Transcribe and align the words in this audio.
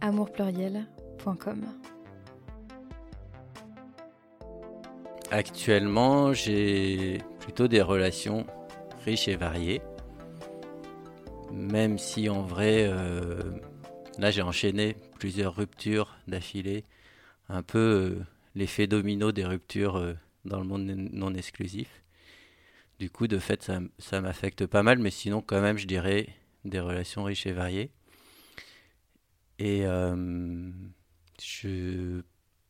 amourpluriel.com. 0.00 1.64
Actuellement, 5.30 6.32
j'ai 6.32 7.18
plutôt 7.40 7.68
des 7.68 7.82
relations 7.82 8.46
riches 9.04 9.28
et 9.28 9.36
variées. 9.36 9.82
Même 11.52 11.98
si 11.98 12.28
en 12.28 12.42
vrai, 12.42 12.86
euh, 12.86 13.40
là 14.18 14.30
j'ai 14.30 14.42
enchaîné 14.42 14.96
plusieurs 15.18 15.56
ruptures 15.56 16.16
d'affilée. 16.28 16.84
Un 17.48 17.62
peu 17.62 17.78
euh, 17.78 18.24
l'effet 18.54 18.86
domino 18.86 19.32
des 19.32 19.44
ruptures 19.44 19.96
euh, 19.96 20.14
dans 20.44 20.60
le 20.60 20.66
monde 20.66 20.86
non 20.86 21.34
exclusif. 21.34 22.02
Du 22.98 23.10
coup, 23.10 23.26
de 23.26 23.38
fait, 23.38 23.62
ça, 23.62 23.80
ça 23.98 24.20
m'affecte 24.20 24.66
pas 24.66 24.82
mal, 24.82 24.98
mais 24.98 25.10
sinon, 25.10 25.42
quand 25.42 25.60
même, 25.60 25.76
je 25.76 25.86
dirais 25.86 26.28
des 26.64 26.80
relations 26.80 27.24
riches 27.24 27.46
et 27.46 27.52
variées. 27.52 27.90
Et 29.58 29.86
euh, 29.86 30.70
je 31.42 32.22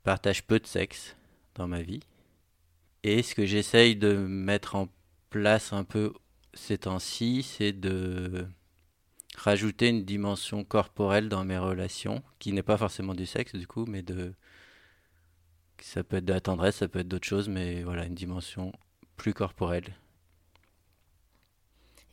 partage 0.03 0.45
peu 0.45 0.59
de 0.61 0.67
sexe 0.67 1.17
dans 1.55 1.67
ma 1.67 1.83
vie. 1.83 2.01
Et 3.03 3.23
ce 3.23 3.35
que 3.35 3.47
j'essaye 3.47 3.97
de 3.97 4.15
mettre 4.17 4.75
en 4.75 4.89
place 5.31 5.73
un 5.73 5.85
peu 5.85 6.13
ces 6.55 6.79
temps-ci, 6.79 7.43
c'est 7.43 7.73
de 7.73 8.47
rajouter 9.37 9.89
une 9.89 10.05
dimension 10.05 10.65
corporelle 10.65 11.29
dans 11.29 11.45
mes 11.45 11.59
relations, 11.59 12.23
qui 12.39 12.53
n'est 12.53 12.63
pas 12.63 12.79
forcément 12.79 13.15
du 13.15 13.27
sexe 13.27 13.55
du 13.55 13.67
coup, 13.67 13.85
mais 13.87 14.03
de... 14.03 14.35
Ça 15.81 16.03
peut 16.03 16.17
être 16.17 16.25
de 16.25 16.33
la 16.33 16.41
tendresse, 16.41 16.77
ça 16.77 16.89
peut 16.89 17.01
être 17.01 17.09
d'autres 17.09 17.29
choses, 17.29 17.49
mais 17.49 17.83
voilà, 17.83 18.07
une 18.07 18.15
dimension 18.15 18.73
plus 19.17 19.35
corporelle. 19.35 19.95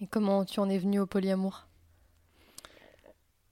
Et 0.02 0.08
comment 0.08 0.44
tu 0.44 0.60
en 0.60 0.70
es 0.70 0.78
venu 0.78 1.00
au 1.00 1.06
polyamour? 1.06 1.66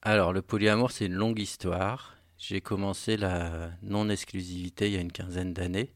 Alors, 0.03 0.33
le 0.33 0.41
polyamour, 0.41 0.89
c'est 0.91 1.05
une 1.05 1.13
longue 1.13 1.39
histoire. 1.39 2.15
J'ai 2.39 2.59
commencé 2.59 3.17
la 3.17 3.69
non-exclusivité 3.83 4.87
il 4.87 4.93
y 4.93 4.97
a 4.97 5.01
une 5.01 5.11
quinzaine 5.11 5.53
d'années. 5.53 5.93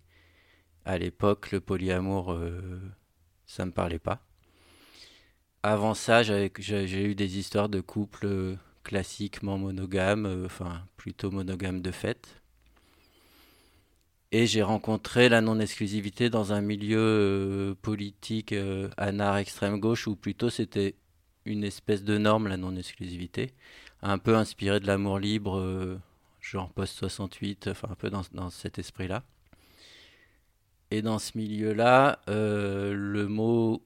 À 0.86 1.00
l'époque, 1.00 1.52
le 1.52 1.60
polyamour, 1.60 2.32
euh, 2.34 2.80
ça 3.48 3.64
ne 3.64 3.70
me 3.70 3.74
parlait 3.74 3.98
pas. 3.98 4.22
Avant 5.64 5.96
ça, 5.96 6.22
j'ai 6.22 7.04
eu 7.04 7.16
des 7.16 7.40
histoires 7.40 7.68
de 7.68 7.82
couples 7.82 8.58
classiquement 8.84 9.58
monogames, 9.58 10.28
euh, 10.28 10.46
enfin 10.46 10.86
plutôt 10.98 11.32
monogames 11.32 11.82
de 11.82 11.90
fait. 11.90 12.44
Et 14.32 14.46
j'ai 14.46 14.62
rencontré 14.62 15.30
la 15.30 15.42
non-exclusivité 15.42 16.30
dans 16.30 16.54
un 16.54 16.62
milieu 16.62 17.00
euh, 17.00 17.76
politique 17.82 18.54
anard 18.98 19.38
extrême 19.38 19.80
gauche, 19.80 20.06
où 20.06 20.16
plutôt 20.16 20.52
c'était 20.52 20.94
une 21.46 21.64
espèce 21.64 22.04
de 22.04 22.20
norme, 22.20 22.48
la 22.48 22.58
non-exclusivité 22.58 23.56
un 24.06 24.20
peu 24.20 24.36
inspiré 24.36 24.80
de 24.80 24.88
l'amour 24.88 25.20
libre, 25.20 25.58
euh, 25.58 26.00
genre 26.40 26.72
post-68, 26.72 27.72
enfin 27.72 27.90
un 27.92 27.96
peu 27.96 28.10
dans, 28.12 28.50
cet 28.52 28.78
esprit-là. 28.78 29.24
Et 30.92 31.02
dans 31.02 31.18
ce 31.18 31.38
milieu-là, 31.38 32.20
euh, 32.30 32.94
le 32.94 33.28
mot 33.28 33.84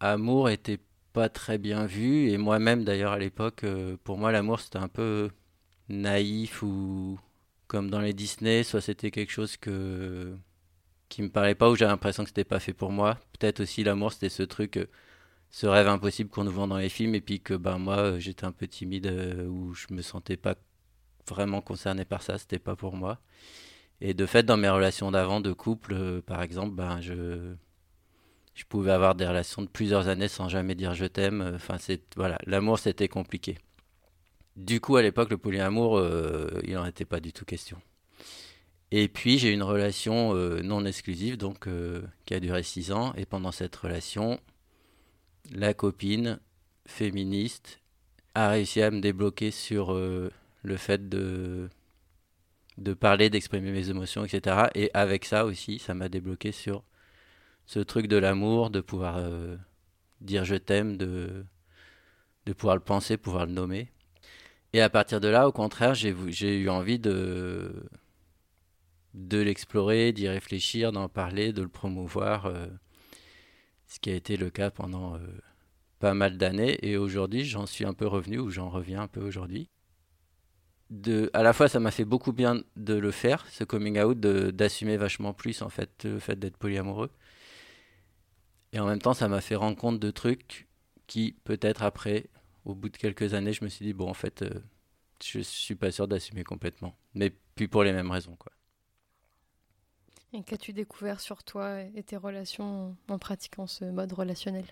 amour 0.00 0.48
était 0.48 0.80
pas 1.12 1.28
très 1.28 1.58
bien 1.58 1.84
vu. 1.84 2.30
Et 2.30 2.38
moi-même, 2.38 2.84
d'ailleurs, 2.84 3.12
à 3.12 3.18
l'époque, 3.18 3.64
euh, 3.64 3.96
pour 4.02 4.16
moi, 4.16 4.32
l'amour, 4.32 4.60
c'était 4.60 4.78
un 4.78 4.88
peu 4.88 5.30
naïf 5.90 6.62
ou 6.62 7.18
comme 7.66 7.90
dans 7.90 8.00
les 8.00 8.14
Disney, 8.14 8.62
soit 8.62 8.80
c'était 8.80 9.10
quelque 9.10 9.30
chose 9.32 9.56
que 9.56 10.34
qui 11.10 11.22
me 11.22 11.28
parlait 11.28 11.54
pas 11.54 11.70
ou 11.70 11.76
j'avais 11.76 11.90
l'impression 11.90 12.24
que 12.24 12.30
c'était 12.30 12.44
pas 12.44 12.60
fait 12.60 12.72
pour 12.72 12.90
moi. 12.92 13.18
Peut-être 13.38 13.60
aussi 13.60 13.84
l'amour, 13.84 14.12
c'était 14.12 14.30
ce 14.30 14.42
truc 14.42 14.78
ce 15.54 15.68
rêve 15.68 15.86
impossible 15.86 16.30
qu'on 16.30 16.42
nous 16.42 16.50
vend 16.50 16.66
dans 16.66 16.78
les 16.78 16.88
films 16.88 17.14
et 17.14 17.20
puis 17.20 17.38
que 17.40 17.54
ben 17.54 17.78
moi 17.78 17.98
euh, 17.98 18.18
j'étais 18.18 18.44
un 18.44 18.50
peu 18.50 18.66
timide 18.66 19.06
euh, 19.06 19.46
ou 19.46 19.72
je 19.72 19.86
me 19.90 20.02
sentais 20.02 20.36
pas 20.36 20.56
vraiment 21.28 21.60
concerné 21.60 22.04
par 22.04 22.22
ça, 22.22 22.38
c'était 22.38 22.58
pas 22.58 22.74
pour 22.74 22.96
moi. 22.96 23.20
Et 24.00 24.14
de 24.14 24.26
fait 24.26 24.42
dans 24.42 24.56
mes 24.56 24.68
relations 24.68 25.12
d'avant 25.12 25.40
de 25.40 25.52
couple 25.52 25.94
euh, 25.94 26.20
par 26.20 26.42
exemple, 26.42 26.74
ben 26.74 27.00
je 27.00 27.54
je 28.54 28.64
pouvais 28.64 28.90
avoir 28.90 29.14
des 29.14 29.28
relations 29.28 29.62
de 29.62 29.68
plusieurs 29.68 30.08
années 30.08 30.26
sans 30.26 30.48
jamais 30.48 30.74
dire 30.74 30.92
je 30.94 31.04
t'aime, 31.04 31.52
enfin 31.54 31.78
c'est 31.78 32.02
voilà, 32.16 32.36
l'amour 32.46 32.80
c'était 32.80 33.06
compliqué. 33.06 33.56
Du 34.56 34.80
coup 34.80 34.96
à 34.96 35.02
l'époque 35.02 35.30
le 35.30 35.38
polyamour 35.38 36.02
il 36.64 36.74
n'en 36.74 36.84
était 36.84 37.04
pas 37.04 37.20
du 37.20 37.32
tout 37.32 37.44
question. 37.44 37.80
Et 38.90 39.06
puis 39.06 39.38
j'ai 39.38 39.52
une 39.52 39.62
relation 39.62 40.34
non 40.64 40.84
exclusive 40.84 41.36
donc 41.36 41.68
qui 42.26 42.34
a 42.34 42.40
duré 42.40 42.64
six 42.64 42.90
ans 42.90 43.12
et 43.16 43.24
pendant 43.24 43.52
cette 43.52 43.76
relation 43.76 44.40
la 45.52 45.74
copine 45.74 46.40
féministe 46.86 47.80
a 48.34 48.48
réussi 48.48 48.82
à 48.82 48.90
me 48.90 49.00
débloquer 49.00 49.50
sur 49.50 49.92
euh, 49.92 50.30
le 50.62 50.76
fait 50.76 51.08
de, 51.08 51.68
parler, 52.98 53.30
d'exprimer 53.30 53.70
mes 53.70 53.90
émotions, 53.90 54.24
etc. 54.24 54.68
Et 54.74 54.90
avec 54.94 55.24
ça 55.24 55.44
aussi, 55.44 55.78
ça 55.78 55.94
m'a 55.94 56.08
débloqué 56.08 56.52
sur 56.52 56.82
ce 57.66 57.80
truc 57.80 58.08
de 58.08 58.16
l'amour, 58.16 58.70
de 58.70 58.80
pouvoir 58.80 59.16
euh, 59.18 59.56
dire 60.20 60.44
je 60.44 60.56
t'aime, 60.56 60.96
de, 60.96 61.44
pouvoir 62.56 62.76
le 62.76 62.82
penser, 62.82 63.16
pouvoir 63.16 63.46
le 63.46 63.52
nommer. 63.52 63.90
Et 64.72 64.80
à 64.80 64.90
partir 64.90 65.20
de 65.20 65.28
là, 65.28 65.46
au 65.46 65.52
contraire, 65.52 65.94
j'ai 65.94 66.58
eu 66.58 66.68
envie 66.68 66.98
de, 66.98 67.88
de 69.14 69.38
l'explorer, 69.38 70.12
d'y 70.12 70.28
réfléchir, 70.28 70.90
d'en 70.90 71.08
parler, 71.08 71.52
de 71.52 71.62
le 71.62 71.68
promouvoir. 71.68 72.46
Euh, 72.46 72.66
ce 73.94 74.00
qui 74.00 74.10
a 74.10 74.14
été 74.14 74.36
le 74.36 74.50
cas 74.50 74.72
pendant 74.72 75.14
euh, 75.14 75.18
pas 76.00 76.14
mal 76.14 76.36
d'années. 76.36 76.78
Et 76.82 76.96
aujourd'hui, 76.96 77.44
j'en 77.44 77.64
suis 77.64 77.84
un 77.84 77.94
peu 77.94 78.08
revenu, 78.08 78.40
ou 78.40 78.50
j'en 78.50 78.68
reviens 78.68 79.02
un 79.02 79.06
peu 79.06 79.22
aujourd'hui. 79.22 79.68
À 81.32 81.42
la 81.44 81.52
fois, 81.52 81.68
ça 81.68 81.78
m'a 81.78 81.92
fait 81.92 82.04
beaucoup 82.04 82.32
bien 82.32 82.62
de 82.74 82.94
le 82.94 83.10
faire, 83.12 83.46
ce 83.50 83.62
coming 83.62 84.00
out, 84.00 84.18
d'assumer 84.18 84.96
vachement 84.96 85.32
plus 85.32 85.62
en 85.62 85.68
fait 85.68 86.04
le 86.04 86.18
fait 86.18 86.36
d'être 86.36 86.56
polyamoureux. 86.56 87.10
Et 88.72 88.80
en 88.80 88.86
même 88.86 89.00
temps, 89.00 89.14
ça 89.14 89.28
m'a 89.28 89.40
fait 89.40 89.54
rendre 89.54 89.76
compte 89.76 90.00
de 90.00 90.10
trucs 90.10 90.66
qui, 91.06 91.36
peut-être 91.44 91.84
après, 91.84 92.26
au 92.64 92.74
bout 92.74 92.88
de 92.88 92.96
quelques 92.96 93.32
années, 93.34 93.52
je 93.52 93.62
me 93.62 93.68
suis 93.68 93.84
dit, 93.84 93.92
bon, 93.92 94.08
en 94.08 94.14
fait, 94.14 94.42
euh, 94.42 94.60
je 95.22 95.38
suis 95.40 95.76
pas 95.76 95.92
sûr 95.92 96.08
d'assumer 96.08 96.42
complètement. 96.42 96.96
Mais 97.14 97.32
puis 97.54 97.68
pour 97.68 97.84
les 97.84 97.92
mêmes 97.92 98.10
raisons, 98.10 98.34
quoi. 98.36 98.50
Et 100.34 100.42
qu'as-tu 100.42 100.72
découvert 100.72 101.20
sur 101.20 101.44
toi 101.44 101.80
et 101.94 102.02
tes 102.02 102.16
relations 102.16 102.96
en 103.08 103.18
pratiquant 103.18 103.68
ce 103.68 103.84
mode 103.84 104.12
relationnel? 104.12 104.64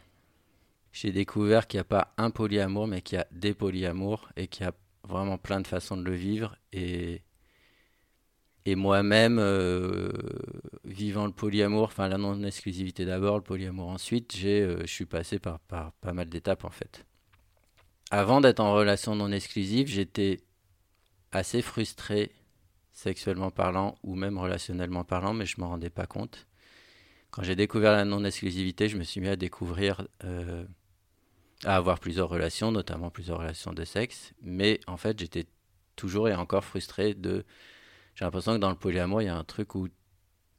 J'ai 0.93 1.13
découvert 1.13 1.69
qu'il 1.69 1.79
n'y 1.79 1.83
a 1.83 1.85
pas 1.85 2.13
un 2.19 2.31
polyamour, 2.31 2.89
mais 2.89 3.01
qu'il 3.01 3.19
y 3.19 3.21
a 3.21 3.29
des 3.31 3.55
polyamours 3.55 4.29
et 4.37 4.49
qu'il 4.49 4.67
y 4.67 4.69
a 4.69 4.75
vraiment 5.05 5.39
plein 5.39 5.61
de 5.61 5.69
façons 5.69 5.97
de 5.97 6.03
le 6.03 6.15
vivre. 6.15 6.57
Et, 6.73 7.23
moi-même, 8.67 9.39
euh, 9.39 10.11
vivant 10.85 11.27
le 11.27 11.33
polyamour, 11.33 11.85
enfin 11.85 12.09
la 12.09 12.19
non-exclusivité 12.19 13.05
d'abord, 13.05 13.37
le 13.37 13.45
polyamour 13.45 13.89
ensuite, 13.89 14.35
j'ai, 14.37 14.63
euh, 14.63 14.81
je 14.81 14.93
suis 14.93 15.07
passé 15.07 15.39
par, 15.39 15.61
par 15.61 15.93
pas 15.93 16.13
mal 16.13 16.29
d'étapes 16.29 16.65
en 16.65 16.71
fait. 16.71 17.07
Avant 18.11 18.41
d'être 18.41 18.61
en 18.61 18.75
relation 18.75 19.15
non 19.15 19.31
exclusive, 19.31 19.87
j'étais 19.87 20.41
assez 21.31 21.63
frustré 21.63 22.33
sexuellement 22.93 23.51
parlant 23.51 23.97
ou 24.03 24.15
même 24.15 24.39
relationnellement 24.39 25.05
parlant, 25.05 25.33
mais 25.33 25.47
je 25.47 25.57
ne 25.57 25.63
m'en 25.63 25.71
rendais 25.71 25.91
pas 25.91 26.07
compte. 26.07 26.47
Quand 27.31 27.43
j'ai 27.43 27.57
découvert 27.57 27.93
la 27.93 28.05
non-exclusivité, 28.05 28.89
je 28.89 28.99
me 28.99 29.05
suis 29.05 29.21
mis 29.21 29.29
à 29.29 29.37
découvrir, 29.37 30.07
euh, 30.25 30.65
à 31.65 31.77
avoir 31.77 31.99
plusieurs 31.99 32.29
relations, 32.29 32.71
notamment 32.71 33.11
plusieurs 33.11 33.39
relations 33.39 33.73
de 33.73 33.85
sexe, 33.85 34.35
mais 34.43 34.81
en 34.87 34.97
fait 34.97 35.19
j'étais 35.19 35.47
toujours 35.97 36.29
et 36.29 36.35
encore 36.35 36.65
frustré 36.65 37.15
de... 37.15 37.45
J'ai 38.15 38.27
l'impression 38.27 38.55
que 38.55 38.59
dans 38.59 38.71
le 38.71 38.77
polyamour, 38.77 39.23
il 39.23 39.27
y 39.27 39.29
a 39.29 39.37
un 39.37 39.45
truc 39.45 39.75
où, 39.75 39.89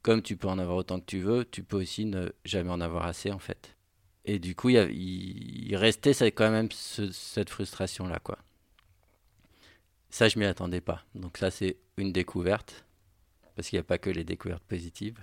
comme 0.01 0.23
tu 0.23 0.37
peux 0.37 0.47
en 0.47 0.57
avoir 0.57 0.77
autant 0.77 0.99
que 0.99 1.05
tu 1.05 1.19
veux, 1.19 1.45
tu 1.45 1.63
peux 1.63 1.77
aussi 1.77 2.05
ne 2.05 2.31
jamais 2.43 2.71
en 2.71 2.81
avoir 2.81 3.05
assez 3.05 3.31
en 3.31 3.39
fait. 3.39 3.77
Et 4.25 4.39
du 4.39 4.55
coup, 4.55 4.69
il, 4.69 4.77
il, 4.91 5.75
restait 5.75 6.13
quand 6.31 6.49
même 6.49 6.69
cette 6.71 7.49
frustration-là, 7.49 8.19
quoi. 8.19 8.39
Ça, 10.13 10.29
je 10.29 10.37
m'y 10.37 10.45
attendais 10.45 10.79
pas. 10.79 11.03
Donc 11.15 11.39
ça, 11.39 11.49
c'est 11.49 11.75
une 11.97 12.11
découverte, 12.13 12.85
parce 13.55 13.67
qu'il 13.67 13.77
n'y 13.77 13.81
a 13.81 13.83
pas 13.83 13.97
que 13.97 14.11
les 14.11 14.23
découvertes 14.23 14.63
positives. 14.63 15.17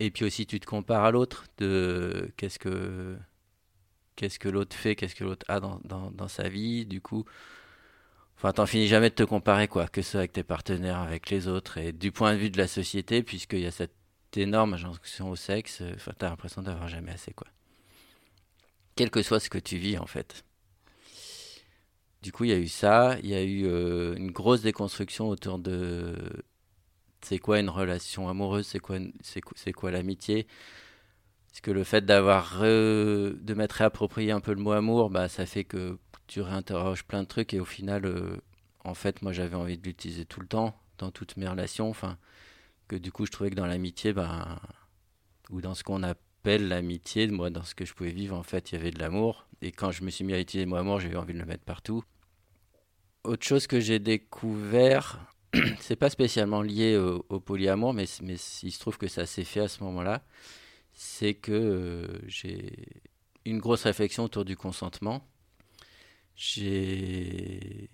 Et 0.00 0.10
puis 0.10 0.24
aussi, 0.24 0.46
tu 0.46 0.58
te 0.58 0.66
compares 0.66 1.04
à 1.04 1.12
l'autre, 1.12 1.44
de 1.58 2.32
qu'est-ce 2.36 2.58
que 2.58 3.16
qu'est-ce 4.16 4.40
que 4.40 4.48
l'autre 4.48 4.74
fait, 4.74 4.96
qu'est-ce 4.96 5.14
que 5.14 5.22
l'autre 5.22 5.46
a 5.48 5.60
dans, 5.60 5.78
dans, 5.84 6.10
dans, 6.10 6.26
sa 6.26 6.48
vie. 6.48 6.86
Du 6.86 7.00
coup, 7.00 7.24
Enfin, 8.36 8.52
t'en 8.52 8.66
finis 8.66 8.88
jamais 8.88 9.10
de 9.10 9.14
te 9.14 9.22
comparer, 9.22 9.68
quoi, 9.68 9.86
que 9.86 10.02
ce 10.02 10.10
soit 10.10 10.20
avec 10.20 10.32
tes 10.32 10.42
partenaires, 10.42 10.98
avec 10.98 11.30
les 11.30 11.46
autres, 11.46 11.78
et 11.78 11.92
du 11.92 12.10
point 12.10 12.32
de 12.32 12.38
vue 12.38 12.50
de 12.50 12.58
la 12.58 12.66
société, 12.66 13.22
puisqu'il 13.22 13.60
y 13.60 13.66
a 13.66 13.70
cette 13.70 13.94
énorme 14.34 14.74
injonction 14.74 15.30
au 15.30 15.36
sexe, 15.36 15.84
enfin, 15.94 16.12
t'as 16.18 16.30
l'impression 16.30 16.62
d'avoir 16.62 16.88
jamais 16.88 17.12
assez, 17.12 17.32
quoi. 17.32 17.46
Quel 18.96 19.08
que 19.08 19.22
soit 19.22 19.38
ce 19.38 19.50
que 19.50 19.58
tu 19.58 19.76
vis, 19.76 19.98
en 19.98 20.06
fait. 20.06 20.44
Du 22.22 22.32
coup, 22.32 22.44
il 22.44 22.50
y 22.50 22.52
a 22.52 22.58
eu 22.58 22.68
ça, 22.68 23.16
il 23.22 23.30
y 23.30 23.34
a 23.34 23.42
eu 23.42 23.66
euh, 23.66 24.14
une 24.16 24.30
grosse 24.30 24.62
déconstruction 24.62 25.28
autour 25.28 25.58
de 25.58 26.14
c'est 27.22 27.38
quoi 27.38 27.60
une 27.60 27.70
relation 27.70 28.28
amoureuse, 28.28 28.66
c'est 28.66 28.78
quoi, 28.78 28.98
c'est, 29.22 29.72
quoi 29.72 29.90
l'amitié? 29.90 30.46
Parce 31.48 31.60
que 31.60 31.70
le 31.70 31.84
fait 31.84 32.04
d'avoir 32.04 32.60
de 32.60 33.54
m'être 33.54 33.72
réapproprié 33.72 34.32
un 34.32 34.40
peu 34.40 34.52
le 34.54 34.60
mot 34.60 34.72
amour, 34.72 35.10
bah, 35.10 35.28
ça 35.28 35.46
fait 35.46 35.64
que 35.64 35.98
tu 36.26 36.40
réinterroges 36.42 37.04
plein 37.04 37.22
de 37.22 37.28
trucs 37.28 37.54
et 37.54 37.60
au 37.60 37.64
final, 37.64 38.06
euh, 38.06 38.36
en 38.84 38.94
fait, 38.94 39.22
moi 39.22 39.32
j'avais 39.32 39.56
envie 39.56 39.78
de 39.78 39.84
l'utiliser 39.84 40.24
tout 40.24 40.40
le 40.40 40.46
temps, 40.46 40.76
dans 40.98 41.10
toutes 41.10 41.36
mes 41.36 41.48
relations. 41.48 41.88
Enfin, 41.90 42.18
que 42.88 42.96
du 42.96 43.12
coup, 43.12 43.26
je 43.26 43.32
trouvais 43.32 43.50
que 43.50 43.56
dans 43.56 43.66
l'amitié, 43.66 44.12
bah, 44.12 44.60
ou 45.50 45.60
dans 45.60 45.74
ce 45.74 45.84
qu'on 45.84 46.02
appelle 46.40 46.68
l'amitié, 46.68 47.26
moi, 47.28 47.50
dans 47.50 47.62
ce 47.62 47.74
que 47.74 47.84
je 47.84 47.94
pouvais 47.94 48.10
vivre, 48.10 48.36
en 48.36 48.42
fait, 48.42 48.72
il 48.72 48.76
y 48.76 48.78
avait 48.78 48.90
de 48.90 48.98
l'amour. 48.98 49.46
Et 49.62 49.72
quand 49.72 49.90
je 49.90 50.02
me 50.02 50.10
suis 50.10 50.24
mis 50.24 50.32
à 50.32 50.40
utiliser 50.40 50.66
mot 50.66 50.76
amour, 50.76 51.00
j'ai 51.00 51.10
eu 51.10 51.16
envie 51.16 51.34
de 51.34 51.38
le 51.38 51.44
mettre 51.44 51.64
partout. 51.64 52.02
Autre 53.24 53.46
chose 53.46 53.66
que 53.66 53.80
j'ai 53.80 53.98
découvert, 53.98 55.34
c'est 55.80 55.96
pas 55.96 56.10
spécialement 56.10 56.62
lié 56.62 56.96
au, 56.96 57.40
polyamour, 57.40 57.92
mais, 57.92 58.06
mais, 58.22 58.36
il 58.62 58.72
se 58.72 58.78
trouve 58.80 58.96
que 58.96 59.08
ça 59.08 59.26
s'est 59.26 59.44
fait 59.44 59.60
à 59.60 59.68
ce 59.68 59.84
moment-là, 59.84 60.22
c'est 60.94 61.34
que 61.34 61.52
euh, 61.52 62.18
j'ai 62.26 62.72
une 63.44 63.58
grosse 63.58 63.82
réflexion 63.84 64.24
autour 64.24 64.44
du 64.44 64.56
consentement 64.56 65.26
j'ai 66.40 67.90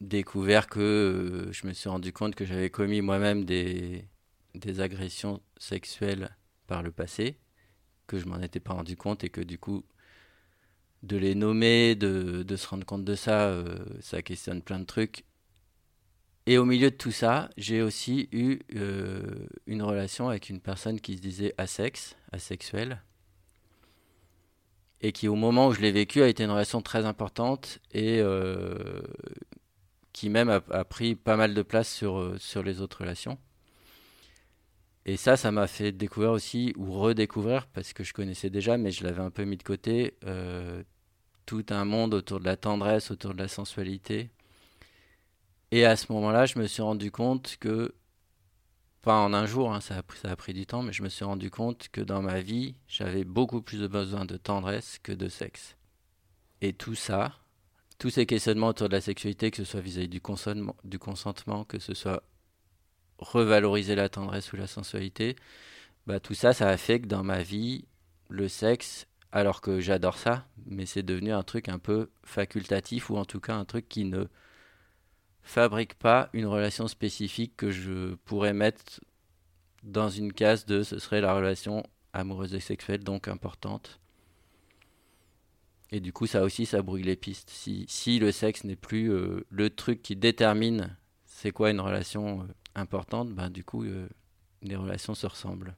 découvert 0.00 0.66
que 0.66 0.80
euh, 0.80 1.52
je 1.52 1.68
me 1.68 1.72
suis 1.72 1.88
rendu 1.88 2.12
compte 2.12 2.34
que 2.34 2.44
j'avais 2.44 2.68
commis 2.68 3.00
moi-même 3.00 3.44
des, 3.44 4.08
des 4.56 4.80
agressions 4.80 5.40
sexuelles 5.56 6.36
par 6.66 6.82
le 6.82 6.90
passé, 6.90 7.38
que 8.10 8.18
je 8.18 8.26
m'en 8.26 8.40
étais 8.40 8.58
pas 8.58 8.74
rendu 8.74 8.96
compte 8.96 9.22
et 9.22 9.30
que 9.30 9.40
du 9.40 9.56
coup, 9.56 9.84
de 11.04 11.16
les 11.16 11.36
nommer, 11.36 11.94
de, 11.94 12.42
de 12.42 12.56
se 12.56 12.66
rendre 12.66 12.84
compte 12.84 13.04
de 13.04 13.14
ça, 13.14 13.46
euh, 13.50 13.78
ça 14.00 14.20
questionne 14.20 14.62
plein 14.62 14.80
de 14.80 14.84
trucs. 14.84 15.24
Et 16.46 16.58
au 16.58 16.64
milieu 16.64 16.90
de 16.90 16.96
tout 16.96 17.12
ça, 17.12 17.50
j'ai 17.56 17.82
aussi 17.82 18.28
eu 18.32 18.58
euh, 18.74 19.46
une 19.68 19.82
relation 19.82 20.28
avec 20.28 20.50
une 20.50 20.60
personne 20.60 21.00
qui 21.00 21.16
se 21.16 21.22
disait 21.22 21.54
asex, 21.56 22.16
asexuelle, 22.32 23.00
et 25.00 25.12
qui 25.12 25.28
au 25.28 25.36
moment 25.36 25.68
où 25.68 25.72
je 25.72 25.80
l'ai 25.80 25.92
vécu 25.92 26.20
a 26.20 26.26
été 26.26 26.42
une 26.42 26.50
relation 26.50 26.82
très 26.82 27.06
importante 27.06 27.78
et 27.92 28.18
euh, 28.18 29.00
qui 30.12 30.30
même 30.30 30.48
a, 30.50 30.84
pris 30.84 31.14
pas 31.14 31.36
mal 31.36 31.54
de 31.54 31.62
place 31.62 31.88
sur, 31.88 32.34
sur 32.38 32.64
les 32.64 32.80
autres 32.80 33.02
relations. 33.02 33.38
Et 35.06 35.16
ça, 35.16 35.36
ça 35.36 35.50
m'a 35.50 35.66
fait 35.66 35.92
découvrir 35.92 36.30
aussi, 36.32 36.72
ou 36.76 36.92
redécouvrir, 36.92 37.66
parce 37.68 37.92
que 37.92 38.04
je 38.04 38.12
connaissais 38.12 38.50
déjà, 38.50 38.76
mais 38.76 38.90
je 38.90 39.04
l'avais 39.04 39.22
un 39.22 39.30
peu 39.30 39.44
mis 39.44 39.56
de 39.56 39.62
côté, 39.62 40.14
euh, 40.24 40.82
tout 41.46 41.64
un 41.70 41.84
monde 41.84 42.14
autour 42.14 42.38
de 42.40 42.44
la 42.44 42.56
tendresse, 42.56 43.10
autour 43.10 43.34
de 43.34 43.38
la 43.38 43.48
sensualité. 43.48 44.30
Et 45.70 45.84
à 45.84 45.96
ce 45.96 46.12
moment-là, 46.12 46.46
je 46.46 46.58
me 46.58 46.66
suis 46.66 46.82
rendu 46.82 47.10
compte 47.10 47.56
que 47.58 47.94
pas 49.02 49.16
en 49.16 49.32
un 49.32 49.46
jour, 49.46 49.72
hein, 49.72 49.80
ça, 49.80 50.02
a, 50.24 50.36
pris 50.36 50.52
du 50.52 50.66
temps, 50.66 50.82
mais 50.82 50.92
je 50.92 51.02
me 51.02 51.08
suis 51.08 51.24
rendu 51.24 51.50
compte 51.50 51.88
que 51.90 52.02
dans 52.02 52.20
ma 52.20 52.40
vie, 52.40 52.74
j'avais 52.86 53.24
beaucoup 53.24 53.62
plus 53.62 53.80
de 53.80 53.86
besoin 53.86 54.26
de 54.26 54.36
tendresse 54.36 54.98
que 55.02 55.12
de 55.12 55.28
sexe. 55.28 55.76
Et 56.60 56.74
tout 56.74 56.94
ça, 56.94 57.32
tous 57.98 58.10
ces 58.10 58.26
questionnements 58.26 58.68
autour 58.68 58.88
de 58.88 58.94
la 58.94 59.00
sexualité, 59.00 59.50
que 59.50 59.56
ce 59.56 59.64
soit 59.64 59.80
vis-à-vis 59.80 60.08
du 60.08 60.20
consentement, 60.20 61.64
que 61.64 61.78
ce 61.78 61.94
soit 61.94 62.22
revaloriser 63.20 63.94
la 63.94 64.08
tendresse 64.08 64.52
ou 64.52 64.56
la 64.56 64.66
sensualité, 64.66 65.36
bah, 66.06 66.20
tout 66.20 66.34
ça, 66.34 66.52
ça 66.52 66.68
a 66.68 66.76
fait 66.76 67.00
que 67.00 67.06
dans 67.06 67.22
ma 67.22 67.42
vie, 67.42 67.84
le 68.28 68.48
sexe, 68.48 69.06
alors 69.32 69.60
que 69.60 69.80
j'adore 69.80 70.18
ça, 70.18 70.46
mais 70.66 70.86
c'est 70.86 71.02
devenu 71.02 71.32
un 71.32 71.42
truc 71.42 71.68
un 71.68 71.78
peu 71.78 72.10
facultatif, 72.24 73.10
ou 73.10 73.16
en 73.16 73.24
tout 73.24 73.40
cas 73.40 73.54
un 73.54 73.64
truc 73.64 73.88
qui 73.88 74.04
ne 74.04 74.24
fabrique 75.42 75.94
pas 75.94 76.30
une 76.32 76.46
relation 76.46 76.88
spécifique 76.88 77.56
que 77.56 77.70
je 77.70 78.14
pourrais 78.24 78.52
mettre 78.52 79.00
dans 79.82 80.10
une 80.10 80.32
case 80.32 80.66
de 80.66 80.82
ce 80.82 80.98
serait 80.98 81.20
la 81.20 81.34
relation 81.34 81.84
amoureuse 82.12 82.54
et 82.54 82.60
sexuelle, 82.60 83.04
donc 83.04 83.28
importante. 83.28 84.00
Et 85.92 86.00
du 86.00 86.12
coup, 86.12 86.26
ça 86.26 86.42
aussi, 86.42 86.66
ça 86.66 86.82
brouille 86.82 87.02
les 87.02 87.16
pistes. 87.16 87.50
Si, 87.50 88.18
le 88.18 88.30
sexe 88.30 88.64
n'est 88.64 88.76
plus 88.76 89.10
euh, 89.10 89.44
le 89.50 89.70
truc 89.70 90.02
qui 90.02 90.14
détermine 90.14 90.96
c'est 91.24 91.50
quoi 91.50 91.70
une 91.70 91.80
relation 91.80 92.42
euh, 92.42 92.44
importante, 92.74 93.30
ben, 93.30 93.50
du 93.50 93.64
coup, 93.64 93.84
euh, 93.84 94.08
les 94.62 94.76
relations 94.76 95.14
se 95.14 95.26
ressemblent. 95.26 95.76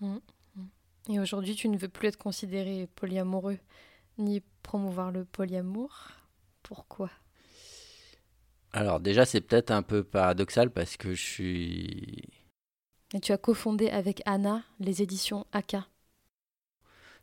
Mmh, 0.00 0.16
mmh. 0.56 1.12
Et 1.12 1.20
aujourd'hui, 1.20 1.54
tu 1.54 1.68
ne 1.68 1.76
veux 1.76 1.88
plus 1.88 2.08
être 2.08 2.18
considéré 2.18 2.88
polyamoureux, 2.94 3.58
ni 4.18 4.42
promouvoir 4.62 5.10
le 5.10 5.24
polyamour. 5.24 6.08
Pourquoi? 6.62 7.10
Alors 8.72 9.00
déjà, 9.00 9.24
c'est 9.24 9.40
peut-être 9.40 9.70
un 9.70 9.82
peu 9.82 10.04
paradoxal 10.04 10.70
parce 10.70 10.96
que 10.96 11.14
je 11.14 11.22
suis... 11.22 12.22
Et 13.14 13.20
tu 13.20 13.32
as 13.32 13.38
cofondé 13.38 13.88
avec 13.88 14.20
Anna 14.26 14.62
les 14.80 15.00
éditions 15.00 15.46
Aka. 15.52 15.86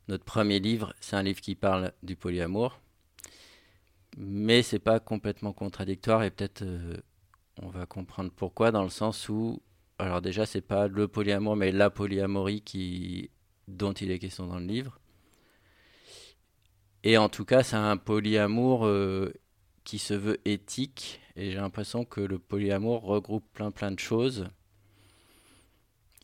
Notre 0.08 0.24
premier 0.24 0.60
livre, 0.60 0.94
c'est 1.00 1.16
un 1.16 1.24
livre 1.24 1.42
qui 1.42 1.56
parle 1.56 1.92
du 2.02 2.16
polyamour, 2.16 2.80
mais 4.18 4.64
c'est 4.64 4.80
pas 4.80 5.00
complètement 5.00 5.54
contradictoire 5.54 6.24
et 6.24 6.32
peut-être 6.32 6.64
euh, 6.64 6.98
on 7.62 7.70
va 7.70 7.86
comprendre 7.86 8.32
pourquoi 8.36 8.72
dans 8.72 8.84
le 8.84 8.90
sens 8.90 9.30
où, 9.30 9.62
alors 10.00 10.22
déjà, 10.22 10.46
c'est 10.46 10.62
pas 10.62 10.88
le 10.88 11.08
polyamour, 11.08 11.56
mais 11.56 11.72
la 11.72 11.90
polyamorie 11.90 12.62
qui 12.62 13.30
dont 13.68 13.94
il 13.94 14.12
est 14.12 14.20
question 14.20 14.48
dans 14.48 14.60
le 14.60 14.66
livre. 14.66 15.00
Et 17.04 17.18
en 17.18 17.30
tout 17.30 17.46
cas, 17.46 17.64
c'est 17.64 17.76
un 17.76 17.98
polyamour 17.98 18.86
euh, 18.86 19.34
qui 19.84 20.00
se 20.00 20.14
veut 20.14 20.40
éthique 20.46 21.22
et 21.36 21.52
j'ai 21.52 21.58
l'impression 21.58 22.06
que 22.06 22.22
le 22.22 22.40
polyamour 22.40 23.04
regroupe 23.04 23.46
plein 23.54 23.72
plein 23.72 23.92
de 23.92 24.00
choses 24.00 24.48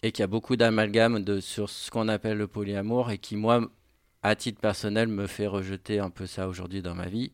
et 0.03 0.11
qu'il 0.11 0.23
y 0.23 0.23
a 0.23 0.27
beaucoup 0.27 0.55
d'amalgame 0.55 1.41
sur 1.41 1.69
ce 1.69 1.91
qu'on 1.91 2.07
appelle 2.07 2.37
le 2.37 2.47
polyamour 2.47 3.11
et 3.11 3.19
qui, 3.19 3.35
moi, 3.35 3.69
à 4.23 4.35
titre 4.35 4.59
personnel, 4.59 5.07
me 5.07 5.27
fait 5.27 5.47
rejeter 5.47 5.99
un 5.99 6.09
peu 6.09 6.25
ça 6.25 6.47
aujourd'hui 6.47 6.81
dans 6.81 6.95
ma 6.95 7.07
vie. 7.07 7.31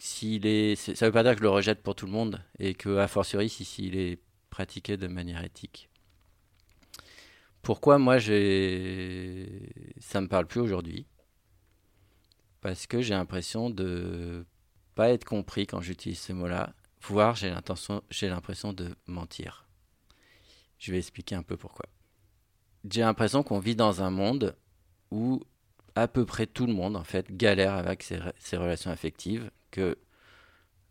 S'il 0.00 0.46
est, 0.46 0.76
ça 0.76 1.06
veut 1.06 1.12
pas 1.12 1.22
dire 1.22 1.32
que 1.32 1.38
je 1.38 1.42
le 1.42 1.50
rejette 1.50 1.82
pour 1.82 1.94
tout 1.94 2.06
le 2.06 2.12
monde 2.12 2.42
et 2.58 2.74
que, 2.74 2.98
a 2.98 3.08
fortiori, 3.08 3.48
si 3.48 3.64
s'il 3.64 3.96
est 3.96 4.20
pratiqué 4.50 4.96
de 4.96 5.08
manière 5.08 5.42
éthique. 5.44 5.88
Pourquoi 7.62 7.98
moi 7.98 8.18
j'ai 8.18 9.70
ça 10.00 10.20
me 10.20 10.28
parle 10.28 10.46
plus 10.46 10.60
aujourd'hui? 10.60 11.06
Parce 12.60 12.86
que 12.86 13.02
j'ai 13.02 13.14
l'impression 13.14 13.70
de 13.70 14.46
pas 14.94 15.10
être 15.10 15.24
compris 15.24 15.66
quand 15.66 15.80
j'utilise 15.80 16.20
ce 16.20 16.32
mot-là 16.32 16.74
Voir, 17.02 17.36
j'ai 17.36 17.50
l'intention, 17.50 18.02
j'ai 18.10 18.28
l'impression 18.28 18.72
de 18.72 18.94
mentir. 19.06 19.66
Je 20.78 20.92
vais 20.92 20.98
expliquer 20.98 21.34
un 21.34 21.42
peu 21.42 21.56
pourquoi. 21.56 21.86
J'ai 22.90 23.00
l'impression 23.00 23.42
qu'on 23.42 23.58
vit 23.58 23.76
dans 23.76 24.02
un 24.02 24.10
monde 24.10 24.56
où 25.10 25.42
à 25.94 26.06
peu 26.06 26.24
près 26.26 26.46
tout 26.46 26.66
le 26.66 26.72
monde 26.72 26.96
en 26.96 27.04
fait 27.04 27.34
galère 27.34 27.74
avec 27.74 28.02
ses 28.02 28.56
relations 28.56 28.90
affectives. 28.90 29.50
Que 29.70 29.98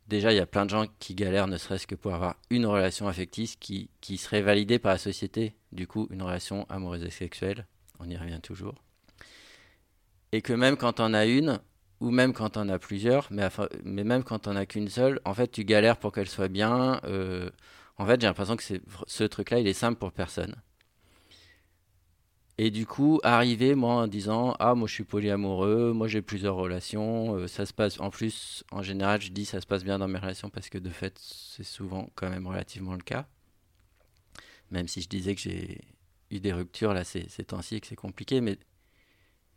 déjà 0.07 0.31
il 0.31 0.37
y 0.37 0.41
a 0.41 0.45
plein 0.45 0.65
de 0.65 0.69
gens 0.69 0.85
qui 0.99 1.15
galèrent 1.15 1.47
ne 1.47 1.57
serait-ce 1.57 1.87
que 1.87 1.95
pour 1.95 2.13
avoir 2.13 2.35
une 2.49 2.65
relation 2.65 3.07
affective 3.07 3.57
qui, 3.59 3.89
qui 4.01 4.17
serait 4.17 4.41
validée 4.41 4.79
par 4.79 4.93
la 4.93 4.97
société. 4.97 5.55
Du 5.71 5.87
coup, 5.87 6.07
une 6.11 6.21
relation 6.21 6.65
amoureuse 6.69 7.03
et 7.03 7.09
sexuelle. 7.09 7.67
On 7.99 8.09
y 8.09 8.17
revient 8.17 8.39
toujours. 8.41 8.83
Et 10.31 10.41
que 10.41 10.53
même 10.53 10.77
quand 10.77 10.99
on 10.99 11.13
a 11.13 11.25
une, 11.25 11.59
ou 11.99 12.11
même 12.11 12.33
quand 12.33 12.57
on 12.57 12.69
a 12.69 12.79
plusieurs, 12.79 13.27
mais, 13.31 13.47
mais 13.83 14.03
même 14.03 14.23
quand 14.23 14.47
on 14.47 14.55
a 14.55 14.65
qu'une 14.65 14.89
seule, 14.89 15.19
en 15.25 15.33
fait, 15.33 15.47
tu 15.47 15.65
galères 15.65 15.97
pour 15.97 16.11
qu'elle 16.11 16.29
soit 16.29 16.47
bien. 16.47 16.99
Euh, 17.05 17.49
en 17.97 18.05
fait, 18.05 18.21
j'ai 18.21 18.27
l'impression 18.27 18.55
que 18.55 18.63
ce 19.07 19.23
truc-là, 19.23 19.59
il 19.59 19.67
est 19.67 19.73
simple 19.73 19.97
pour 19.97 20.11
personne. 20.11 20.55
Et 22.59 22.71
du 22.71 22.87
coup, 22.87 23.19
arriver, 23.23 23.75
moi, 23.75 23.93
en 23.93 24.07
disant 24.07 24.55
Ah, 24.59 24.73
moi, 24.75 24.87
je 24.87 24.93
suis 24.93 25.03
polyamoureux, 25.03 25.93
moi, 25.93 26.07
j'ai 26.07 26.21
plusieurs 26.21 26.55
relations, 26.55 27.35
euh, 27.35 27.47
ça 27.47 27.65
se 27.65 27.73
passe. 27.73 27.99
En 27.99 28.09
plus, 28.09 28.63
en 28.71 28.81
général, 28.81 29.21
je 29.21 29.31
dis 29.31 29.45
ça 29.45 29.61
se 29.61 29.67
passe 29.67 29.83
bien 29.83 29.99
dans 29.99 30.07
mes 30.07 30.19
relations 30.19 30.49
parce 30.49 30.69
que 30.69 30.77
de 30.79 30.89
fait, 30.89 31.19
c'est 31.19 31.63
souvent 31.63 32.09
quand 32.15 32.29
même 32.29 32.47
relativement 32.47 32.93
le 32.93 33.03
cas. 33.03 33.27
Même 34.71 34.87
si 34.87 35.01
je 35.01 35.09
disais 35.09 35.35
que 35.35 35.41
j'ai 35.41 35.81
eu 36.31 36.39
des 36.39 36.51
ruptures 36.51 36.93
là 36.93 37.03
ces, 37.03 37.29
ces 37.29 37.43
temps-ci 37.45 37.75
et 37.75 37.79
que 37.79 37.87
c'est 37.87 37.95
compliqué, 37.95 38.41
mais 38.41 38.57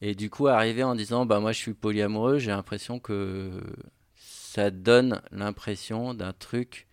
et 0.02 0.14
du 0.14 0.30
coup, 0.30 0.46
arriver 0.46 0.82
en 0.82 0.94
disant, 0.94 1.26
bah 1.26 1.40
moi 1.40 1.52
je 1.52 1.58
suis 1.58 1.74
polyamoureux, 1.74 2.38
j'ai 2.38 2.50
l'impression 2.50 2.98
que 2.98 3.60
ça 4.16 4.70
donne 4.70 5.20
l'impression 5.30 6.14
d'un 6.14 6.32
truc 6.32 6.86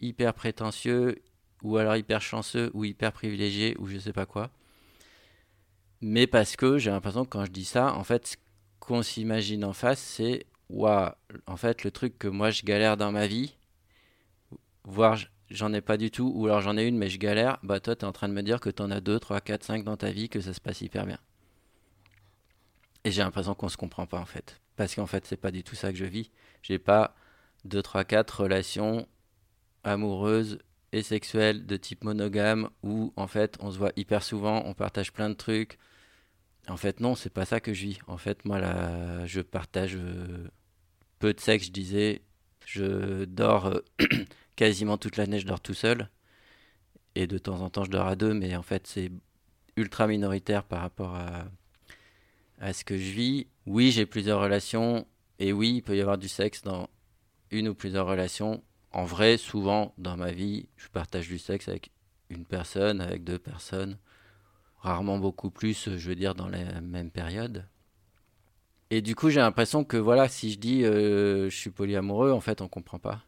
hyper 0.00 0.34
prétentieux, 0.34 1.22
ou 1.62 1.76
alors 1.76 1.96
hyper 1.96 2.20
chanceux, 2.20 2.70
ou 2.74 2.84
hyper 2.84 3.12
privilégié, 3.12 3.76
ou 3.78 3.86
je 3.86 3.98
sais 3.98 4.12
pas 4.12 4.26
quoi. 4.26 4.50
Mais 6.06 6.26
parce 6.26 6.54
que 6.54 6.76
j'ai 6.76 6.90
l'impression 6.90 7.24
que 7.24 7.30
quand 7.30 7.46
je 7.46 7.50
dis 7.50 7.64
ça, 7.64 7.94
en 7.94 8.04
fait, 8.04 8.26
ce 8.26 8.36
qu'on 8.78 9.02
s'imagine 9.02 9.64
en 9.64 9.72
face, 9.72 10.00
c'est, 10.00 10.44
waouh, 10.68 11.08
en 11.46 11.56
fait, 11.56 11.82
le 11.82 11.90
truc 11.90 12.18
que 12.18 12.28
moi 12.28 12.50
je 12.50 12.62
galère 12.62 12.98
dans 12.98 13.10
ma 13.10 13.26
vie, 13.26 13.56
voire 14.84 15.18
j'en 15.48 15.72
ai 15.72 15.80
pas 15.80 15.96
du 15.96 16.10
tout, 16.10 16.30
ou 16.34 16.44
alors 16.44 16.60
j'en 16.60 16.76
ai 16.76 16.84
une 16.86 16.98
mais 16.98 17.08
je 17.08 17.18
galère, 17.18 17.58
bah 17.62 17.80
toi 17.80 17.96
tu 17.96 18.02
es 18.02 18.04
en 18.04 18.12
train 18.12 18.28
de 18.28 18.34
me 18.34 18.42
dire 18.42 18.60
que 18.60 18.68
tu 18.68 18.82
en 18.82 18.90
as 18.90 19.00
2, 19.00 19.18
3, 19.18 19.40
4, 19.40 19.64
5 19.64 19.84
dans 19.84 19.96
ta 19.96 20.10
vie, 20.10 20.28
que 20.28 20.42
ça 20.42 20.52
se 20.52 20.60
passe 20.60 20.82
hyper 20.82 21.06
bien. 21.06 21.18
Et 23.04 23.10
j'ai 23.10 23.22
l'impression 23.22 23.54
qu'on 23.54 23.70
se 23.70 23.78
comprend 23.78 24.06
pas 24.06 24.18
en 24.18 24.26
fait. 24.26 24.60
Parce 24.76 24.94
qu'en 24.94 25.06
fait 25.06 25.24
c'est 25.24 25.38
pas 25.38 25.52
du 25.52 25.64
tout 25.64 25.74
ça 25.74 25.90
que 25.90 25.96
je 25.96 26.04
vis. 26.04 26.30
J'ai 26.60 26.78
pas 26.78 27.14
2, 27.64 27.80
3, 27.80 28.04
4 28.04 28.42
relations 28.42 29.08
amoureuses 29.84 30.58
et 30.92 31.02
sexuelles 31.02 31.64
de 31.64 31.78
type 31.78 32.04
monogame 32.04 32.68
où 32.82 33.14
en 33.16 33.26
fait 33.26 33.56
on 33.60 33.70
se 33.70 33.78
voit 33.78 33.92
hyper 33.96 34.22
souvent, 34.22 34.62
on 34.66 34.74
partage 34.74 35.10
plein 35.10 35.30
de 35.30 35.34
trucs. 35.34 35.78
En 36.68 36.76
fait 36.76 37.00
non, 37.00 37.14
c'est 37.14 37.30
pas 37.30 37.44
ça 37.44 37.60
que 37.60 37.72
je 37.74 37.86
vis. 37.86 37.98
En 38.06 38.18
fait 38.18 38.44
moi 38.44 38.60
je 39.26 39.40
partage 39.40 39.96
euh, 39.96 40.48
peu 41.18 41.32
de 41.32 41.40
sexe, 41.40 41.66
je 41.66 41.72
disais, 41.72 42.22
je 42.66 43.24
dors 43.24 43.66
euh, 43.66 43.80
quasiment 44.56 44.98
toute 44.98 45.16
l'année, 45.16 45.40
je 45.40 45.46
dors 45.46 45.60
tout 45.60 45.74
seul. 45.74 46.08
Et 47.14 47.26
de 47.26 47.38
temps 47.38 47.60
en 47.60 47.70
temps, 47.70 47.84
je 47.84 47.90
dors 47.90 48.06
à 48.06 48.16
deux, 48.16 48.34
mais 48.34 48.56
en 48.56 48.62
fait, 48.62 48.86
c'est 48.86 49.12
ultra 49.76 50.06
minoritaire 50.08 50.64
par 50.64 50.80
rapport 50.80 51.16
à 52.58 52.72
ce 52.72 52.84
que 52.84 52.96
je 52.98 53.10
vis. 53.12 53.46
Oui, 53.66 53.92
j'ai 53.92 54.04
plusieurs 54.04 54.40
relations, 54.40 55.06
et 55.38 55.52
oui, 55.52 55.76
il 55.76 55.82
peut 55.82 55.96
y 55.96 56.00
avoir 56.00 56.18
du 56.18 56.28
sexe 56.28 56.62
dans 56.62 56.88
une 57.50 57.68
ou 57.68 57.74
plusieurs 57.74 58.06
relations. 58.06 58.62
En 58.92 59.04
vrai, 59.04 59.36
souvent, 59.36 59.94
dans 59.98 60.16
ma 60.16 60.32
vie, 60.32 60.68
je 60.76 60.88
partage 60.88 61.28
du 61.28 61.38
sexe 61.38 61.68
avec 61.68 61.90
une 62.30 62.44
personne, 62.44 63.00
avec 63.00 63.24
deux 63.24 63.38
personnes. 63.38 63.98
Rarement 64.84 65.16
beaucoup 65.18 65.48
plus, 65.48 65.96
je 65.96 66.08
veux 66.10 66.14
dire, 66.14 66.34
dans 66.34 66.46
la 66.46 66.82
même 66.82 67.10
période. 67.10 67.64
Et 68.90 69.00
du 69.00 69.14
coup, 69.14 69.30
j'ai 69.30 69.40
l'impression 69.40 69.82
que 69.82 69.96
voilà, 69.96 70.28
si 70.28 70.52
je 70.52 70.58
dis 70.58 70.84
euh, 70.84 71.48
je 71.48 71.56
suis 71.56 71.70
polyamoureux, 71.70 72.32
en 72.32 72.40
fait, 72.42 72.60
on 72.60 72.68
comprend 72.68 72.98
pas. 72.98 73.22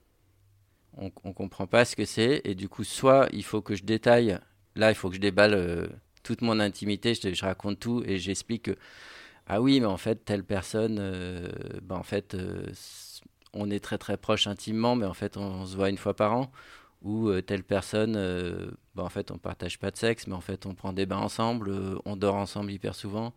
On, 0.98 1.10
on 1.24 1.32
comprend 1.32 1.66
pas 1.66 1.86
ce 1.86 1.96
que 1.96 2.04
c'est. 2.04 2.42
Et 2.44 2.54
du 2.54 2.68
coup, 2.68 2.84
soit 2.84 3.26
il 3.32 3.42
faut 3.42 3.62
que 3.62 3.74
je 3.74 3.84
détaille. 3.84 4.38
Là, 4.74 4.90
il 4.90 4.94
faut 4.94 5.08
que 5.08 5.14
je 5.14 5.20
déballe 5.20 5.54
euh, 5.54 5.86
toute 6.22 6.42
mon 6.42 6.60
intimité. 6.60 7.14
Je, 7.14 7.42
raconte 7.42 7.80
tout 7.80 8.02
et 8.04 8.18
j'explique 8.18 8.64
que 8.64 8.76
ah 9.46 9.62
oui, 9.62 9.80
mais 9.80 9.86
en 9.86 9.96
fait, 9.96 10.26
telle 10.26 10.44
personne, 10.44 10.98
euh, 11.00 11.48
ben, 11.82 11.96
en 11.96 12.02
fait, 12.02 12.36
on 13.54 13.70
est 13.70 13.80
très 13.80 13.96
très 13.96 14.18
proche 14.18 14.46
intimement, 14.46 14.94
mais 14.94 15.06
en 15.06 15.14
fait, 15.14 15.38
on, 15.38 15.62
on 15.62 15.66
se 15.66 15.74
voit 15.74 15.88
une 15.88 15.96
fois 15.96 16.14
par 16.14 16.34
an. 16.34 16.52
Ou 17.06 17.40
telle 17.40 17.62
personne, 17.62 18.14
ben, 18.94 19.02
en 19.02 19.08
fait, 19.08 19.30
on 19.30 19.38
partage 19.38 19.78
pas 19.78 19.90
de 19.92 19.96
sexe, 19.96 20.26
mais 20.26 20.34
en 20.34 20.40
fait, 20.40 20.66
on 20.66 20.74
prend 20.74 20.92
des 20.92 21.06
bains 21.06 21.18
ensemble, 21.18 21.72
on 22.04 22.16
dort 22.16 22.34
ensemble 22.34 22.72
hyper 22.72 22.94
souvent. 22.96 23.32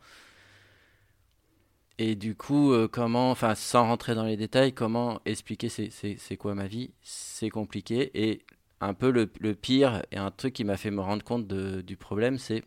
Et 2.00 2.16
du 2.16 2.34
coup, 2.34 2.72
euh, 2.72 2.88
comment, 2.88 3.30
enfin, 3.30 3.56
sans 3.56 3.86
rentrer 3.86 4.16
dans 4.16 4.24
les 4.24 4.38
détails, 4.38 4.72
comment 4.72 5.20
expliquer 5.26 5.68
c'est 5.68 6.38
quoi 6.38 6.56
ma 6.56 6.66
vie? 6.66 6.92
C'est 7.02 7.50
compliqué. 7.50 8.10
Et 8.14 8.46
un 8.80 8.94
peu 8.94 9.12
le, 9.12 9.28
pire, 9.54 10.02
et 10.14 10.18
un 10.18 10.32
truc 10.32 10.54
qui 10.54 10.64
m'a 10.64 10.78
fait 10.78 10.92
me 10.92 11.02
rendre 11.02 11.26
compte 11.26 11.46
du 11.48 11.98
problème, 11.98 12.38
c'est 12.38 12.64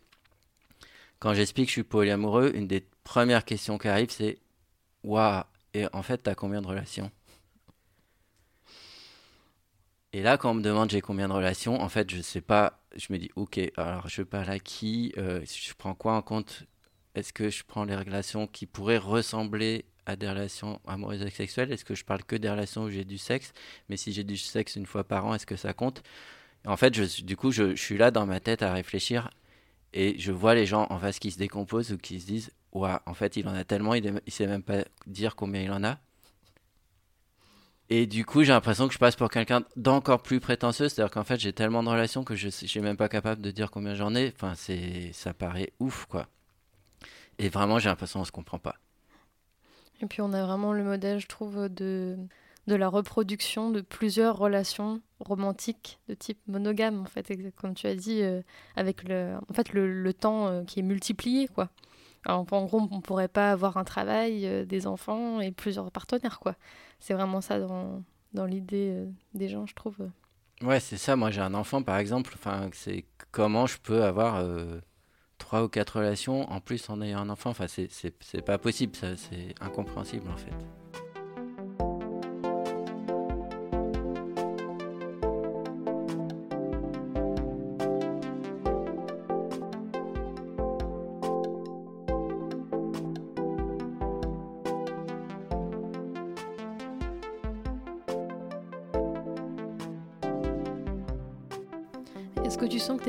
quand 1.19 1.33
j'explique 1.33 1.65
que 1.65 1.69
je 1.69 1.73
suis 1.73 1.83
polyamoureux, 1.83 2.51
une 2.53 2.67
des 2.67 2.85
premières 3.03 3.43
questions 3.43 3.79
qui 3.79 3.87
arrivent, 3.87 4.11
c'est 4.11 4.37
Waouh, 5.03 5.43
et 5.73 5.87
en 5.93 6.03
fait, 6.03 6.19
t'as 6.19 6.35
combien 6.35 6.61
de 6.61 6.67
relations? 6.67 7.11
Et 10.13 10.21
là, 10.21 10.37
quand 10.37 10.51
on 10.51 10.53
me 10.53 10.61
demande 10.61 10.91
j'ai 10.91 11.01
combien 11.01 11.27
de 11.27 11.33
relations, 11.33 11.81
en 11.81 11.89
fait, 11.89 12.09
je 12.11 12.21
sais 12.21 12.41
pas, 12.41 12.79
je 12.95 13.11
me 13.11 13.17
dis 13.17 13.31
Ok, 13.35 13.59
alors 13.77 14.07
je 14.07 14.21
parle 14.21 14.49
à 14.49 14.59
qui 14.59 15.11
euh, 15.17 15.43
Je 15.45 15.73
prends 15.73 15.95
quoi 15.95 16.13
en 16.13 16.21
compte? 16.21 16.63
Est-ce 17.15 17.33
que 17.33 17.49
je 17.49 17.63
prends 17.63 17.83
les 17.83 17.95
relations 17.95 18.47
qui 18.47 18.65
pourraient 18.67 18.97
ressembler 18.97 19.85
à 20.05 20.15
des 20.15 20.29
relations 20.29 20.79
amoureuses 20.87 21.21
et 21.23 21.29
sexuelles? 21.31 21.71
Est-ce 21.71 21.85
que 21.85 21.95
je 21.95 22.05
parle 22.05 22.23
que 22.23 22.35
des 22.35 22.49
relations 22.49 22.83
où 22.83 22.89
j'ai 22.91 23.05
du 23.05 23.17
sexe? 23.17 23.53
Mais 23.89 23.97
si 23.97 24.13
j'ai 24.13 24.23
du 24.23 24.37
sexe 24.37 24.75
une 24.75 24.85
fois 24.85 25.03
par 25.03 25.25
an, 25.25 25.33
est-ce 25.33 25.47
que 25.47 25.55
ça 25.55 25.73
compte? 25.73 26.03
En 26.65 26.77
fait, 26.77 26.91
du 26.91 27.37
coup, 27.37 27.51
je, 27.51 27.75
je, 27.75 27.81
suis 27.81 27.97
là 27.97 28.11
dans 28.11 28.25
ma 28.25 28.39
tête 28.39 28.61
à 28.63 28.73
réfléchir 28.73 29.31
et 29.93 30.17
je 30.19 30.31
vois 30.31 30.55
les 30.55 30.65
gens 30.65 30.87
en 30.89 30.99
face 30.99 31.19
qui 31.19 31.31
se 31.31 31.37
décomposent 31.39 31.91
ou 31.91 31.97
qui 31.97 32.19
se 32.21 32.27
disent 32.27 32.51
Ouah, 32.73 33.03
en 33.05 33.13
fait, 33.15 33.37
il 33.37 33.47
en 33.47 33.55
a 33.55 33.63
tellement, 33.63 33.93
il 33.95 34.13
ne 34.13 34.19
sait 34.27 34.47
même 34.47 34.63
pas 34.63 34.85
dire 35.07 35.35
combien 35.35 35.61
il 35.61 35.71
en 35.71 35.83
a. 35.83 35.99
Et 37.89 38.07
du 38.07 38.25
coup, 38.25 38.43
j'ai 38.43 38.53
l'impression 38.53 38.87
que 38.87 38.93
je 38.93 38.99
passe 38.99 39.15
pour 39.15 39.29
quelqu'un 39.29 39.63
d'encore 39.75 40.21
plus 40.21 40.39
prétentieux. 40.39 40.89
C'est-à-dire 40.89 41.11
qu'en 41.11 41.23
fait, 41.23 41.39
j'ai 41.39 41.53
tellement 41.53 41.83
de 41.83 41.89
relations 41.89 42.23
que 42.23 42.35
je 42.35 42.47
suis 42.49 42.79
même 42.79 42.97
pas 42.97 43.09
capable 43.09 43.41
de 43.41 43.51
dire 43.51 43.71
combien 43.71 43.93
j'en 43.93 44.15
ai. 44.15 44.33
Enfin, 44.35 44.53
ça 44.55 45.33
paraît 45.33 45.71
ouf, 45.79 46.05
quoi. 46.05 46.27
Et 47.39 47.49
vraiment, 47.49 47.79
j'ai 47.79 47.89
l'impression 47.89 48.19
qu'on 48.19 48.25
se 48.25 48.31
comprend 48.31 48.59
pas. 48.59 48.75
Et 50.01 50.05
puis, 50.05 50.21
on 50.21 50.33
a 50.33 50.45
vraiment 50.45 50.73
le 50.73 50.83
modèle, 50.83 51.19
je 51.19 51.27
trouve, 51.27 51.69
de, 51.69 52.17
de 52.67 52.75
la 52.75 52.87
reproduction 52.87 53.69
de 53.69 53.81
plusieurs 53.81 54.37
relations 54.37 55.01
romantiques 55.19 55.99
de 56.07 56.13
type 56.13 56.39
monogame, 56.47 57.01
en 57.01 57.05
fait, 57.05 57.31
comme 57.55 57.73
tu 57.73 57.87
as 57.87 57.95
dit, 57.95 58.21
euh, 58.21 58.41
avec 58.75 59.07
le, 59.07 59.35
en 59.49 59.53
fait, 59.53 59.73
le, 59.73 60.01
le 60.01 60.13
temps 60.13 60.47
euh, 60.47 60.63
qui 60.63 60.79
est 60.79 60.83
multiplié, 60.83 61.47
quoi. 61.47 61.69
En 62.25 62.43
gros, 62.43 62.87
on 62.91 62.95
ne 62.95 63.01
pourrait 63.01 63.27
pas 63.27 63.51
avoir 63.51 63.77
un 63.77 63.83
travail, 63.83 64.45
euh, 64.47 64.65
des 64.65 64.87
enfants 64.87 65.41
et 65.41 65.51
plusieurs 65.51 65.91
partenaires, 65.91 66.39
quoi. 66.39 66.55
C'est 66.99 67.13
vraiment 67.13 67.41
ça 67.41 67.59
dans, 67.59 68.01
dans 68.33 68.45
l'idée 68.45 68.91
euh, 68.91 69.05
des 69.33 69.49
gens, 69.49 69.65
je 69.65 69.75
trouve. 69.75 69.97
Ouais, 70.61 70.79
c'est 70.79 70.97
ça. 70.97 71.15
Moi, 71.15 71.31
j'ai 71.31 71.41
un 71.41 71.53
enfant, 71.53 71.83
par 71.83 71.97
exemple. 71.97 72.33
Enfin, 72.35 72.69
c'est 72.73 73.05
comment 73.31 73.65
je 73.65 73.77
peux 73.77 74.03
avoir 74.03 74.37
euh, 74.37 74.79
trois 75.37 75.63
ou 75.63 75.67
quatre 75.67 75.97
relations 75.97 76.49
en 76.49 76.61
plus 76.61 76.89
en 76.89 77.01
ayant 77.01 77.19
un 77.19 77.29
enfant? 77.29 77.49
Enfin, 77.49 77.65
c'est 77.67 78.41
pas 78.45 78.57
possible. 78.57 78.93
C'est 78.95 79.53
incompréhensible, 79.59 80.29
en 80.29 80.37
fait. 80.37 80.82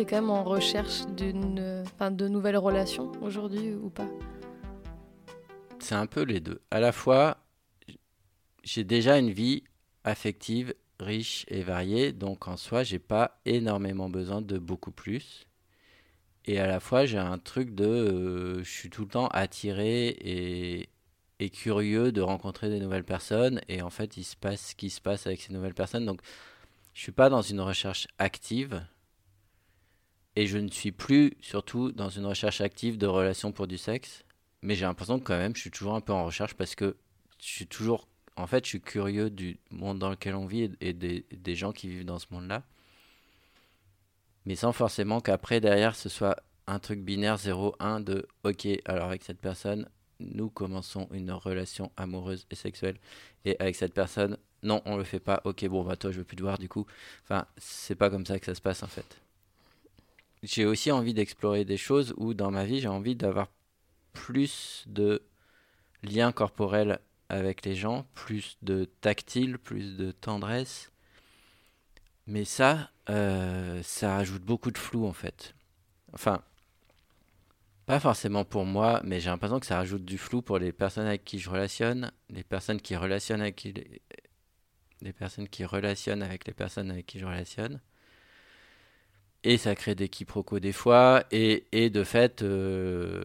Quand 0.04 0.16
même 0.16 0.30
en 0.30 0.44
recherche 0.44 1.06
d'une, 1.16 1.84
de 2.00 2.28
nouvelles 2.28 2.56
relations 2.56 3.12
aujourd'hui 3.22 3.72
ou 3.74 3.90
pas? 3.90 4.08
C'est 5.78 5.94
un 5.94 6.06
peu 6.06 6.22
les 6.22 6.40
deux. 6.40 6.60
À 6.70 6.80
la 6.80 6.92
fois, 6.92 7.38
j'ai 8.62 8.84
déjà 8.84 9.18
une 9.18 9.30
vie 9.30 9.64
affective 10.04 10.74
riche 11.00 11.44
et 11.48 11.62
variée, 11.62 12.12
donc 12.12 12.48
en 12.48 12.56
soi, 12.56 12.82
j'ai 12.82 12.98
pas 12.98 13.40
énormément 13.44 14.08
besoin 14.08 14.40
de 14.40 14.58
beaucoup 14.58 14.92
plus. 14.92 15.46
Et 16.46 16.58
à 16.58 16.66
la 16.66 16.80
fois, 16.80 17.06
j'ai 17.06 17.18
un 17.18 17.38
truc 17.38 17.74
de, 17.74 17.84
euh, 17.84 18.64
je 18.64 18.70
suis 18.70 18.90
tout 18.90 19.02
le 19.02 19.08
temps 19.08 19.28
attiré 19.28 20.08
et, 20.08 20.88
et 21.40 21.50
curieux 21.50 22.12
de 22.12 22.20
rencontrer 22.20 22.68
des 22.68 22.80
nouvelles 22.80 23.04
personnes. 23.04 23.60
Et 23.68 23.80
en 23.82 23.90
fait, 23.90 24.16
il 24.16 24.24
se 24.24 24.36
passe 24.36 24.68
ce 24.68 24.74
qui 24.74 24.90
se 24.90 25.00
passe 25.00 25.26
avec 25.26 25.40
ces 25.40 25.52
nouvelles 25.52 25.74
personnes. 25.74 26.04
Donc, 26.04 26.20
je 26.92 27.00
suis 27.00 27.12
pas 27.12 27.30
dans 27.30 27.42
une 27.42 27.60
recherche 27.60 28.06
active 28.18 28.86
et 30.36 30.46
je 30.46 30.58
ne 30.58 30.68
suis 30.68 30.92
plus 30.92 31.36
surtout 31.40 31.92
dans 31.92 32.08
une 32.08 32.26
recherche 32.26 32.60
active 32.60 32.98
de 32.98 33.06
relations 33.06 33.52
pour 33.52 33.66
du 33.66 33.78
sexe. 33.78 34.24
Mais 34.62 34.74
j'ai 34.74 34.84
l'impression 34.84 35.18
que 35.18 35.24
quand 35.24 35.36
même, 35.36 35.54
je 35.54 35.60
suis 35.60 35.70
toujours 35.70 35.94
un 35.94 36.00
peu 36.00 36.12
en 36.12 36.24
recherche 36.24 36.54
parce 36.54 36.74
que 36.74 36.96
je 37.40 37.46
suis 37.46 37.66
toujours... 37.66 38.08
En 38.36 38.46
fait, 38.48 38.64
je 38.64 38.70
suis 38.70 38.80
curieux 38.80 39.30
du 39.30 39.58
monde 39.70 40.00
dans 40.00 40.10
lequel 40.10 40.34
on 40.34 40.46
vit 40.46 40.72
et 40.80 40.92
des, 40.92 41.54
gens 41.54 41.70
qui 41.70 41.88
vivent 41.88 42.04
dans 42.04 42.18
ce 42.18 42.26
monde-là. 42.30 42.64
Mais 44.44 44.56
sans 44.56 44.72
forcément 44.72 45.20
qu'après, 45.20 45.60
derrière, 45.60 45.94
ce 45.94 46.08
soit 46.08 46.42
un 46.66 46.80
truc 46.80 47.00
binaire 47.00 47.36
0-1 47.36 48.02
de 48.02 48.26
OK, 48.42 48.66
alors 48.86 49.06
avec 49.06 49.22
cette 49.22 49.40
personne, 49.40 49.88
nous 50.18 50.50
commençons 50.50 51.08
une 51.12 51.30
relation 51.30 51.92
amoureuse 51.96 52.46
et 52.50 52.56
sexuelle. 52.56 52.96
Et 53.44 53.56
avec 53.60 53.76
cette 53.76 53.94
personne, 53.94 54.36
non, 54.64 54.82
on 54.84 54.96
le 54.96 55.04
fait 55.04 55.20
pas. 55.20 55.40
Ok, 55.44 55.64
bon, 55.68 55.84
bah 55.84 55.96
toi, 55.96 56.10
je 56.10 56.18
veux 56.18 56.24
plus 56.24 56.36
te 56.36 56.42
voir 56.42 56.58
du 56.58 56.68
coup. 56.68 56.86
Enfin, 57.22 57.46
c'est 57.56 57.94
pas 57.94 58.10
comme 58.10 58.26
ça 58.26 58.40
que 58.40 58.46
ça 58.46 58.54
se 58.54 58.62
passe 58.62 58.82
en 58.82 58.88
fait 58.88 59.23
j'ai 60.44 60.66
aussi 60.66 60.92
envie 60.92 61.14
d'explorer 61.14 61.64
des 61.64 61.76
choses 61.76 62.14
où 62.16 62.34
dans 62.34 62.50
ma 62.50 62.64
vie 62.64 62.80
j'ai 62.80 62.88
envie 62.88 63.16
d'avoir 63.16 63.48
plus 64.12 64.84
de 64.86 65.22
liens 66.02 66.32
corporels 66.32 67.00
avec 67.28 67.64
les 67.64 67.74
gens, 67.74 68.06
plus 68.14 68.58
de 68.62 68.84
tactile, 69.00 69.58
plus 69.58 69.96
de 69.96 70.12
tendresse. 70.12 70.92
Mais 72.26 72.44
ça, 72.44 72.90
euh, 73.10 73.82
ça 73.82 74.16
ajoute 74.16 74.42
beaucoup 74.42 74.70
de 74.70 74.78
flou 74.78 75.06
en 75.06 75.12
fait. 75.12 75.54
Enfin, 76.12 76.42
pas 77.86 78.00
forcément 78.00 78.44
pour 78.44 78.64
moi, 78.64 79.00
mais 79.04 79.20
j'ai 79.20 79.30
l'impression 79.30 79.60
que 79.60 79.66
ça 79.66 79.76
rajoute 79.76 80.04
du 80.04 80.18
flou 80.18 80.42
pour 80.42 80.58
les 80.58 80.72
personnes 80.72 81.06
avec 81.06 81.24
qui 81.24 81.38
je 81.38 81.50
relationne, 81.50 82.12
les 82.30 82.44
personnes 82.44 82.80
qui 82.80 82.96
relationnent 82.96 83.42
avec 83.42 83.56
qui 83.56 83.72
les, 83.72 84.02
les 85.02 85.12
personnes 85.12 85.48
qui 85.48 85.64
relationnent 85.64 86.22
avec 86.22 86.46
les 86.46 86.54
personnes 86.54 86.90
avec 86.90 87.06
qui 87.06 87.18
je 87.18 87.26
relationne 87.26 87.80
et 89.44 89.58
ça 89.58 89.74
crée 89.76 89.94
des 89.94 90.08
quiproquos 90.08 90.58
des 90.58 90.72
fois 90.72 91.24
et, 91.30 91.90
de 91.90 92.04
fait 92.04 92.42
euh, 92.42 93.22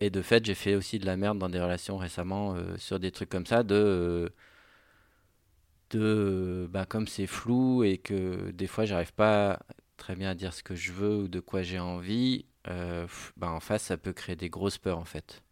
et 0.00 0.10
de 0.10 0.22
fait 0.22 0.44
j'ai 0.44 0.54
fait 0.54 0.74
aussi 0.74 0.98
de 0.98 1.06
la 1.06 1.16
merde 1.16 1.38
dans 1.38 1.50
des 1.50 1.60
relations 1.60 1.98
récemment 1.98 2.54
euh, 2.54 2.76
sur 2.78 2.98
des 2.98 3.12
trucs 3.12 3.28
comme 3.28 3.46
ça 3.46 3.62
de 3.62 3.74
euh, 3.74 4.28
de 5.90 6.68
bah, 6.70 6.86
comme 6.86 7.06
c'est 7.06 7.26
flou 7.26 7.84
et 7.84 7.98
que 7.98 8.50
des 8.52 8.66
fois 8.66 8.84
j'arrive 8.86 9.12
pas 9.12 9.60
très 9.96 10.16
bien 10.16 10.30
à 10.30 10.34
dire 10.34 10.54
ce 10.54 10.62
que 10.62 10.74
je 10.74 10.92
veux 10.92 11.16
ou 11.16 11.28
de 11.28 11.40
quoi 11.40 11.62
j'ai 11.62 11.78
envie, 11.78 12.46
bah, 13.36 13.50
en 13.50 13.60
face 13.60 13.82
ça 13.84 13.96
peut 13.98 14.12
créer 14.12 14.36
des 14.36 14.48
grosses 14.48 14.78
peurs 14.78 14.98
en 14.98 15.04
fait. 15.04 15.42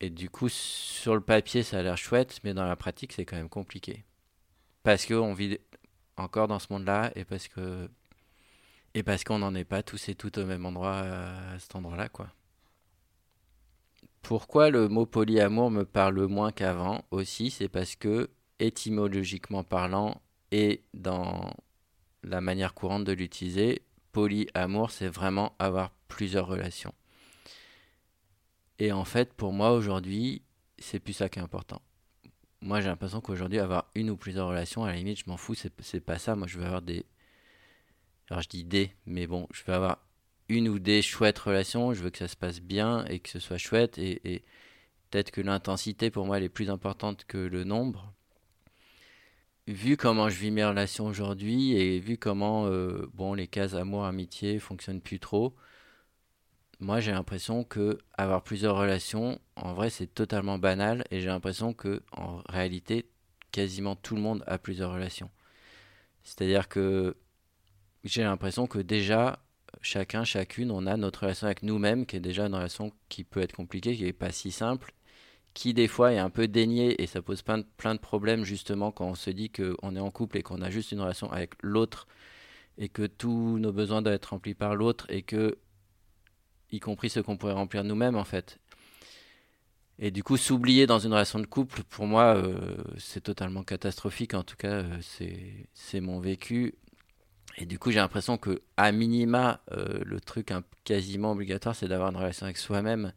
Et 0.00 0.10
du 0.10 0.28
coup, 0.30 0.48
sur 0.48 1.14
le 1.14 1.20
papier, 1.20 1.62
ça 1.62 1.78
a 1.78 1.82
l'air 1.82 1.96
chouette, 1.96 2.40
mais 2.42 2.54
dans 2.54 2.64
la 2.66 2.74
pratique, 2.74 3.12
c'est 3.12 3.24
quand 3.24 3.36
même 3.36 3.48
compliqué. 3.48 4.04
Parce 4.82 5.06
qu'on 5.06 5.32
vit 5.32 5.58
encore 6.16 6.48
dans 6.48 6.58
ce 6.58 6.66
monde-là 6.70 7.10
et 7.14 7.24
parce 7.24 7.48
que 7.48 7.88
parce 9.04 9.24
qu'on 9.24 9.38
n'en 9.38 9.54
est 9.54 9.64
pas 9.64 9.82
tous 9.82 10.10
et 10.10 10.14
toutes 10.14 10.36
au 10.36 10.44
même 10.44 10.66
endroit 10.66 10.98
à 10.98 11.58
cet 11.58 11.74
endroit-là, 11.74 12.10
quoi. 12.10 12.28
Pourquoi 14.20 14.70
le 14.70 14.88
mot 14.88 15.06
polyamour 15.06 15.70
me 15.70 15.84
parle 15.84 16.26
moins 16.26 16.52
qu'avant 16.52 17.04
aussi, 17.10 17.50
c'est 17.50 17.68
parce 17.68 17.96
que 17.96 18.30
étymologiquement 18.58 19.64
parlant 19.64 20.20
et 20.50 20.84
dans 20.94 21.54
la 22.22 22.40
manière 22.40 22.74
courante 22.74 23.04
de 23.04 23.12
l'utiliser, 23.12 23.82
polyamour, 24.12 24.90
c'est 24.90 25.08
vraiment 25.08 25.56
avoir 25.58 25.90
plusieurs 26.08 26.46
relations. 26.46 26.94
Et 28.78 28.92
en 28.92 29.04
fait, 29.04 29.32
pour 29.32 29.52
moi 29.52 29.72
aujourd'hui, 29.72 30.42
c'est 30.78 31.00
plus 31.00 31.14
ça 31.14 31.28
qui 31.28 31.38
est 31.38 31.42
important. 31.42 31.80
Moi, 32.62 32.80
j'ai 32.80 32.86
l'impression 32.86 33.20
qu'aujourd'hui, 33.20 33.58
avoir 33.58 33.90
une 33.96 34.08
ou 34.10 34.16
plusieurs 34.16 34.46
relations, 34.46 34.84
à 34.84 34.92
la 34.92 34.96
limite, 34.96 35.18
je 35.18 35.24
m'en 35.26 35.36
fous, 35.36 35.54
c'est 35.54 36.00
pas 36.00 36.18
ça. 36.18 36.36
Moi, 36.36 36.46
je 36.46 36.58
veux 36.58 36.64
avoir 36.64 36.80
des. 36.80 37.04
Alors, 38.30 38.40
je 38.40 38.48
dis 38.48 38.62
des, 38.62 38.92
mais 39.04 39.26
bon, 39.26 39.48
je 39.52 39.64
veux 39.66 39.74
avoir 39.74 39.98
une 40.48 40.68
ou 40.68 40.78
des 40.78 41.02
chouettes 41.02 41.40
relations. 41.40 41.92
Je 41.92 42.02
veux 42.02 42.10
que 42.10 42.18
ça 42.18 42.28
se 42.28 42.36
passe 42.36 42.60
bien 42.60 43.04
et 43.06 43.18
que 43.18 43.28
ce 43.30 43.40
soit 43.40 43.58
chouette. 43.58 43.98
Et, 43.98 44.44
peut-être 45.10 45.32
que 45.32 45.40
l'intensité, 45.40 46.10
pour 46.10 46.24
moi, 46.24 46.38
elle 46.38 46.44
est 46.44 46.48
plus 46.48 46.70
importante 46.70 47.24
que 47.26 47.38
le 47.38 47.64
nombre. 47.64 48.14
Vu 49.66 49.96
comment 49.96 50.28
je 50.28 50.38
vis 50.38 50.52
mes 50.52 50.64
relations 50.64 51.06
aujourd'hui 51.06 51.72
et 51.76 51.98
vu 51.98 52.16
comment 52.16 52.66
euh, 52.66 53.10
bon, 53.14 53.34
les 53.34 53.48
cases 53.48 53.74
amour, 53.74 54.04
amitié 54.04 54.58
fonctionnent 54.60 55.00
plus 55.00 55.20
trop, 55.20 55.54
moi 56.82 57.00
j'ai 57.00 57.12
l'impression 57.12 57.64
que 57.64 57.98
avoir 58.18 58.42
plusieurs 58.42 58.76
relations, 58.76 59.40
en 59.56 59.72
vrai 59.72 59.88
c'est 59.88 60.08
totalement 60.12 60.58
banal 60.58 61.04
et 61.10 61.20
j'ai 61.20 61.28
l'impression 61.28 61.72
que 61.72 62.02
en 62.12 62.42
réalité 62.48 63.06
quasiment 63.52 63.96
tout 63.96 64.16
le 64.16 64.20
monde 64.22 64.42
a 64.46 64.58
plusieurs 64.58 64.92
relations. 64.92 65.30
C'est-à-dire 66.24 66.68
que 66.68 67.16
j'ai 68.04 68.24
l'impression 68.24 68.66
que 68.66 68.78
déjà 68.78 69.38
chacun, 69.80 70.24
chacune, 70.24 70.70
on 70.70 70.86
a 70.86 70.96
notre 70.96 71.20
relation 71.20 71.46
avec 71.46 71.62
nous-mêmes 71.62 72.04
qui 72.04 72.16
est 72.16 72.20
déjà 72.20 72.46
une 72.46 72.54
relation 72.54 72.92
qui 73.08 73.24
peut 73.24 73.40
être 73.40 73.54
compliquée, 73.54 73.96
qui 73.96 74.04
n'est 74.04 74.12
pas 74.12 74.32
si 74.32 74.50
simple, 74.50 74.92
qui 75.54 75.74
des 75.74 75.88
fois 75.88 76.12
est 76.12 76.18
un 76.18 76.30
peu 76.30 76.48
déniée 76.48 77.00
et 77.02 77.06
ça 77.06 77.22
pose 77.22 77.42
plein 77.42 77.62
plein 77.76 77.94
de 77.94 78.00
problèmes 78.00 78.44
justement 78.44 78.90
quand 78.90 79.06
on 79.06 79.14
se 79.14 79.30
dit 79.30 79.50
qu'on 79.50 79.96
est 79.96 80.00
en 80.00 80.10
couple 80.10 80.38
et 80.38 80.42
qu'on 80.42 80.62
a 80.62 80.70
juste 80.70 80.92
une 80.92 81.00
relation 81.00 81.30
avec 81.30 81.54
l'autre 81.62 82.08
et 82.78 82.88
que 82.88 83.06
tous 83.06 83.58
nos 83.58 83.72
besoins 83.72 84.02
doivent 84.02 84.14
être 84.14 84.30
remplis 84.30 84.54
par 84.54 84.74
l'autre 84.74 85.06
et 85.10 85.22
que 85.22 85.58
y 86.72 86.80
compris 86.80 87.10
ceux 87.10 87.22
qu'on 87.22 87.36
pourrait 87.36 87.52
remplir 87.52 87.84
nous-mêmes 87.84 88.16
en 88.16 88.24
fait. 88.24 88.58
Et 89.98 90.10
du 90.10 90.24
coup, 90.24 90.36
s'oublier 90.36 90.86
dans 90.86 90.98
une 90.98 91.12
relation 91.12 91.38
de 91.38 91.46
couple, 91.46 91.84
pour 91.84 92.06
moi, 92.06 92.34
euh, 92.36 92.76
c'est 92.98 93.20
totalement 93.20 93.62
catastrophique. 93.62 94.34
En 94.34 94.42
tout 94.42 94.56
cas, 94.56 94.82
euh, 94.82 95.66
c'est 95.74 96.00
mon 96.00 96.18
vécu. 96.18 96.74
Et 97.58 97.66
du 97.66 97.78
coup, 97.78 97.90
j'ai 97.90 98.00
l'impression 98.00 98.38
que, 98.38 98.62
à 98.76 98.90
minima, 98.90 99.60
euh, 99.72 100.00
le 100.04 100.20
truc 100.20 100.52
quasiment 100.84 101.32
obligatoire, 101.32 101.76
c'est 101.76 101.88
d'avoir 101.88 102.10
une 102.10 102.16
relation 102.16 102.46
avec 102.46 102.56
soi-même. 102.56 103.12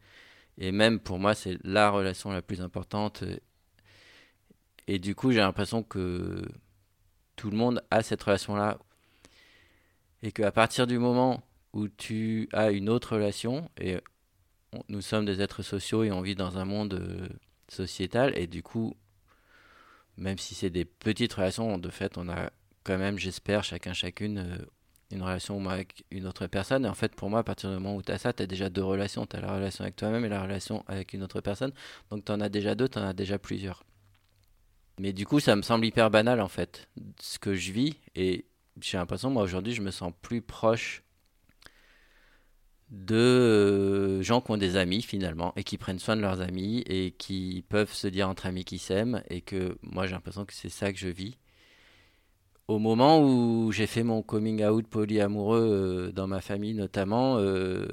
Et 0.57 0.71
même 0.71 0.99
pour 0.99 1.17
moi, 1.17 1.33
c'est 1.33 1.57
la 1.63 1.89
relation 1.89 2.31
la 2.31 2.41
plus 2.41 2.61
importante. 2.61 3.23
Et 4.87 4.99
du 4.99 5.15
coup, 5.15 5.31
j'ai 5.31 5.39
l'impression 5.39 5.81
que 5.81 6.43
tout 7.35 7.49
le 7.49 7.57
monde 7.57 7.83
a 7.89 8.03
cette 8.03 8.21
relation-là. 8.21 8.77
Et 10.21 10.31
qu'à 10.31 10.51
partir 10.51 10.87
du 10.87 10.99
moment 10.99 11.43
où 11.75 11.87
tu 11.89 12.49
as 12.53 12.71
une 12.71 12.89
autre 12.89 13.15
relation 13.15 13.69
et 13.79 13.97
nous 14.87 15.01
sommes 15.01 15.25
des 15.25 15.41
êtres 15.41 15.61
sociaux 15.61 16.03
et 16.03 16.11
on 16.11 16.21
vit 16.21 16.35
dans 16.35 16.57
un 16.57 16.65
monde 16.65 16.95
euh, 16.95 17.27
sociétal 17.69 18.35
et 18.37 18.47
du 18.47 18.63
coup 18.63 18.95
même 20.17 20.37
si 20.37 20.55
c'est 20.55 20.69
des 20.69 20.85
petites 20.85 21.33
relations 21.33 21.77
de 21.77 21.89
fait 21.89 22.17
on 22.17 22.29
a 22.29 22.49
quand 22.83 22.97
même 22.97 23.19
j'espère 23.19 23.63
chacun 23.63 23.93
chacune 23.93 24.37
euh, 24.39 24.65
une 25.11 25.21
relation 25.21 25.67
avec 25.69 26.03
une 26.11 26.25
autre 26.25 26.47
personne. 26.47 26.85
Et 26.85 26.89
en 26.89 26.95
fait 26.95 27.13
pour 27.15 27.29
moi 27.29 27.39
à 27.39 27.43
partir 27.43 27.69
du 27.69 27.75
moment 27.75 27.95
où 27.95 28.01
tu 28.01 28.11
as 28.11 28.17
ça 28.17 28.33
tu 28.33 28.41
as 28.41 28.47
déjà 28.47 28.69
deux 28.69 28.83
relations. 28.83 29.25
Tu 29.25 29.35
as 29.35 29.41
la 29.41 29.53
relation 29.53 29.83
avec 29.83 29.95
toi-même 29.95 30.25
et 30.25 30.29
la 30.29 30.41
relation 30.41 30.83
avec 30.87 31.13
une 31.13 31.23
autre 31.23 31.41
personne. 31.41 31.73
Donc 32.09 32.25
tu 32.25 32.31
en 32.31 32.41
as 32.41 32.49
déjà 32.49 32.73
deux 32.75 32.89
tu 32.89 32.97
en 32.97 33.03
as 33.03 33.13
déjà 33.13 33.37
plusieurs. 33.37 33.83
Mais 34.99 35.13
du 35.13 35.25
coup 35.25 35.39
ça 35.39 35.55
me 35.55 35.61
semble 35.61 35.85
hyper 35.85 36.09
banal 36.09 36.41
en 36.41 36.47
fait 36.47 36.87
ce 37.19 37.37
que 37.37 37.53
je 37.53 37.71
vis. 37.71 37.97
Et 38.15 38.45
j'ai 38.81 38.97
l'impression 38.97 39.29
moi 39.29 39.43
aujourd'hui 39.43 39.73
je 39.73 39.81
me 39.81 39.91
sens 39.91 40.11
plus 40.21 40.41
proche 40.41 41.04
de 42.89 43.15
euh, 43.15 44.21
gens 44.21 44.41
qui 44.41 44.51
ont 44.51 44.57
des 44.57 44.77
amis 44.77 45.01
finalement 45.01 45.53
et 45.55 45.63
qui 45.63 45.77
prennent 45.77 45.99
soin 45.99 46.15
de 46.15 46.21
leurs 46.21 46.41
amis 46.41 46.83
et 46.87 47.11
qui 47.11 47.63
peuvent 47.69 47.91
se 47.93 48.07
dire 48.07 48.29
entre 48.29 48.45
amis 48.45 48.63
qu'ils 48.63 48.79
s'aiment 48.79 49.23
et 49.29 49.41
que 49.41 49.77
moi 49.81 50.05
j'ai 50.05 50.13
l'impression 50.13 50.45
que 50.45 50.53
c'est 50.53 50.69
ça 50.69 50.91
que 50.93 50.99
je 50.99 51.07
vis. 51.07 51.37
Au 52.67 52.79
moment 52.79 53.21
où 53.21 53.71
j'ai 53.71 53.87
fait 53.87 54.03
mon 54.03 54.21
coming 54.23 54.63
out 54.63 54.87
polyamoureux 54.87 56.09
euh, 56.09 56.11
dans 56.11 56.27
ma 56.27 56.41
famille 56.41 56.73
notamment, 56.73 57.37
euh, 57.39 57.85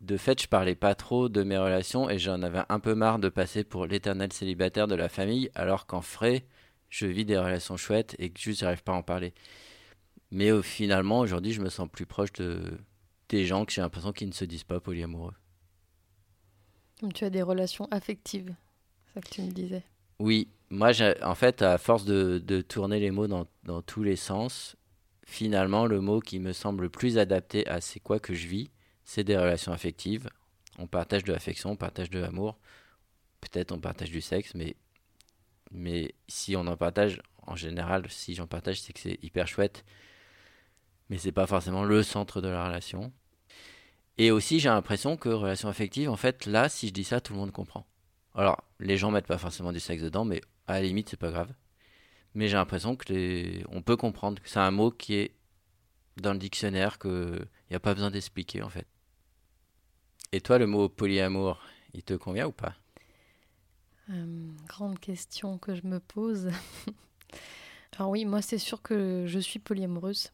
de 0.00 0.16
fait 0.16 0.40
je 0.42 0.48
parlais 0.48 0.74
pas 0.74 0.94
trop 0.94 1.28
de 1.28 1.42
mes 1.42 1.58
relations 1.58 2.08
et 2.08 2.18
j'en 2.18 2.42
avais 2.42 2.62
un 2.68 2.80
peu 2.80 2.94
marre 2.94 3.18
de 3.18 3.28
passer 3.28 3.64
pour 3.64 3.86
l'éternel 3.86 4.32
célibataire 4.32 4.88
de 4.88 4.94
la 4.94 5.08
famille 5.10 5.50
alors 5.54 5.86
qu'en 5.86 6.00
vrai 6.00 6.46
je 6.88 7.06
vis 7.06 7.24
des 7.24 7.38
relations 7.38 7.76
chouettes 7.76 8.16
et 8.18 8.30
que 8.30 8.40
juste 8.40 8.60
j'arrive 8.60 8.82
pas 8.82 8.92
à 8.92 8.96
en 8.96 9.02
parler. 9.02 9.34
Mais 10.30 10.50
finalement 10.62 11.20
aujourd'hui 11.20 11.52
je 11.52 11.60
me 11.60 11.68
sens 11.68 11.88
plus 11.90 12.06
proche 12.06 12.32
de 12.34 12.62
des 13.30 13.46
gens 13.46 13.64
que 13.64 13.72
j'ai 13.72 13.80
l'impression 13.80 14.12
qu'ils 14.12 14.28
ne 14.28 14.34
se 14.34 14.44
disent 14.44 14.64
pas 14.64 14.80
polyamoureux. 14.80 15.34
Comme 17.00 17.12
tu 17.12 17.24
as 17.24 17.30
des 17.30 17.42
relations 17.42 17.88
affectives, 17.90 18.54
c'est 19.06 19.14
ça 19.14 19.20
que 19.22 19.34
tu 19.34 19.42
me 19.42 19.50
disais. 19.50 19.82
Oui, 20.18 20.48
moi, 20.68 20.90
en 21.22 21.34
fait, 21.34 21.62
à 21.62 21.78
force 21.78 22.04
de, 22.04 22.42
de 22.44 22.60
tourner 22.60 23.00
les 23.00 23.10
mots 23.10 23.26
dans, 23.26 23.46
dans, 23.62 23.80
tous 23.80 24.02
les 24.02 24.16
sens, 24.16 24.76
finalement, 25.24 25.86
le 25.86 26.00
mot 26.00 26.20
qui 26.20 26.38
me 26.40 26.52
semble 26.52 26.84
le 26.84 26.90
plus 26.90 27.16
adapté 27.16 27.66
à 27.66 27.80
c'est 27.80 28.00
quoi 28.00 28.18
que 28.18 28.34
je 28.34 28.46
vis, 28.46 28.70
c'est 29.04 29.24
des 29.24 29.38
relations 29.38 29.72
affectives. 29.72 30.28
On 30.78 30.86
partage 30.86 31.24
de 31.24 31.32
l'affection, 31.32 31.70
on 31.70 31.76
partage 31.76 32.10
de 32.10 32.18
l'amour. 32.18 32.58
Peut-être 33.40 33.72
on 33.72 33.80
partage 33.80 34.10
du 34.10 34.20
sexe, 34.20 34.54
mais, 34.54 34.76
mais 35.70 36.14
si 36.28 36.54
on 36.54 36.66
en 36.66 36.76
partage, 36.76 37.22
en 37.46 37.56
général, 37.56 38.04
si 38.10 38.34
j'en 38.34 38.46
partage, 38.46 38.80
c'est 38.82 38.92
que 38.92 39.00
c'est 39.00 39.18
hyper 39.22 39.48
chouette. 39.48 39.84
Mais 41.08 41.18
c'est 41.18 41.32
pas 41.32 41.46
forcément 41.46 41.84
le 41.84 42.02
centre 42.02 42.40
de 42.40 42.48
la 42.48 42.66
relation. 42.66 43.12
Et 44.18 44.30
aussi, 44.30 44.60
j'ai 44.60 44.68
l'impression 44.68 45.16
que 45.16 45.28
relation 45.28 45.68
affective, 45.68 46.10
en 46.10 46.16
fait, 46.16 46.46
là, 46.46 46.68
si 46.68 46.88
je 46.88 46.92
dis 46.92 47.04
ça, 47.04 47.20
tout 47.20 47.32
le 47.32 47.38
monde 47.38 47.52
comprend. 47.52 47.86
Alors, 48.34 48.62
les 48.78 48.96
gens 48.96 49.10
mettent 49.10 49.26
pas 49.26 49.38
forcément 49.38 49.72
du 49.72 49.80
sexe 49.80 50.02
dedans, 50.02 50.24
mais 50.24 50.40
à 50.66 50.74
la 50.74 50.82
limite, 50.82 51.08
c'est 51.08 51.16
pas 51.16 51.30
grave. 51.30 51.52
Mais 52.34 52.48
j'ai 52.48 52.56
l'impression 52.56 52.96
que 52.96 53.12
les... 53.12 53.64
on 53.70 53.82
peut 53.82 53.96
comprendre 53.96 54.40
que 54.42 54.48
c'est 54.48 54.58
un 54.58 54.70
mot 54.70 54.90
qui 54.90 55.14
est 55.14 55.34
dans 56.16 56.32
le 56.32 56.38
dictionnaire, 56.38 56.98
qu'il 56.98 57.46
n'y 57.70 57.76
a 57.76 57.80
pas 57.80 57.94
besoin 57.94 58.10
d'expliquer, 58.10 58.62
en 58.62 58.68
fait. 58.68 58.86
Et 60.32 60.40
toi, 60.40 60.58
le 60.58 60.66
mot 60.66 60.88
polyamour, 60.88 61.60
il 61.92 62.02
te 62.02 62.14
convient 62.14 62.46
ou 62.46 62.52
pas? 62.52 62.74
Euh, 64.10 64.48
Grande 64.68 64.98
question 65.00 65.58
que 65.58 65.74
je 65.74 65.86
me 65.86 65.98
pose. 65.98 66.50
Alors 67.98 68.10
oui, 68.10 68.24
moi, 68.24 68.42
c'est 68.42 68.58
sûr 68.58 68.80
que 68.82 69.24
je 69.26 69.38
suis 69.38 69.58
polyamoureuse 69.58 70.30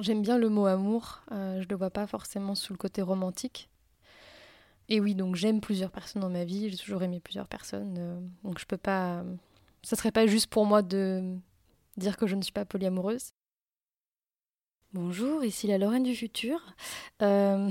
j'aime 0.00 0.22
bien 0.22 0.38
le 0.38 0.48
mot 0.48 0.66
amour, 0.66 1.22
euh, 1.32 1.60
je 1.62 1.68
le 1.68 1.76
vois 1.76 1.90
pas 1.90 2.06
forcément 2.06 2.54
sous 2.54 2.72
le 2.72 2.78
côté 2.78 3.02
romantique. 3.02 3.68
Et 4.88 5.00
oui, 5.00 5.14
donc 5.14 5.34
j'aime 5.34 5.60
plusieurs 5.60 5.90
personnes 5.90 6.22
dans 6.22 6.30
ma 6.30 6.44
vie, 6.44 6.70
j'ai 6.70 6.76
toujours 6.76 7.02
aimé 7.02 7.20
plusieurs 7.20 7.48
personnes, 7.48 7.96
euh, 7.98 8.20
donc 8.42 8.58
je 8.58 8.66
peux 8.66 8.76
pas... 8.76 9.24
Ça 9.82 9.96
serait 9.96 10.12
pas 10.12 10.26
juste 10.26 10.46
pour 10.46 10.66
moi 10.66 10.82
de 10.82 11.36
dire 11.96 12.16
que 12.16 12.26
je 12.26 12.36
ne 12.36 12.42
suis 12.42 12.52
pas 12.52 12.64
polyamoureuse. 12.64 13.30
Bonjour, 14.92 15.44
ici 15.44 15.66
la 15.66 15.78
Lorraine 15.78 16.04
du 16.04 16.14
futur, 16.14 16.60
euh, 17.22 17.70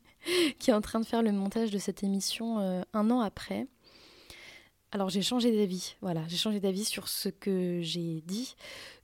qui 0.58 0.70
est 0.70 0.74
en 0.74 0.80
train 0.80 1.00
de 1.00 1.06
faire 1.06 1.22
le 1.22 1.32
montage 1.32 1.70
de 1.70 1.78
cette 1.78 2.02
émission 2.02 2.82
un 2.92 3.10
an 3.10 3.20
après. 3.20 3.66
Alors 4.90 5.10
j'ai 5.10 5.20
changé 5.20 5.54
d'avis, 5.54 5.96
voilà, 6.00 6.22
j'ai 6.28 6.38
changé 6.38 6.60
d'avis 6.60 6.86
sur 6.86 7.08
ce 7.08 7.28
que 7.28 7.80
j'ai 7.82 8.22
dit. 8.26 8.56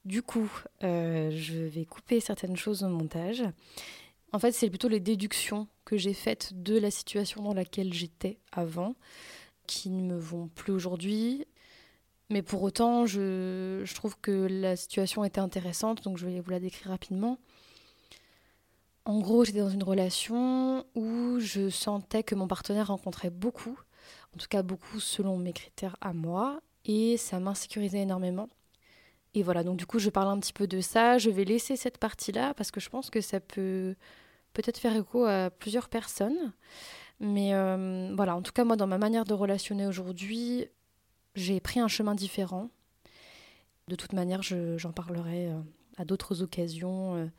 Du 0.07 0.23
coup, 0.23 0.51
euh, 0.83 1.31
je 1.31 1.59
vais 1.59 1.85
couper 1.85 2.21
certaines 2.21 2.57
choses 2.57 2.83
au 2.83 2.89
montage. 2.89 3.43
En 4.33 4.39
fait, 4.39 4.53
c'est 4.53 4.71
plutôt 4.71 4.89
les 4.89 5.01
déductions 5.01 5.69
que 5.85 5.99
j'ai 5.99 6.15
faites 6.15 6.63
de 6.63 6.79
la 6.79 6.91
situation 6.91 7.43
dans 7.43 7.53
laquelle 7.53 7.93
j'étais 7.93 8.39
avant, 8.51 8.97
qui 9.67 9.91
ne 9.91 10.15
me 10.15 10.19
vont 10.19 10.49
plus 10.49 10.73
aujourd'hui. 10.73 11.45
Mais 12.31 12.41
pour 12.41 12.63
autant, 12.63 13.05
je, 13.05 13.83
je, 13.85 13.95
trouve 13.95 14.17
que 14.19 14.31
la 14.51 14.77
situation 14.77 15.23
était 15.23 15.41
intéressante, 15.41 16.03
donc 16.03 16.17
je 16.17 16.27
vais 16.27 16.41
vous 16.41 16.51
la 16.51 16.61
décrire 16.61 16.89
rapidement. 16.89 17.39
En 19.05 19.21
gros, 19.21 19.45
j'étais 19.45 19.59
dans 19.61 19.69
une 19.69 19.83
relation 19.83 20.87
où 20.95 21.39
je 21.41 21.69
sentais 21.69 22.23
que 22.23 22.35
mon 22.35 22.49
partenaire 22.49 22.87
rencontrait 22.87 23.29
beaucoup 23.29 23.79
en 24.35 24.39
tout 24.39 24.49
cas 24.49 24.63
beaucoup 24.63 25.01
selon 25.01 25.37
mes 25.39 25.53
critères 25.53 25.97
à 26.01 26.13
moi. 26.13 26.61
et 26.85 27.17
ça 27.17 27.41
m'insécurisait 27.41 28.01
énormément. 28.01 28.49
Et 29.35 29.43
voilà, 29.43 29.65
donc 29.65 29.77
du 29.77 29.87
coup, 29.87 29.99
je 29.99 30.11
parle 30.11 30.29
un 30.29 30.39
petit 30.39 30.53
peu 30.53 30.67
de 30.67 30.81
ça. 30.81 31.19
Je 31.19 31.29
vais 31.31 31.45
laisser 31.45 31.77
cette 31.77 31.99
partie-là 31.99 32.55
parce 32.55 32.71
que 32.71 32.79
je 32.81 32.89
pense 32.89 33.11
que 33.11 33.21
ça 33.21 33.41
peut 33.41 33.97
peut-être 34.53 34.79
faire 34.79 34.97
écho 34.97 35.25
à 35.25 35.51
plusieurs 35.51 35.89
personnes. 35.89 36.53
Mais 37.21 37.53
euh, 37.53 38.13
voilà, 38.15 38.37
en 38.37 38.43
tout 38.43 38.53
cas, 38.53 38.65
moi, 38.65 38.77
dans 38.77 38.87
ma 38.87 38.99
manière 38.99 39.25
de 39.25 39.35
relationner 39.35 39.87
aujourd'hui, 39.87 40.67
j'ai 41.35 41.61
pris 41.61 41.81
un 41.81 41.89
chemin 41.89 42.15
différent. 42.15 42.71
De 43.89 43.97
toute 43.97 44.13
manière, 44.13 44.43
j'en 44.43 44.93
parlerai 44.93 45.49
euh, 45.49 45.61
à 45.97 46.05
d'autres 46.05 46.43
occasions, 46.43 47.31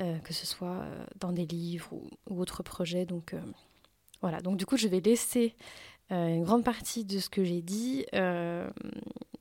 euh, 0.00 0.18
que 0.18 0.34
ce 0.34 0.46
soit 0.46 0.84
dans 1.18 1.32
des 1.32 1.46
livres 1.46 1.92
ou, 1.92 2.08
ou 2.28 2.40
autres 2.40 2.62
projets. 2.62 3.06
Donc 3.06 3.34
voilà, 4.20 4.40
donc 4.40 4.58
du 4.58 4.66
coup, 4.66 4.76
je 4.76 4.88
vais 4.88 5.00
laisser 5.00 5.54
une 6.10 6.44
grande 6.44 6.64
partie 6.64 7.04
de 7.04 7.18
ce 7.18 7.28
que 7.28 7.44
j'ai 7.44 7.62
dit 7.62 8.06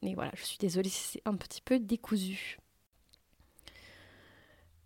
mais 0.06 0.14
voilà, 0.14 0.32
je 0.36 0.44
suis 0.44 0.58
désolée 0.58 0.90
c'est 0.90 1.22
un 1.26 1.36
petit 1.36 1.62
peu 1.62 1.80
décousu. 1.80 2.58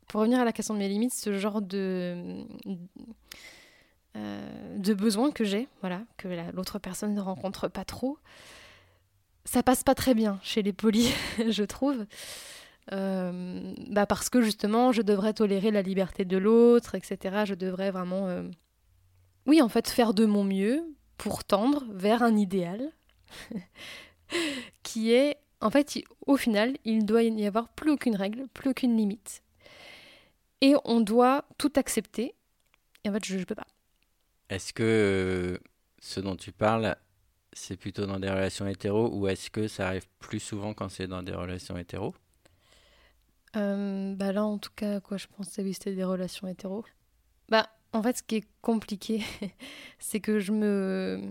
Pour 0.07 0.21
revenir 0.21 0.39
à 0.39 0.45
la 0.45 0.53
question 0.53 0.73
de 0.73 0.79
mes 0.79 0.87
limites, 0.87 1.13
ce 1.13 1.37
genre 1.37 1.61
de, 1.61 2.43
euh, 4.15 4.77
de 4.77 4.93
besoin 4.93 5.31
que 5.31 5.43
j'ai, 5.43 5.67
voilà, 5.81 6.01
que 6.17 6.27
l'autre 6.55 6.79
personne 6.79 7.13
ne 7.13 7.21
rencontre 7.21 7.67
pas 7.67 7.85
trop, 7.85 8.17
ça 9.45 9.61
passe 9.61 9.83
pas 9.83 9.93
très 9.93 10.15
bien 10.15 10.39
chez 10.41 10.63
les 10.63 10.73
polis, 10.73 11.13
je 11.49 11.63
trouve. 11.63 12.05
Euh, 12.91 13.75
bah 13.91 14.07
parce 14.07 14.29
que 14.29 14.41
justement, 14.41 14.91
je 14.91 15.03
devrais 15.03 15.33
tolérer 15.33 15.69
la 15.69 15.83
liberté 15.83 16.25
de 16.25 16.37
l'autre, 16.37 16.95
etc. 16.95 17.43
Je 17.45 17.53
devrais 17.53 17.91
vraiment, 17.91 18.27
euh, 18.27 18.49
oui, 19.45 19.61
en 19.61 19.69
fait, 19.69 19.89
faire 19.89 20.15
de 20.15 20.25
mon 20.25 20.43
mieux 20.43 20.83
pour 21.19 21.43
tendre 21.43 21.85
vers 21.91 22.23
un 22.23 22.35
idéal. 22.35 22.91
qui 24.83 25.11
est, 25.11 25.37
en 25.61 25.69
fait, 25.69 26.01
au 26.25 26.37
final, 26.37 26.77
il 26.85 26.99
ne 26.99 27.03
doit 27.03 27.21
y 27.21 27.45
avoir 27.45 27.69
plus 27.69 27.91
aucune 27.91 28.15
règle, 28.15 28.47
plus 28.53 28.71
aucune 28.71 28.97
limite. 28.97 29.43
Et 30.61 30.73
on 30.85 30.99
doit 30.99 31.45
tout 31.57 31.71
accepter. 31.75 32.33
Et 33.03 33.09
en 33.09 33.13
fait, 33.13 33.25
je 33.25 33.37
ne 33.37 33.43
peux 33.43 33.55
pas. 33.55 33.67
Est-ce 34.49 34.73
que 34.73 34.83
euh, 34.83 35.57
ce 35.99 36.19
dont 36.19 36.35
tu 36.35 36.51
parles, 36.51 36.95
c'est 37.53 37.77
plutôt 37.77 38.05
dans 38.05 38.19
des 38.19 38.29
relations 38.29 38.67
hétéros 38.67 39.09
ou 39.13 39.27
est-ce 39.27 39.51
que 39.51 39.67
ça 39.67 39.87
arrive 39.87 40.07
plus 40.17 40.39
souvent 40.39 40.73
quand 40.73 40.89
c'est 40.89 41.07
dans 41.07 41.21
des 41.21 41.33
relations 41.33 41.77
hétéros? 41.77 42.15
Euh, 43.55 44.15
bah 44.15 44.31
là, 44.31 44.43
en 44.43 44.57
tout 44.57 44.71
cas, 44.75 44.99
quoi, 44.99 45.17
je 45.17 45.27
pense 45.27 45.55
que 45.55 45.71
c'était 45.71 45.93
des 45.93 46.03
relations 46.03 46.47
hétéros. 46.47 46.85
Bah, 47.47 47.69
en 47.93 48.03
fait, 48.03 48.17
ce 48.17 48.23
qui 48.23 48.37
est 48.37 48.47
compliqué, 48.61 49.23
c'est 49.99 50.19
que 50.19 50.39
je 50.39 50.51
me, 50.51 51.21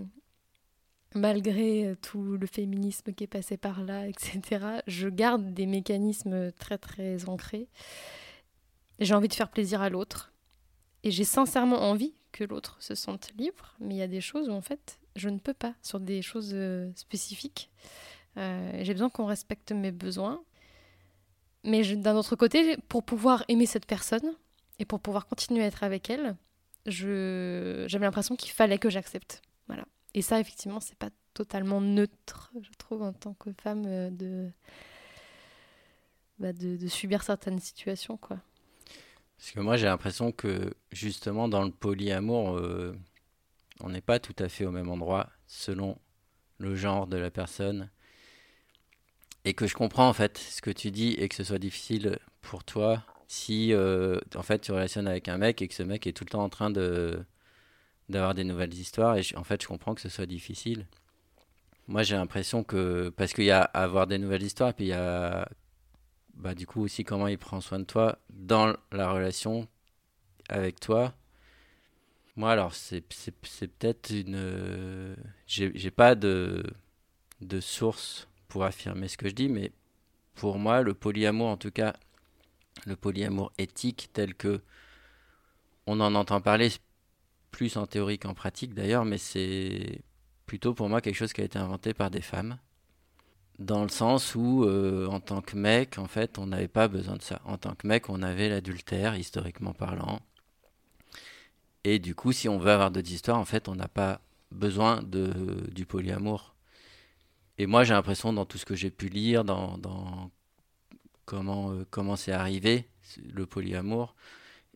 malgré 1.14 1.86
euh, 1.86 1.94
tout 2.00 2.22
le 2.22 2.46
féminisme 2.46 3.12
qui 3.12 3.24
est 3.24 3.28
passé 3.28 3.56
par 3.56 3.82
là, 3.82 4.06
etc., 4.06 4.40
je 4.86 5.08
garde 5.08 5.54
des 5.54 5.66
mécanismes 5.66 6.52
très 6.52 6.78
très 6.78 7.28
ancrés. 7.28 7.68
J'ai 8.98 9.14
envie 9.14 9.28
de 9.28 9.34
faire 9.34 9.50
plaisir 9.50 9.80
à 9.80 9.88
l'autre. 9.88 10.32
Et 11.04 11.12
j'ai 11.12 11.24
sincèrement 11.24 11.82
envie 11.82 12.12
que 12.32 12.42
l'autre 12.42 12.76
se 12.80 12.96
sente 12.96 13.30
libre, 13.38 13.76
mais 13.78 13.94
il 13.94 13.98
y 13.98 14.02
a 14.02 14.08
des 14.08 14.20
choses 14.20 14.48
où 14.48 14.52
en 14.52 14.60
fait 14.60 14.98
je 15.16 15.28
ne 15.28 15.38
peux 15.38 15.54
pas, 15.54 15.74
sur 15.82 16.00
des 16.00 16.22
choses 16.22 16.52
euh, 16.54 16.90
spécifiques. 16.94 17.70
Euh, 18.36 18.80
j'ai 18.82 18.92
besoin 18.92 19.10
qu'on 19.10 19.26
respecte 19.26 19.72
mes 19.72 19.92
besoins. 19.92 20.42
Mais 21.64 21.82
d'un 21.96 22.16
autre 22.16 22.36
côté, 22.36 22.76
pour 22.88 23.02
pouvoir 23.02 23.44
aimer 23.48 23.66
cette 23.66 23.86
personne 23.86 24.34
et 24.78 24.84
pour 24.84 25.00
pouvoir 25.00 25.26
continuer 25.26 25.64
à 25.64 25.66
être 25.66 25.82
avec 25.82 26.08
elle, 26.08 26.36
j'avais 26.90 28.04
l'impression 28.04 28.36
qu'il 28.36 28.52
fallait 28.52 28.78
que 28.78 28.90
j'accepte. 28.90 29.42
Voilà. 29.66 29.84
Et 30.14 30.22
ça, 30.22 30.40
effectivement, 30.40 30.80
c'est 30.80 30.98
pas 30.98 31.10
totalement 31.34 31.80
neutre, 31.80 32.52
je 32.60 32.70
trouve, 32.78 33.02
en 33.02 33.12
tant 33.12 33.34
que 33.34 33.50
femme, 33.62 33.84
euh, 33.86 34.50
bah, 36.38 36.52
de, 36.52 36.76
de, 36.76 36.86
subir 36.88 37.22
certaines 37.22 37.60
situations, 37.60 38.16
quoi. 38.16 38.38
Parce 39.36 39.52
que 39.52 39.60
moi, 39.60 39.76
j'ai 39.76 39.86
l'impression 39.86 40.32
que, 40.32 40.74
justement, 40.90 41.48
dans 41.48 41.62
le 41.62 41.70
polyamour, 41.70 42.56
euh, 42.56 42.96
on 43.80 43.90
n'est 43.90 44.00
pas 44.00 44.18
tout 44.18 44.34
à 44.38 44.48
fait 44.48 44.64
au 44.64 44.72
même 44.72 44.88
endroit, 44.88 45.30
selon 45.46 45.98
le 46.58 46.74
genre 46.74 47.06
de 47.06 47.16
la 47.16 47.30
personne. 47.30 47.90
Et 49.44 49.54
que 49.54 49.68
je 49.68 49.74
comprends, 49.74 50.08
en 50.08 50.12
fait, 50.12 50.38
ce 50.38 50.60
que 50.60 50.70
tu 50.70 50.90
dis, 50.90 51.12
et 51.12 51.28
que 51.28 51.36
ce 51.36 51.44
soit 51.44 51.60
difficile 51.60 52.18
pour 52.40 52.64
toi 52.64 53.04
si, 53.28 53.74
euh, 53.74 54.18
en 54.34 54.42
fait, 54.42 54.60
tu 54.60 54.72
relationnes 54.72 55.06
avec 55.06 55.28
un 55.28 55.38
mec 55.38 55.62
et 55.62 55.68
que 55.68 55.74
ce 55.74 55.82
mec 55.82 56.06
est 56.06 56.12
tout 56.12 56.24
le 56.24 56.30
temps 56.30 56.42
en 56.42 56.48
train 56.48 56.70
de 56.70 57.24
d'avoir 58.08 58.34
des 58.34 58.44
nouvelles 58.44 58.74
histoires. 58.74 59.16
Et 59.18 59.22
en 59.36 59.44
fait, 59.44 59.62
je 59.62 59.68
comprends 59.68 59.94
que 59.94 60.00
ce 60.00 60.08
soit 60.08 60.26
difficile. 60.26 60.86
Moi, 61.88 62.02
j'ai 62.02 62.16
l'impression 62.16 62.64
que. 62.64 63.10
Parce 63.10 63.34
qu'il 63.34 63.44
y 63.44 63.50
a 63.50 63.62
avoir 63.62 64.06
des 64.06 64.18
nouvelles 64.18 64.42
histoires, 64.42 64.74
puis 64.74 64.86
il 64.86 64.88
y 64.88 64.92
a. 64.92 65.48
Bah, 66.34 66.54
du 66.54 66.66
coup, 66.66 66.82
aussi 66.82 67.04
comment 67.04 67.28
il 67.28 67.38
prend 67.38 67.60
soin 67.60 67.80
de 67.80 67.84
toi 67.84 68.18
dans 68.30 68.74
la 68.92 69.10
relation 69.12 69.68
avec 70.48 70.80
toi. 70.80 71.14
Moi, 72.36 72.52
alors, 72.52 72.74
c'est 72.74 73.02
peut-être 73.02 74.10
une. 74.10 75.16
J'ai 75.46 75.90
pas 75.90 76.14
de, 76.14 76.62
de 77.42 77.60
source 77.60 78.28
pour 78.48 78.64
affirmer 78.64 79.08
ce 79.08 79.18
que 79.18 79.28
je 79.28 79.34
dis, 79.34 79.48
mais 79.48 79.72
pour 80.34 80.58
moi, 80.58 80.82
le 80.82 80.94
polyamour, 80.94 81.48
en 81.48 81.56
tout 81.58 81.72
cas, 81.72 81.94
le 82.86 82.96
polyamour 82.96 83.52
éthique 83.58 84.10
tel 84.12 84.34
que 84.34 84.60
on 85.86 86.00
en 86.00 86.14
entend 86.14 86.40
parler 86.40 86.70
plus 87.50 87.76
en 87.76 87.86
théorie 87.86 88.18
qu'en 88.18 88.34
pratique 88.34 88.74
d'ailleurs, 88.74 89.04
mais 89.04 89.18
c'est 89.18 90.02
plutôt 90.46 90.74
pour 90.74 90.88
moi 90.88 91.00
quelque 91.00 91.14
chose 91.14 91.32
qui 91.32 91.40
a 91.40 91.44
été 91.44 91.58
inventé 91.58 91.94
par 91.94 92.10
des 92.10 92.20
femmes. 92.20 92.58
Dans 93.58 93.82
le 93.82 93.88
sens 93.88 94.34
où, 94.34 94.64
euh, 94.64 95.06
en 95.08 95.20
tant 95.20 95.40
que 95.40 95.56
mec, 95.56 95.98
en 95.98 96.06
fait, 96.06 96.38
on 96.38 96.46
n'avait 96.46 96.68
pas 96.68 96.88
besoin 96.88 97.16
de 97.16 97.22
ça. 97.22 97.40
En 97.44 97.58
tant 97.58 97.74
que 97.74 97.86
mec, 97.86 98.08
on 98.08 98.22
avait 98.22 98.48
l'adultère, 98.48 99.16
historiquement 99.16 99.72
parlant. 99.72 100.20
Et 101.84 101.98
du 101.98 102.14
coup, 102.14 102.32
si 102.32 102.48
on 102.48 102.58
veut 102.58 102.70
avoir 102.70 102.90
d'autres 102.90 103.10
histoires, 103.10 103.38
en 103.38 103.44
fait, 103.44 103.68
on 103.68 103.74
n'a 103.74 103.88
pas 103.88 104.20
besoin 104.52 105.02
de, 105.02 105.68
du 105.72 105.86
polyamour. 105.86 106.54
Et 107.58 107.66
moi, 107.66 107.82
j'ai 107.82 107.94
l'impression, 107.94 108.32
dans 108.32 108.44
tout 108.44 108.58
ce 108.58 108.64
que 108.64 108.76
j'ai 108.76 108.90
pu 108.90 109.08
lire, 109.08 109.44
dans, 109.44 109.76
dans 109.78 110.30
comment 111.28 111.72
euh, 111.72 111.86
comment 111.90 112.16
c'est 112.16 112.32
arrivé, 112.32 112.88
le 113.22 113.44
polyamour, 113.44 114.14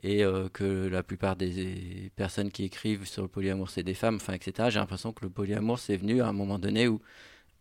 et 0.02 0.22
euh, 0.22 0.48
que 0.50 0.86
la 0.88 1.02
plupart 1.02 1.36
des 1.36 2.12
personnes 2.14 2.50
qui 2.50 2.64
écrivent 2.64 3.06
sur 3.06 3.22
le 3.22 3.28
polyamour, 3.28 3.70
c'est 3.70 3.82
des 3.82 3.94
femmes, 3.94 4.16
enfin, 4.16 4.34
etc. 4.34 4.68
J'ai 4.70 4.78
l'impression 4.78 5.12
que 5.12 5.24
le 5.24 5.30
polyamour, 5.30 5.78
c'est 5.78 5.96
venu 5.96 6.20
à 6.20 6.28
un 6.28 6.32
moment 6.32 6.58
donné 6.58 6.88
où 6.88 7.00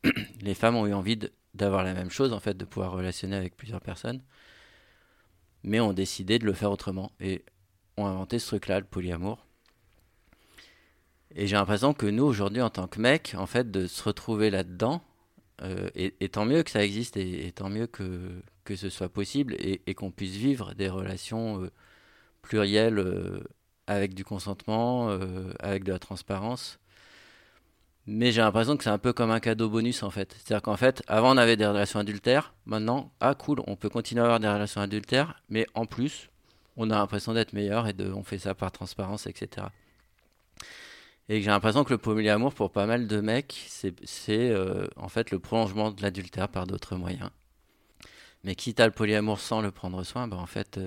les 0.41 0.53
femmes 0.55 0.75
ont 0.75 0.87
eu 0.87 0.93
envie 0.93 1.17
d'avoir 1.53 1.83
la 1.83 1.93
même 1.93 2.09
chose, 2.09 2.33
en 2.33 2.39
fait, 2.41 2.57
de 2.57 2.65
pouvoir 2.65 2.91
relationner 2.91 3.37
avec 3.37 3.55
plusieurs 3.55 3.81
personnes, 3.81 4.21
mais 5.63 5.79
ont 5.79 5.93
décidé 5.93 6.37
de 6.39 6.45
le 6.45 6.53
faire 6.53 6.71
autrement 6.71 7.11
et 7.21 7.45
ont 7.97 8.05
inventé 8.07 8.39
ce 8.39 8.47
truc-là, 8.47 8.79
le 8.79 8.85
polyamour. 8.85 9.45
Et 11.35 11.47
j'ai 11.47 11.55
l'impression 11.55 11.93
que 11.93 12.07
nous, 12.07 12.25
aujourd'hui, 12.25 12.61
en 12.61 12.69
tant 12.69 12.87
que 12.87 12.99
mecs, 12.99 13.35
en 13.37 13.45
fait, 13.45 13.71
de 13.71 13.87
se 13.87 14.03
retrouver 14.03 14.49
là-dedans, 14.49 15.01
euh, 15.61 15.89
et, 15.95 16.29
tant 16.29 16.45
mieux 16.45 16.63
que 16.63 16.71
ça 16.71 16.83
existe, 16.83 17.17
et, 17.17 17.51
tant 17.53 17.69
mieux 17.69 17.87
que, 17.87 18.41
que 18.63 18.75
ce 18.75 18.89
soit 18.89 19.09
possible, 19.09 19.55
et, 19.59 19.93
qu'on 19.95 20.11
puisse 20.11 20.35
vivre 20.35 20.73
des 20.73 20.89
relations... 20.89 21.63
Euh, 21.63 21.71
pluriel 22.41 22.99
euh, 22.99 23.43
avec 23.87 24.13
du 24.13 24.23
consentement, 24.23 25.09
euh, 25.09 25.53
avec 25.59 25.83
de 25.83 25.91
la 25.91 25.99
transparence. 25.99 26.79
Mais 28.07 28.31
j'ai 28.31 28.41
l'impression 28.41 28.77
que 28.77 28.83
c'est 28.83 28.89
un 28.89 28.97
peu 28.97 29.13
comme 29.13 29.31
un 29.31 29.39
cadeau 29.39 29.69
bonus 29.69 30.03
en 30.03 30.09
fait. 30.09 30.33
C'est-à-dire 30.33 30.61
qu'en 30.63 30.77
fait, 30.77 31.03
avant 31.07 31.33
on 31.33 31.37
avait 31.37 31.55
des 31.55 31.65
relations 31.65 31.99
adultères, 31.99 32.53
maintenant, 32.65 33.11
ah 33.19 33.35
cool, 33.35 33.61
on 33.67 33.75
peut 33.75 33.89
continuer 33.89 34.21
à 34.21 34.25
avoir 34.25 34.39
des 34.39 34.47
relations 34.47 34.81
adultères, 34.81 35.41
mais 35.49 35.67
en 35.75 35.85
plus, 35.85 36.29
on 36.77 36.89
a 36.89 36.95
l'impression 36.95 37.33
d'être 37.33 37.53
meilleur 37.53 37.87
et 37.87 37.93
de, 37.93 38.11
on 38.11 38.23
fait 38.23 38.39
ça 38.39 38.55
par 38.55 38.71
transparence, 38.71 39.27
etc. 39.27 39.67
Et 41.29 41.41
j'ai 41.41 41.51
l'impression 41.51 41.83
que 41.83 41.93
le 41.93 41.99
polyamour, 41.99 42.53
pour 42.53 42.71
pas 42.71 42.87
mal 42.87 43.07
de 43.07 43.21
mecs, 43.21 43.63
c'est 43.67 44.55
en 44.97 45.09
fait 45.09 45.31
le 45.31 45.39
prolongement 45.39 45.91
de 45.91 46.01
l'adultère 46.01 46.49
par 46.49 46.65
d'autres 46.65 46.95
moyens. 46.95 47.29
Mais 48.43 48.55
quitte 48.55 48.79
à 48.79 48.85
le 48.85 48.91
polyamour 48.91 49.39
sans 49.39 49.61
le 49.61 49.71
prendre 49.71 50.03
soin, 50.03 50.27
ben 50.27 50.37
en 50.37 50.45
fait, 50.45 50.79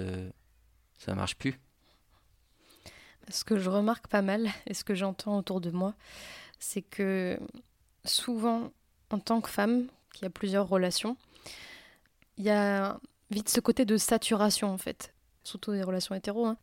ça 0.99 1.15
marche 1.15 1.37
plus. 1.37 1.61
Ce 3.31 3.45
que 3.45 3.59
je 3.59 3.71
remarque 3.71 4.09
pas 4.09 4.23
mal 4.23 4.49
et 4.67 4.75
ce 4.75 4.85
que 4.85 4.95
j'entends 4.95 5.39
autour 5.39 5.61
de 5.61 5.71
moi, 5.71 5.95
c'est 6.59 6.83
que 6.83 7.39
souvent, 8.05 8.73
en 9.11 9.19
tant 9.19 9.41
que 9.41 9.49
femme 9.49 9.87
qui 10.13 10.25
a 10.25 10.31
plusieurs 10.31 10.69
relations, 10.69 11.17
il 12.37 12.45
y 12.45 12.51
a 12.51 12.99
vite 13.31 13.49
ce 13.49 13.61
côté 13.61 13.85
de 13.85 13.97
saturation 13.97 14.71
en 14.71 14.79
fait, 14.79 15.15
surtout 15.43 15.73
des 15.73 15.83
relations 15.83 16.15
hétéro. 16.15 16.47
Hein. 16.47 16.59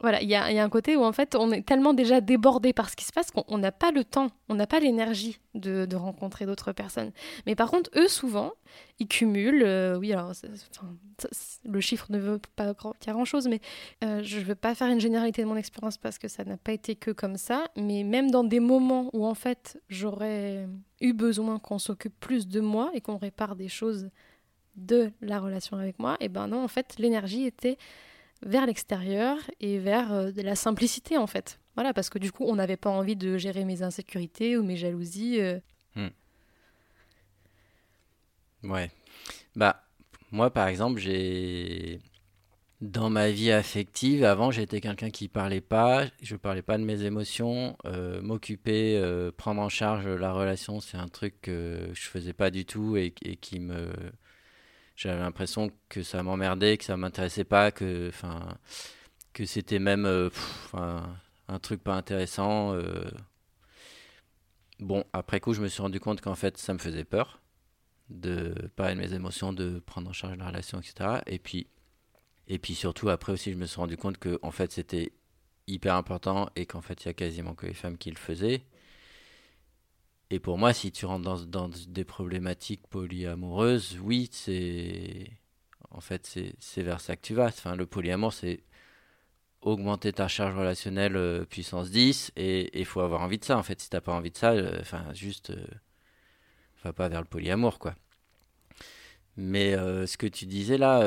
Voilà, 0.00 0.22
il 0.22 0.28
y 0.28 0.34
a, 0.34 0.44
un 0.44 0.68
côté 0.68 0.96
où 0.96 1.02
en 1.02 1.12
fait 1.12 1.34
on 1.34 1.50
est 1.50 1.62
tellement 1.62 1.92
déjà 1.92 2.20
débordé 2.20 2.72
par 2.72 2.88
ce 2.88 2.96
qui 2.96 3.04
se 3.04 3.12
passe 3.12 3.30
qu'on 3.30 3.58
n'a 3.58 3.72
pas 3.72 3.90
le 3.90 4.04
temps, 4.04 4.30
on 4.48 4.54
n'a 4.54 4.66
pas 4.66 4.80
l'énergie 4.80 5.40
de, 5.54 5.96
rencontrer 5.96 6.46
d'autres 6.46 6.72
personnes. 6.72 7.10
Mais 7.46 7.56
par 7.56 7.70
contre, 7.70 7.90
eux 7.96 8.06
souvent, 8.06 8.52
ils 9.00 9.08
cumulent. 9.08 9.64
Euh, 9.64 9.98
oui, 9.98 10.12
alors 10.12 10.32
le 11.64 11.80
chiffre 11.80 12.06
ne 12.10 12.18
veut 12.18 12.40
pas 12.54 12.74
dire 13.00 13.12
grand 13.14 13.24
chose, 13.24 13.48
mais 13.48 13.60
euh, 14.04 14.22
je 14.22 14.38
ne 14.38 14.44
veux 14.44 14.54
pas 14.54 14.74
faire 14.74 14.88
une 14.88 15.00
généralité 15.00 15.42
de 15.42 15.48
mon 15.48 15.56
expérience 15.56 15.98
parce 15.98 16.18
que 16.18 16.28
ça 16.28 16.44
n'a 16.44 16.56
pas 16.56 16.72
été 16.72 16.94
que 16.94 17.10
comme 17.10 17.36
ça. 17.36 17.64
Mais 17.76 18.04
même 18.04 18.30
dans 18.30 18.44
des 18.44 18.60
moments 18.60 19.10
où 19.12 19.26
en 19.26 19.34
fait 19.34 19.80
j'aurais 19.88 20.68
eu 21.00 21.12
besoin 21.12 21.58
qu'on 21.58 21.78
s'occupe 21.78 22.18
plus 22.20 22.46
de 22.46 22.60
moi 22.60 22.90
et 22.94 23.00
qu'on 23.00 23.16
répare 23.16 23.56
des 23.56 23.68
choses 23.68 24.10
de 24.76 25.10
la 25.20 25.40
relation 25.40 25.76
avec 25.76 25.98
moi, 25.98 26.14
et 26.20 26.26
eh 26.26 26.28
ben 26.28 26.46
non, 26.46 26.62
en 26.62 26.68
fait 26.68 26.94
l'énergie 26.98 27.44
était 27.44 27.78
vers 28.42 28.66
l'extérieur 28.66 29.38
et 29.60 29.78
vers 29.78 30.12
euh, 30.12 30.30
la 30.36 30.54
simplicité 30.54 31.16
en 31.18 31.26
fait. 31.26 31.58
Voilà, 31.74 31.92
parce 31.94 32.10
que 32.10 32.18
du 32.18 32.32
coup, 32.32 32.44
on 32.44 32.56
n'avait 32.56 32.76
pas 32.76 32.90
envie 32.90 33.16
de 33.16 33.36
gérer 33.36 33.64
mes 33.64 33.82
insécurités 33.82 34.56
ou 34.56 34.64
mes 34.64 34.76
jalousies. 34.76 35.40
Euh. 35.40 35.60
Hmm. 35.94 36.08
Ouais. 38.64 38.90
Bah, 39.54 39.82
moi, 40.30 40.52
par 40.52 40.68
exemple, 40.68 41.00
j'ai. 41.00 42.00
Dans 42.80 43.10
ma 43.10 43.30
vie 43.30 43.50
affective, 43.50 44.22
avant, 44.22 44.52
j'étais 44.52 44.80
quelqu'un 44.80 45.10
qui 45.10 45.26
parlait 45.26 45.60
pas, 45.60 46.04
je 46.22 46.36
parlais 46.36 46.62
pas 46.62 46.78
de 46.78 46.84
mes 46.84 47.02
émotions, 47.02 47.76
euh, 47.86 48.22
m'occuper, 48.22 49.02
prendre 49.36 49.60
en 49.60 49.68
charge 49.68 50.06
la 50.06 50.32
relation, 50.32 50.78
c'est 50.78 50.96
un 50.96 51.08
truc 51.08 51.40
que 51.42 51.90
je 51.92 52.06
faisais 52.06 52.32
pas 52.32 52.52
du 52.52 52.64
tout 52.64 52.96
et 52.96 53.10
qui 53.10 53.58
me 53.58 53.90
j'avais 54.98 55.20
l'impression 55.20 55.70
que 55.88 56.02
ça 56.02 56.24
m'emmerdait, 56.24 56.76
que 56.76 56.84
ça 56.84 56.96
m'intéressait 56.96 57.44
pas, 57.44 57.70
que, 57.70 58.10
que 59.32 59.46
c'était 59.46 59.78
même 59.78 60.04
euh, 60.04 60.28
un 60.74 61.58
truc 61.60 61.84
pas 61.84 61.94
intéressant. 61.94 62.74
Euh. 62.74 63.08
Bon, 64.80 65.04
après 65.12 65.38
coup, 65.38 65.54
je 65.54 65.62
me 65.62 65.68
suis 65.68 65.80
rendu 65.80 66.00
compte 66.00 66.20
qu'en 66.20 66.34
fait, 66.34 66.58
ça 66.58 66.74
me 66.74 66.78
faisait 66.78 67.04
peur 67.04 67.40
de 68.10 68.52
parler 68.74 68.96
de 68.96 69.00
mes 69.00 69.14
émotions, 69.14 69.52
de 69.52 69.78
prendre 69.78 70.10
en 70.10 70.12
charge 70.12 70.36
la 70.36 70.48
relation, 70.48 70.80
etc. 70.80 71.20
Et 71.26 71.38
puis, 71.38 71.68
et 72.48 72.58
puis 72.58 72.74
surtout, 72.74 73.08
après 73.08 73.32
aussi, 73.32 73.52
je 73.52 73.56
me 73.56 73.66
suis 73.66 73.78
rendu 73.78 73.96
compte 73.96 74.18
que 74.18 74.40
en 74.42 74.50
fait, 74.50 74.72
c'était 74.72 75.12
hyper 75.68 75.94
important 75.94 76.50
et 76.56 76.66
qu'en 76.66 76.80
fait, 76.80 77.04
il 77.04 77.06
y 77.06 77.10
a 77.10 77.14
quasiment 77.14 77.54
que 77.54 77.66
les 77.66 77.74
femmes 77.74 77.98
qui 77.98 78.10
le 78.10 78.16
faisaient. 78.16 78.64
Et 80.30 80.40
pour 80.40 80.58
moi, 80.58 80.72
si 80.72 80.92
tu 80.92 81.06
rentres 81.06 81.46
dans, 81.46 81.68
des 81.68 82.04
problématiques 82.04 82.86
polyamoureuses, 82.88 83.98
oui, 84.02 84.28
c'est. 84.32 85.30
En 85.90 86.00
fait, 86.00 86.38
c'est 86.58 86.82
vers 86.82 87.00
ça 87.00 87.16
que 87.16 87.22
tu 87.22 87.34
vas. 87.34 87.46
Enfin, 87.46 87.76
le 87.76 87.86
polyamour, 87.86 88.32
c'est 88.32 88.62
augmenter 89.62 90.12
ta 90.12 90.28
charge 90.28 90.54
relationnelle 90.56 91.16
euh, 91.16 91.44
puissance 91.44 91.90
10 91.90 92.32
et 92.36 92.78
il 92.78 92.84
faut 92.84 93.00
avoir 93.00 93.22
envie 93.22 93.38
de 93.38 93.44
ça 93.44 93.58
en 93.58 93.62
fait 93.62 93.80
si 93.80 93.90
t'as 93.90 94.00
pas 94.00 94.12
envie 94.12 94.30
de 94.30 94.36
ça 94.36 94.52
euh, 94.52 94.78
enfin 94.80 95.12
juste 95.14 95.50
euh, 95.50 95.66
va 96.84 96.92
pas 96.92 97.08
vers 97.08 97.20
le 97.20 97.26
polyamour 97.26 97.78
quoi 97.78 97.96
mais 99.36 99.72
ce 99.72 100.16
que 100.16 100.26
tu 100.26 100.46
disais 100.46 100.78
là 100.78 101.00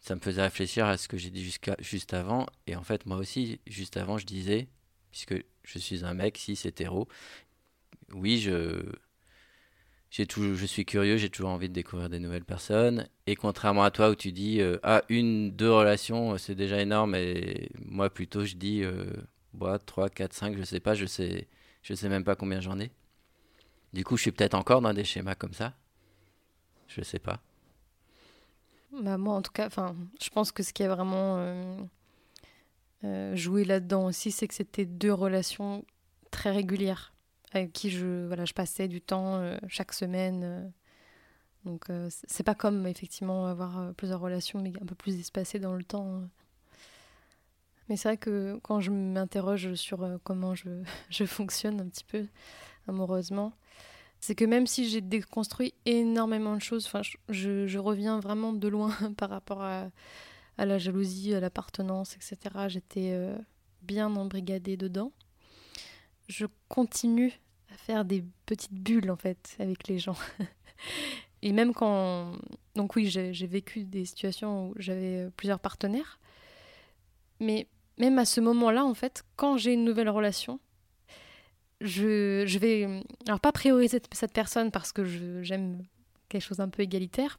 ça 0.00 0.16
me 0.16 0.20
faisait 0.20 0.42
réfléchir 0.42 0.86
à 0.86 0.96
ce 0.96 1.06
que 1.06 1.16
j'ai 1.16 1.30
dit 1.30 1.48
juste 1.78 2.12
avant 2.12 2.46
et 2.66 2.74
en 2.74 2.82
fait 2.82 3.06
moi 3.06 3.16
aussi 3.18 3.60
juste 3.68 3.96
avant 3.96 4.18
je 4.18 4.26
disais 4.26 4.68
puisque 5.12 5.34
je 5.62 5.78
suis 5.78 6.04
un 6.04 6.14
mec 6.14 6.38
cis 6.38 6.58
hétéro 6.64 7.06
oui, 8.12 8.38
je, 8.38 8.82
je 10.10 10.66
suis 10.66 10.84
curieux, 10.84 11.16
j'ai 11.16 11.30
toujours 11.30 11.50
envie 11.50 11.68
de 11.68 11.74
découvrir 11.74 12.10
des 12.10 12.18
nouvelles 12.18 12.44
personnes. 12.44 13.08
Et 13.26 13.36
contrairement 13.36 13.84
à 13.84 13.90
toi 13.90 14.10
où 14.10 14.14
tu 14.14 14.32
dis 14.32 14.60
euh, 14.60 14.78
ah 14.82 15.02
une, 15.08 15.50
deux 15.50 15.70
relations, 15.70 16.36
c'est 16.38 16.54
déjà 16.54 16.80
énorme. 16.80 17.14
Et 17.14 17.70
moi 17.84 18.10
plutôt 18.10 18.44
je 18.44 18.56
dis 18.56 18.82
euh, 18.84 19.04
3, 19.86 20.08
4, 20.10 20.32
5, 20.32 20.56
je 20.56 20.64
sais 20.64 20.80
pas, 20.80 20.94
je 20.94 21.06
sais, 21.06 21.48
je 21.82 21.94
sais 21.94 22.08
même 22.08 22.24
pas 22.24 22.34
combien 22.34 22.60
j'en 22.60 22.78
ai. 22.78 22.90
Du 23.92 24.04
coup, 24.04 24.16
je 24.16 24.22
suis 24.22 24.32
peut-être 24.32 24.54
encore 24.54 24.80
dans 24.80 24.94
des 24.94 25.04
schémas 25.04 25.34
comme 25.34 25.52
ça. 25.52 25.74
Je 26.88 27.02
sais 27.02 27.18
pas. 27.18 27.40
Bah 28.92 29.16
moi 29.16 29.34
en 29.34 29.42
tout 29.42 29.52
cas, 29.52 29.68
je 30.20 30.28
pense 30.28 30.52
que 30.52 30.62
ce 30.62 30.74
qui 30.74 30.82
a 30.82 30.94
vraiment 30.94 31.38
euh, 31.38 31.76
euh, 33.04 33.36
joué 33.36 33.64
là-dedans 33.64 34.04
aussi, 34.04 34.30
c'est 34.30 34.46
que 34.46 34.54
c'était 34.54 34.84
deux 34.84 35.12
relations 35.12 35.84
très 36.30 36.50
régulières 36.50 37.14
avec 37.52 37.72
qui 37.72 37.90
je, 37.90 38.26
voilà, 38.26 38.44
je 38.44 38.52
passais 38.52 38.88
du 38.88 39.00
temps 39.00 39.36
euh, 39.36 39.56
chaque 39.68 39.92
semaine. 39.92 40.42
Euh. 40.44 40.68
donc 41.64 41.90
euh, 41.90 42.08
c'est 42.10 42.42
pas 42.42 42.54
comme 42.54 42.86
effectivement 42.86 43.46
avoir 43.46 43.94
plusieurs 43.94 44.20
relations, 44.20 44.60
mais 44.60 44.72
un 44.80 44.86
peu 44.86 44.94
plus 44.94 45.18
espacées 45.18 45.58
dans 45.58 45.74
le 45.74 45.84
temps. 45.84 46.22
Mais 47.88 47.96
c'est 47.96 48.08
vrai 48.08 48.16
que 48.16 48.58
quand 48.62 48.80
je 48.80 48.90
m'interroge 48.90 49.74
sur 49.74 50.18
comment 50.24 50.54
je, 50.54 50.82
je, 51.10 51.24
fonctionne 51.24 51.80
un 51.80 51.88
petit 51.88 52.04
peu 52.04 52.26
amoureusement, 52.88 53.52
c'est 54.20 54.34
que 54.34 54.44
même 54.44 54.66
si 54.66 54.88
j'ai 54.88 55.00
déconstruit 55.00 55.74
énormément 55.84 56.54
de 56.54 56.62
choses, 56.62 56.90
je, 57.28 57.66
je, 57.66 57.78
reviens 57.78 58.20
vraiment 58.20 58.52
de 58.52 58.68
loin 58.68 58.92
par 59.18 59.30
rapport 59.30 59.62
à, 59.62 59.88
à 60.58 60.64
la 60.64 60.78
jalousie, 60.78 61.34
à 61.34 61.40
l'appartenance, 61.40 62.16
etc. 62.16 62.38
J'étais 62.68 63.18
bien 63.82 64.14
embrigadée 64.14 64.76
dedans 64.76 65.12
je 66.32 66.46
continue 66.68 67.32
à 67.72 67.76
faire 67.76 68.04
des 68.04 68.24
petites 68.46 68.72
bulles 68.72 69.10
en 69.10 69.16
fait 69.16 69.56
avec 69.58 69.86
les 69.88 69.98
gens. 69.98 70.16
Et 71.42 71.52
même 71.52 71.74
quand... 71.74 72.32
Donc 72.74 72.96
oui, 72.96 73.08
j'ai 73.08 73.46
vécu 73.46 73.84
des 73.84 74.04
situations 74.04 74.68
où 74.68 74.74
j'avais 74.78 75.26
euh, 75.26 75.30
plusieurs 75.36 75.58
partenaires. 75.58 76.18
Mais 77.40 77.66
même 77.98 78.18
à 78.18 78.24
ce 78.24 78.40
moment-là, 78.40 78.84
en 78.84 78.94
fait, 78.94 79.24
quand 79.36 79.56
j'ai 79.56 79.72
une 79.72 79.84
nouvelle 79.84 80.08
relation, 80.08 80.60
je, 81.80 82.44
je 82.46 82.58
vais... 82.58 83.02
Alors 83.26 83.40
pas 83.40 83.52
prioriser 83.52 84.00
cette 84.12 84.32
personne 84.32 84.70
parce 84.70 84.92
que 84.92 85.42
j'aime 85.42 85.84
quelque 86.28 86.42
chose 86.42 86.60
un 86.60 86.68
peu 86.68 86.82
égalitaire, 86.82 87.38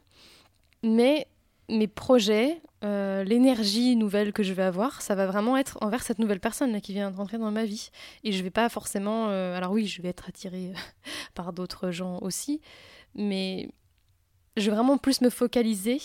mais 0.84 1.28
mes 1.70 1.88
projets, 1.88 2.62
euh, 2.84 3.24
l'énergie 3.24 3.96
nouvelle 3.96 4.34
que 4.34 4.44
je 4.44 4.54
vais 4.54 4.64
avoir, 4.64 5.02
ça 5.02 5.16
va 5.16 5.26
vraiment 5.26 5.56
être 5.56 5.78
envers 5.82 6.04
cette 6.04 6.20
nouvelle 6.20 6.40
personne 6.40 6.82
qui 6.82 6.94
vient 6.94 7.12
de 7.12 7.16
rentrer 7.16 7.38
dans 7.38 7.52
ma 7.52 7.66
vie. 7.66 7.90
Et 8.24 8.32
je 8.32 8.44
vais 8.44 8.50
pas 8.50 8.68
forcément. 8.70 9.30
Euh, 9.30 9.56
alors 9.56 9.72
oui, 9.72 9.88
je 9.88 10.02
vais 10.02 10.10
être 10.10 10.28
attirée 10.28 10.74
par 11.34 11.54
d'autres 11.54 11.92
gens 11.92 12.20
aussi, 12.20 12.60
mais 13.16 13.70
je 14.58 14.70
vais 14.70 14.76
vraiment 14.76 14.98
plus 14.98 15.22
me 15.22 15.30
focaliser. 15.30 16.02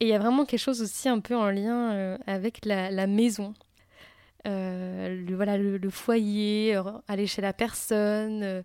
Et 0.00 0.06
il 0.06 0.08
y 0.08 0.14
a 0.14 0.18
vraiment 0.18 0.44
quelque 0.44 0.60
chose 0.60 0.82
aussi 0.82 1.08
un 1.08 1.20
peu 1.20 1.36
en 1.36 1.50
lien 1.50 1.92
euh, 1.92 2.18
avec 2.26 2.64
la, 2.64 3.06
maison. 3.06 3.54
voilà, 4.44 5.56
le, 5.56 5.90
foyer, 5.90 6.80
aller 7.06 7.28
chez 7.28 7.42
la 7.42 7.52
personne. 7.52 8.64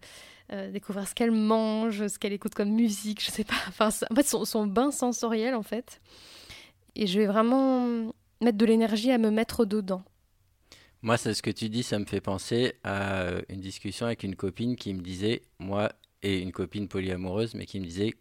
Découvrir 0.49 1.07
ce 1.07 1.13
qu'elle 1.13 1.31
mange, 1.31 2.07
ce 2.07 2.17
qu'elle 2.17 2.33
écoute 2.33 2.55
comme 2.55 2.71
musique, 2.71 3.23
je 3.23 3.31
sais 3.31 3.43
pas. 3.43 3.55
Enfin, 3.67 3.89
en 4.10 4.15
fait, 4.15 4.27
son, 4.27 4.65
bain 4.67 4.91
sensoriel, 4.91 5.55
en 5.55 5.63
fait 5.63 5.99
et 6.97 7.07
je 7.07 7.19
vais 7.19 7.27
vraiment 7.27 8.12
mettre 8.41 8.57
de 8.57 8.65
l'énergie 8.65 9.12
à 9.12 9.17
me 9.17 9.29
mettre 9.29 9.65
dedans. 9.65 10.03
Moi, 11.03 11.15
c'est 11.17 11.33
ce 11.36 11.43
que 11.43 11.51
tu 11.51 11.69
dis, 11.69 11.83
ça 11.83 11.99
me 11.99 12.05
fait 12.05 12.21
penser 12.21 12.73
à 12.83 13.29
une 13.49 13.62
discussion 13.62 14.07
avec 14.07 14.23
une 14.23 14.36
copine 14.36 14.75
qui 14.75 14.93
me 14.93 15.01
disait, 15.01 15.43
moi, 15.60 15.91
et 16.23 16.39
une 16.39 16.51
copine 16.51 16.88
polyamoureuse, 16.88 17.53
mais 17.53 17.67
qui 17.67 17.79
me 17.79 17.86
disait, 17.86 18.15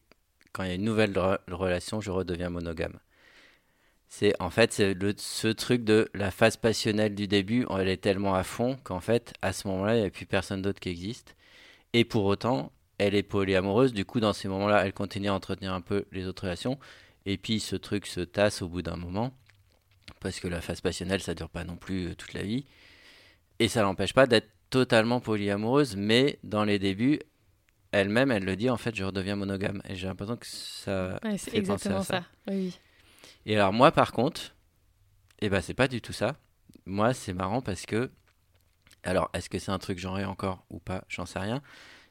quand 0.53 0.63
il 0.63 0.69
y 0.69 0.73
a 0.73 0.75
une 0.75 0.85
nouvelle 0.85 1.19
relation, 1.49 2.01
je 2.03 2.11
redeviens 2.11 2.51
monogame. 2.51 2.99
C'est 4.09 4.41
en 4.41 4.51
fait 4.51 4.73
c'est 4.73 4.95
ce 5.19 5.49
truc 5.49 5.83
de 5.83 6.09
la 6.15 6.31
phase 6.31 6.57
passionnelle 6.57 7.15
du 7.15 7.27
début, 7.27 7.67
elle 7.77 7.89
est 7.89 7.97
tellement 7.97 8.37
à 8.37 8.45
fond 8.45 8.77
qu'en 8.85 9.01
fait, 9.01 9.33
à 9.43 9.53
ce 9.53 9.67
moment-là, 9.67 9.97
il 9.97 10.01
n'y 10.01 10.07
a 10.07 10.11
plus 10.11 10.27
personne 10.27 10.63
d'autre 10.63 10.79
qui 10.79 10.91
existe. 10.91 11.35
Et 11.97 12.05
pour 12.05 12.27
autant, 12.27 12.73
elle 12.99 13.15
est 13.15 13.23
polyamoureuse, 13.23 13.95
du 13.95 14.05
coup, 14.05 14.21
dans 14.21 14.35
ces 14.35 14.49
moments-là, 14.49 14.85
elle 14.85 14.93
continue 14.93 15.29
à 15.29 15.35
entretenir 15.35 15.73
un 15.73 15.81
peu 15.81 16.05
les 16.13 16.27
autres 16.27 16.43
relations. 16.43 16.79
Et 17.25 17.39
puis 17.39 17.59
ce 17.59 17.75
truc 17.75 18.05
se 18.05 18.21
tasse 18.21 18.61
au 18.61 18.69
bout 18.69 18.83
d'un 18.83 18.97
moment, 18.97 19.33
parce 20.21 20.39
que 20.39 20.47
la 20.47 20.61
phase 20.61 20.83
passionnelle, 20.83 21.23
ça 21.23 21.33
dure 21.35 21.49
pas 21.49 21.65
non 21.65 21.77
plus 21.77 22.09
euh, 22.09 22.15
toute 22.15 22.35
la 22.35 22.43
vie. 22.43 22.67
Et 23.61 23.69
ça 23.69 23.81
l'empêche 23.81 24.13
pas 24.13 24.27
d'être 24.27 24.51
totalement 24.69 25.21
polyamoureuse, 25.21 25.97
mais 25.97 26.39
dans 26.45 26.65
les 26.65 26.79
débuts, 26.79 27.19
elle-même, 27.93 28.31
elle 28.31 28.45
le 28.45 28.57
dit, 28.57 28.69
en 28.69 28.77
fait, 28.77 28.95
je 28.95 29.03
redeviens 29.03 29.37
monogame. 29.37 29.81
Et 29.89 29.97
j'ai 29.97 30.07
l'impression 30.07 30.37
que 30.37 30.47
ça 30.47 31.19
c'est 31.39 31.55
exactement 31.55 32.03
ça. 32.03 32.25
Oui. 32.47 32.79
Et 33.47 33.57
alors 33.57 33.73
moi, 33.73 33.91
par 33.91 34.13
contre, 34.13 34.55
eh 35.41 35.49
ben, 35.49 35.63
c'est 35.63 35.73
pas 35.73 35.89
du 35.89 36.03
tout 36.03 36.13
ça. 36.13 36.37
Moi, 36.85 37.15
c'est 37.15 37.33
marrant 37.33 37.63
parce 37.63 37.87
que, 37.87 38.11
alors, 39.07 39.31
est-ce 39.35 39.49
que 39.49 39.59
c'est 39.59 39.71
un 39.71 39.79
truc 39.79 39.99
genré 39.99 40.25
encore 40.25 40.65
ou 40.69 40.81
pas? 40.81 41.05
J'en 41.09 41.27
sais 41.27 41.39
rien. 41.39 41.63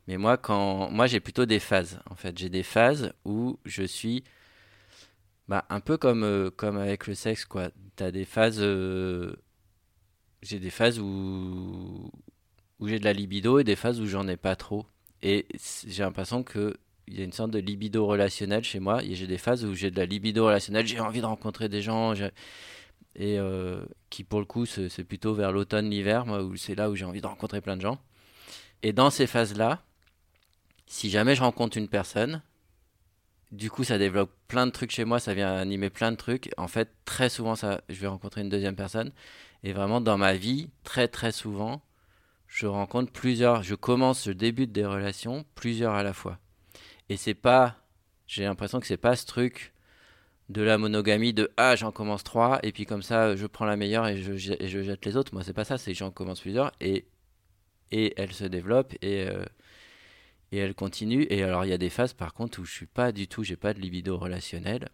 Mais 0.08 0.18
moi, 0.18 0.38
quand, 0.38 0.90
moi, 0.92 1.08
j'ai 1.08 1.20
plutôt 1.20 1.46
des 1.46 1.60
phases. 1.60 2.00
En 2.10 2.16
fait, 2.16 2.38
j'ai 2.38 2.50
des 2.50 2.64
phases 2.64 3.14
où 3.26 3.60
je 3.66 3.84
suis 3.84 4.24
bah, 5.48 5.66
un 5.70 5.82
peu 5.82 5.98
comme, 5.98 6.24
euh, 6.24 6.50
comme 6.50 6.78
avec 6.78 7.08
le 7.08 7.16
sexe, 7.16 7.46
quoi. 7.46 7.70
T'as 7.98 8.12
des 8.12 8.26
phases. 8.26 8.60
Euh, 8.62 9.36
j'ai 10.42 10.60
des 10.60 10.70
phases 10.70 11.00
où, 11.00 12.12
j'ai 12.82 13.00
de 13.00 13.06
la 13.06 13.14
libido 13.14 13.60
et 13.60 13.64
des 13.66 13.76
phases 13.76 14.00
où 14.00 14.06
j'en 14.06 14.28
ai 14.28 14.38
pas 14.38 14.56
trop. 14.56 14.86
Et 15.22 15.48
j'ai 15.88 16.04
l'impression 16.04 16.44
qu'il 16.44 16.76
y 17.10 17.22
a 17.22 17.24
une 17.26 17.34
sorte 17.34 17.52
de 17.52 17.60
libido 17.60 18.06
relationnel 18.06 18.64
chez 18.64 18.80
moi. 18.80 19.04
Et 19.04 19.16
j'ai 19.16 19.28
des 19.28 19.38
phases 19.38 19.66
où 19.66 19.74
j'ai 19.74 19.92
de 19.92 19.98
la 19.98 20.06
libido 20.06 20.46
relationnelle, 20.46 20.88
j'ai 20.88 21.00
envie 21.00 21.22
de 21.22 21.26
rencontrer 21.26 21.68
des 21.68 21.82
gens. 21.82 22.14
Et 23.16 23.40
qui 24.10 24.24
pour 24.24 24.40
le 24.40 24.46
coup 24.46 24.66
c'est 24.66 25.04
plutôt 25.04 25.34
vers 25.34 25.52
l'automne, 25.52 25.90
l'hiver, 25.90 26.26
où 26.28 26.56
c'est 26.56 26.76
là 26.76 26.90
où 26.90 26.96
j'ai 26.96 27.06
envie 27.06 27.22
de 27.22 27.28
rencontrer 27.28 27.62
plein 27.62 27.78
de 27.78 27.82
gens. 27.82 28.00
Et 28.84 28.94
dans 28.94 29.10
ces 29.10 29.28
phases-là, 29.28 29.84
si 30.88 31.10
jamais 31.10 31.36
je 31.36 31.42
rencontre 31.42 31.78
une 31.78 31.88
personne, 31.88 32.42
du 33.52 33.70
coup, 33.70 33.84
ça 33.84 33.98
développe 33.98 34.32
plein 34.48 34.66
de 34.66 34.72
trucs 34.72 34.92
chez 34.92 35.06
moi, 35.06 35.20
ça 35.20 35.34
vient 35.34 35.56
animer 35.56 35.90
plein 35.90 36.12
de 36.12 36.18
trucs. 36.18 36.52
En 36.58 36.68
fait, 36.68 36.92
très 37.06 37.30
souvent, 37.30 37.56
ça, 37.56 37.82
je 37.90 38.00
vais 38.00 38.08
rencontrer 38.08 38.42
une 38.42 38.50
deuxième 38.50 38.76
personne. 38.76 39.12
Et 39.64 39.72
vraiment, 39.72 40.02
dans 40.02 40.18
ma 40.18 40.34
vie, 40.34 40.70
très 40.84 41.08
très 41.08 41.32
souvent, 41.32 41.82
je 42.48 42.68
rencontre 42.68 43.12
plusieurs, 43.12 43.64
je 43.64 43.76
commence, 43.76 44.26
je 44.26 44.32
débute 44.32 44.72
des 44.72 44.86
relations, 44.86 45.46
plusieurs 45.56 45.94
à 45.94 46.04
la 46.04 46.14
fois. 46.14 46.38
Et 47.10 47.18
c'est 47.18 47.34
pas, 47.34 47.78
j'ai 48.28 48.44
l'impression 48.44 48.80
que 48.80 48.88
c'est 48.88 48.98
pas 48.98 49.16
ce 49.16 49.26
truc 49.26 49.74
de 50.50 50.62
la 50.62 50.78
monogamie 50.78 51.34
de 51.34 51.52
ah 51.58 51.76
j'en 51.76 51.92
commence 51.92 52.24
trois 52.24 52.60
et 52.62 52.72
puis 52.72 52.86
comme 52.86 53.02
ça 53.02 53.36
je 53.36 53.48
prends 53.48 53.66
la 53.66 53.78
meilleure 53.78 54.08
et 54.08 54.18
je, 54.18 54.54
et 54.60 54.68
je 54.68 54.84
jette 54.84 55.06
les 55.06 55.18
autres. 55.18 55.34
Moi 55.34 55.44
c'est 55.44 55.54
pas 55.54 55.66
ça, 55.66 55.78
c'est 55.78 55.94
j'en 55.94 56.12
commence 56.12 56.42
plusieurs 56.42 56.72
et 56.82 57.06
et 57.92 58.14
elles 58.18 58.34
se 58.34 58.46
développent 58.46 58.94
et 59.02 59.28
euh, 59.28 59.46
et 60.52 60.58
elle 60.58 60.76
continue. 60.76 61.28
Et 61.30 61.44
alors, 61.44 61.66
il 61.66 61.70
y 61.70 61.74
a 61.74 61.78
des 61.78 61.90
phases, 61.90 62.14
par 62.14 62.34
contre, 62.34 62.60
où 62.60 62.66
je 62.66 62.72
suis 62.72 62.86
pas 62.86 63.12
du 63.12 63.28
tout, 63.28 63.44
j'ai 63.44 63.58
pas 63.58 63.74
de 63.74 63.80
libido 63.80 64.18
relationnel 64.18 64.90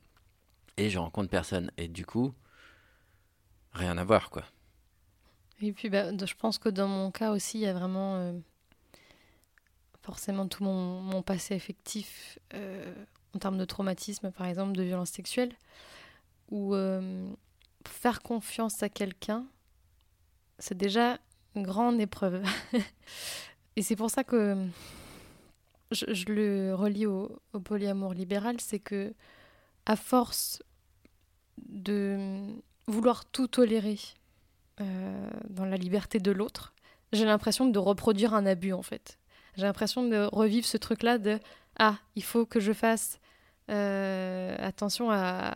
et 0.77 0.89
je 0.89 0.97
rencontre 0.97 1.29
personne. 1.29 1.71
Et 1.77 1.87
du 1.87 2.05
coup, 2.05 2.33
rien 3.73 3.97
à 3.97 4.03
voir, 4.03 4.29
quoi. 4.29 4.43
Et 5.61 5.71
puis, 5.71 5.89
bah, 5.89 6.11
je 6.17 6.33
pense 6.35 6.57
que 6.57 6.69
dans 6.69 6.87
mon 6.87 7.11
cas 7.11 7.31
aussi, 7.31 7.59
il 7.59 7.61
y 7.61 7.67
a 7.67 7.73
vraiment 7.73 8.15
euh, 8.15 8.33
forcément 10.01 10.47
tout 10.47 10.63
mon, 10.63 11.01
mon 11.01 11.21
passé 11.21 11.53
affectif 11.53 12.39
euh, 12.55 12.93
en 13.35 13.39
termes 13.39 13.57
de 13.57 13.65
traumatisme, 13.65 14.31
par 14.31 14.47
exemple, 14.47 14.73
de 14.73 14.83
violence 14.83 15.09
sexuelle, 15.09 15.53
où 16.49 16.75
euh, 16.75 17.29
faire 17.87 18.21
confiance 18.21 18.83
à 18.83 18.89
quelqu'un, 18.89 19.45
c'est 20.59 20.77
déjà 20.77 21.17
une 21.55 21.63
grande 21.63 21.99
épreuve. 21.99 22.43
et 23.75 23.81
c'est 23.81 23.95
pour 23.95 24.09
ça 24.09 24.23
que 24.23 24.67
je, 25.91 26.25
le 26.27 26.73
relie 26.73 27.05
au, 27.05 27.41
polyamour 27.63 28.13
libéral, 28.13 28.59
c'est 28.59 28.79
que 28.79 29.13
à 29.85 29.95
force 29.95 30.61
de 31.57 32.47
vouloir 32.87 33.25
tout 33.25 33.47
tolérer 33.47 33.99
euh, 34.79 35.29
dans 35.49 35.65
la 35.65 35.77
liberté 35.77 36.19
de 36.19 36.31
l'autre, 36.31 36.73
j'ai 37.13 37.25
l'impression 37.25 37.65
de 37.65 37.79
reproduire 37.79 38.33
un 38.33 38.45
abus 38.45 38.73
en 38.73 38.81
fait. 38.81 39.17
J'ai 39.57 39.63
l'impression 39.63 40.07
de 40.07 40.29
revivre 40.31 40.65
ce 40.65 40.77
truc-là 40.77 41.17
de 41.17 41.39
ah, 41.83 41.97
il 42.15 42.21
faut 42.23 42.45
que 42.45 42.59
je 42.59 42.73
fasse 42.73 43.19
euh, 43.71 44.55
attention 44.59 45.09
à, 45.09 45.55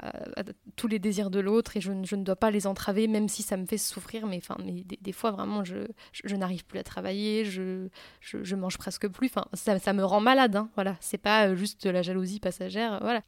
tous 0.75 0.87
les 0.87 0.97
désirs 0.97 1.29
de 1.29 1.39
l'autre 1.39 1.77
et 1.77 1.81
je, 1.81 1.91
ne 1.91 2.23
dois 2.23 2.35
pas 2.35 2.49
les 2.49 2.65
entraver, 2.65 3.07
même 3.07 3.29
si 3.29 3.43
ça 3.43 3.57
me 3.57 3.67
fait 3.67 3.77
souffrir. 3.77 4.25
Mais, 4.25 4.37
enfin, 4.37 4.57
mais 4.65 4.83
des, 4.83 5.11
fois, 5.11 5.29
vraiment, 5.29 5.63
je, 5.63 5.85
je, 6.13 6.35
n'arrive 6.35 6.65
plus 6.65 6.79
à 6.79 6.83
travailler, 6.83 7.45
je, 7.45 7.89
je, 8.21 8.55
mange 8.55 8.79
presque 8.79 9.07
plus. 9.07 9.27
Enfin, 9.27 9.45
ça, 9.53 9.77
ça, 9.77 9.93
me 9.93 10.03
rend 10.03 10.19
malade. 10.19 10.55
Hein, 10.55 10.67
voilà, 10.73 10.97
c'est 10.99 11.19
pas 11.19 11.49
euh, 11.49 11.55
juste 11.55 11.85
la 11.85 12.01
jalousie 12.01 12.39
passagère. 12.39 12.97
Voilà. 13.01 13.21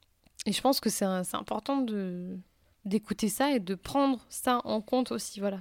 Et 0.47 0.51
je 0.51 0.61
pense 0.61 0.79
que 0.79 0.89
c'est 0.89 1.05
important 1.05 1.85
d'écouter 2.83 3.29
ça 3.29 3.51
et 3.51 3.59
de 3.59 3.75
prendre 3.75 4.25
ça 4.27 4.59
en 4.63 4.81
compte 4.81 5.11
aussi. 5.11 5.39
Voilà, 5.39 5.59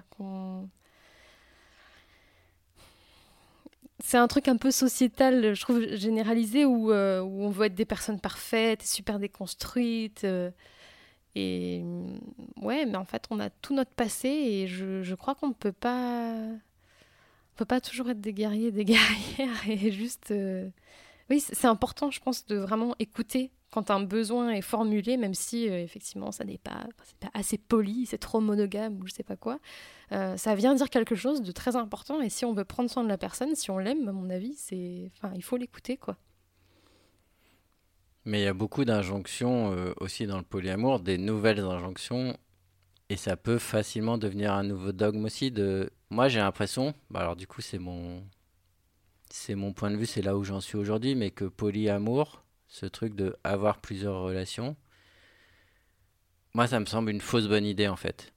c'est 4.00 4.18
un 4.18 4.28
truc 4.28 4.48
un 4.48 4.56
peu 4.56 4.70
sociétal, 4.70 5.54
je 5.54 5.60
trouve, 5.60 5.94
généralisé, 5.94 6.64
où, 6.64 6.92
euh, 6.92 7.20
on 7.22 7.48
veut 7.50 7.66
être 7.66 7.74
des 7.74 7.84
personnes 7.86 8.20
parfaites, 8.20 8.82
super 8.82 9.18
déconstruites. 9.18 10.24
Euh, 10.24 10.50
et 11.34 11.80
mm, 11.82 12.18
ouais, 12.62 12.86
mais 12.86 12.96
en 12.96 13.04
fait, 13.04 13.24
on 13.30 13.40
a 13.40 13.50
tout 13.50 13.74
notre 13.74 13.92
passé 13.92 14.28
et 14.28 14.66
je, 14.68 15.02
je 15.02 15.14
crois 15.14 15.34
qu'on 15.34 15.48
ne 15.48 15.54
peut 15.54 15.72
pas. 15.72 16.32
On 16.34 17.56
peut 17.56 17.64
pas 17.64 17.80
toujours 17.80 18.10
être 18.10 18.20
des 18.20 18.34
guerriers, 18.34 18.70
des 18.70 18.84
guerrières 18.86 19.68
et 19.68 19.90
juste. 19.92 20.30
Euh, 20.30 20.68
oui, 21.30 21.40
c'est 21.40 21.66
important, 21.66 22.10
je 22.10 22.20
pense, 22.20 22.46
de 22.46 22.56
vraiment 22.56 22.94
écouter 22.98 23.50
quand 23.76 23.90
un 23.90 24.00
besoin 24.00 24.52
est 24.52 24.62
formulé, 24.62 25.18
même 25.18 25.34
si 25.34 25.66
effectivement 25.66 26.32
ça 26.32 26.44
n'est 26.44 26.56
pas, 26.56 26.86
assez 27.34 27.58
poli, 27.58 28.06
c'est 28.06 28.16
trop 28.16 28.40
monogame 28.40 28.98
ou 29.00 29.06
je 29.06 29.12
sais 29.12 29.22
pas 29.22 29.36
quoi. 29.36 29.58
Euh, 30.12 30.38
ça 30.38 30.54
vient 30.54 30.74
dire 30.74 30.88
quelque 30.88 31.14
chose 31.14 31.42
de 31.42 31.52
très 31.52 31.76
important 31.76 32.22
et 32.22 32.30
si 32.30 32.46
on 32.46 32.54
veut 32.54 32.64
prendre 32.64 32.88
soin 32.88 33.04
de 33.04 33.08
la 33.08 33.18
personne, 33.18 33.54
si 33.54 33.70
on 33.70 33.76
l'aime, 33.76 34.08
à 34.08 34.12
mon 34.12 34.30
avis, 34.30 34.54
c'est, 34.54 35.10
enfin, 35.14 35.30
il 35.36 35.44
faut 35.44 35.58
l'écouter, 35.58 35.98
quoi. 35.98 36.16
Mais 38.24 38.40
il 38.40 38.44
y 38.44 38.48
a 38.48 38.54
beaucoup 38.54 38.86
d'injonctions 38.86 39.72
euh, 39.72 39.92
aussi 39.98 40.26
dans 40.26 40.38
le 40.38 40.42
polyamour, 40.42 41.00
des 41.00 41.18
nouvelles 41.18 41.60
injonctions, 41.60 42.34
et 43.10 43.18
ça 43.18 43.36
peut 43.36 43.58
facilement 43.58 44.16
devenir 44.16 44.54
un 44.54 44.64
nouveau 44.64 44.92
dogme 44.92 45.26
aussi. 45.26 45.52
Moi, 46.08 46.28
j'ai 46.28 46.38
l'impression, 46.38 46.94
bah 47.10 47.20
alors 47.20 47.36
du 47.36 47.46
coup, 47.46 47.60
c'est 47.60 47.78
mon, 47.78 48.24
c'est 49.28 49.54
mon 49.54 49.74
point 49.74 49.90
de 49.90 49.96
vue, 49.96 50.06
c'est 50.06 50.22
là 50.22 50.34
où 50.34 50.44
j'en 50.44 50.62
suis 50.62 50.78
aujourd'hui, 50.78 51.14
mais 51.14 51.30
que 51.30 51.44
polyamour, 51.44 52.45
ce 52.68 52.86
truc 52.86 53.14
de 53.14 53.36
avoir 53.44 53.80
plusieurs 53.80 54.20
relations, 54.20 54.76
moi, 56.54 56.66
ça 56.66 56.80
me 56.80 56.86
semble 56.86 57.10
une 57.10 57.20
fausse 57.20 57.48
bonne 57.48 57.66
idée 57.66 57.88
en 57.88 57.96
fait 57.96 58.32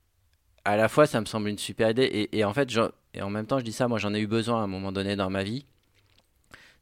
à 0.65 0.76
la 0.78 0.88
fois, 0.88 1.08
ça 1.08 1.20
me 1.20 1.26
semble 1.26 1.50
une 1.50 1.58
super 1.58 1.89
idée. 1.89 2.30
Et, 2.32 2.44
en 2.44 2.54
fait, 2.54 2.70
et 3.13 3.22
en 3.22 3.30
même 3.30 3.48
temps, 3.48 3.60
je 3.60 3.63
dis 3.63 3.72
ça, 3.72 3.88
moi, 3.88 3.98
j'en 3.98 4.13
ai 4.13 4.20
eu 4.20 4.28
besoin 4.28 4.62
à 4.62 4.63
un 4.63 4.68
moment 4.68 4.92
donné 4.92 5.15
dans 5.15 5.30
ma 5.30 5.44
vie 5.44 5.65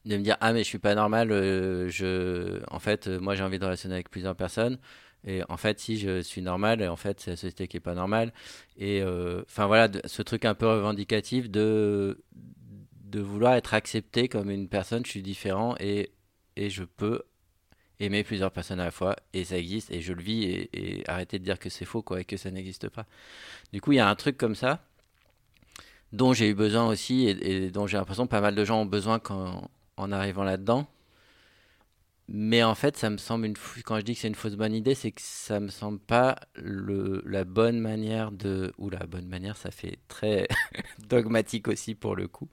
de 0.06 0.18
me 0.18 0.24
dire 0.24 0.38
ah 0.40 0.54
mais 0.54 0.60
je 0.60 0.70
suis 0.70 0.80
pas 0.80 0.96
normal 0.96 1.34
euh, 1.34 1.90
je 1.90 2.62
en 2.72 2.80
fait 2.80 3.08
euh, 3.08 3.20
moi 3.20 3.36
j'ai 3.36 3.44
envie 3.44 3.60
de 3.60 3.66
relationner 3.66 3.96
avec 3.96 4.10
plusieurs 4.10 4.38
personnes 4.38 4.78
et 5.26 5.42
en 5.50 5.58
fait 5.58 5.82
si 5.82 5.98
je 5.98 6.22
suis 6.22 6.42
normal 6.42 6.82
et 6.82 6.88
en 6.88 6.96
fait 6.96 7.20
c'est 7.20 7.32
la 7.32 7.36
société 7.36 7.68
qui 7.68 7.76
est 7.76 7.82
pas 7.82 7.94
normale 7.94 8.32
et 8.78 9.02
euh, 9.02 9.42
enfin 9.48 9.66
voilà 9.68 9.90
ce 10.06 10.22
truc 10.22 10.46
un 10.46 10.56
peu 10.56 10.66
revendicatif 10.66 11.50
de 11.50 12.24
de 13.04 13.20
vouloir 13.20 13.56
être 13.56 13.74
accepté 13.74 14.30
comme 14.30 14.50
une 14.50 14.70
personne 14.70 15.06
je 15.06 15.12
suis 15.12 15.22
différent 15.22 15.76
et 15.82 16.12
et 16.56 16.70
je 16.70 16.86
peux 16.86 17.24
aimer 18.00 18.24
plusieurs 18.24 18.52
personnes 18.52 18.80
à 18.80 18.86
la 18.86 18.92
fois 18.92 19.16
et 19.34 19.44
ça 19.44 19.58
existe 19.58 19.92
et 19.92 20.02
je 20.02 20.14
le 20.14 20.22
vis 20.22 20.44
et, 20.44 20.70
et 20.74 21.10
arrêter 21.10 21.40
de 21.40 21.44
dire 21.44 21.60
que 21.60 21.70
c'est 21.70 21.86
faux 21.86 22.02
quoi 22.02 22.22
et 22.22 22.26
que 22.26 22.38
ça 22.38 22.52
n'existe 22.52 22.90
pas. 22.90 23.06
Du 23.74 23.82
coup, 23.82 23.92
il 23.92 23.96
y 23.96 24.00
a 24.00 24.08
un 24.08 24.16
truc 24.16 24.38
comme 24.38 24.56
ça 24.56 24.82
dont 26.14 26.34
j'ai 26.34 26.50
eu 26.50 26.54
besoin 26.56 26.88
aussi 26.88 27.28
et, 27.28 27.70
dont 27.72 27.88
j'ai 27.88 27.98
l'impression 27.98 28.28
pas 28.28 28.42
mal 28.42 28.56
de 28.56 28.66
gens 28.66 28.82
ont 28.82 28.86
besoin 28.86 29.20
quand, 29.20 29.70
en 29.98 30.12
arrivant 30.12 30.44
là-dedans. 30.44 30.88
Mais 32.30 32.62
en 32.62 32.76
fait, 32.76 32.98
ça 32.98 33.10
me 33.10 33.18
semble 33.18 33.46
une 33.46 33.56
quand 33.86 33.98
je 33.98 34.02
dis 34.02 34.14
que 34.14 34.20
c'est 34.20 34.28
une 34.28 34.36
fausse 34.36 34.56
bonne 34.56 34.74
idée, 34.74 34.96
c'est 34.96 35.12
que 35.12 35.22
ça 35.22 35.62
me 35.62 35.70
semble 35.70 36.00
pas 36.00 36.36
le, 36.56 37.24
la 37.26 37.46
bonne 37.46 37.80
manière 37.80 38.32
de 38.34 38.74
ou 38.78 38.90
la 38.90 39.06
bonne 39.06 39.28
manière, 39.28 39.56
ça 39.56 39.72
fait 39.72 39.98
très 40.10 40.48
dogmatique 41.08 41.70
aussi 41.70 41.96
pour 41.96 42.16
le 42.18 42.28
coup. 42.28 42.50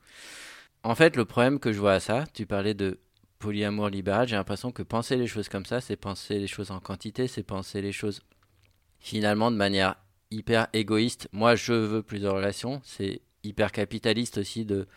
En 0.85 0.95
fait, 0.95 1.17
le 1.17 1.25
problème 1.25 1.59
que 1.59 1.73
je 1.73 1.81
vois 1.81 1.95
à 1.95 2.01
ça, 2.01 2.25
tu 2.35 2.47
parlais 2.47 2.75
de 2.75 3.01
polyamour 3.45 3.91
libéral, 3.91 4.27
j'ai 4.27 4.37
l'impression 4.37 4.73
que 4.73 4.83
penser 4.83 5.17
les 5.17 5.27
choses 5.27 5.51
comme 5.51 5.67
ça, 5.67 5.83
c'est 5.83 5.97
penser 5.97 6.39
les 6.39 6.47
choses 6.47 6.71
en 6.71 6.81
quantité, 6.81 7.29
c'est 7.29 7.43
penser 7.43 7.83
les 7.83 7.93
choses 7.93 8.23
finalement 9.01 9.51
de 9.51 9.57
manière 9.57 9.97
hyper 10.31 10.69
égoïste. 10.73 11.29
Moi, 11.33 11.55
je 11.55 11.75
veux 11.75 12.03
plusieurs 12.03 12.37
relations. 12.37 12.81
C'est 12.85 13.21
hyper 13.43 13.71
capitaliste 13.71 14.39
aussi 14.39 14.65
de, 14.65 14.89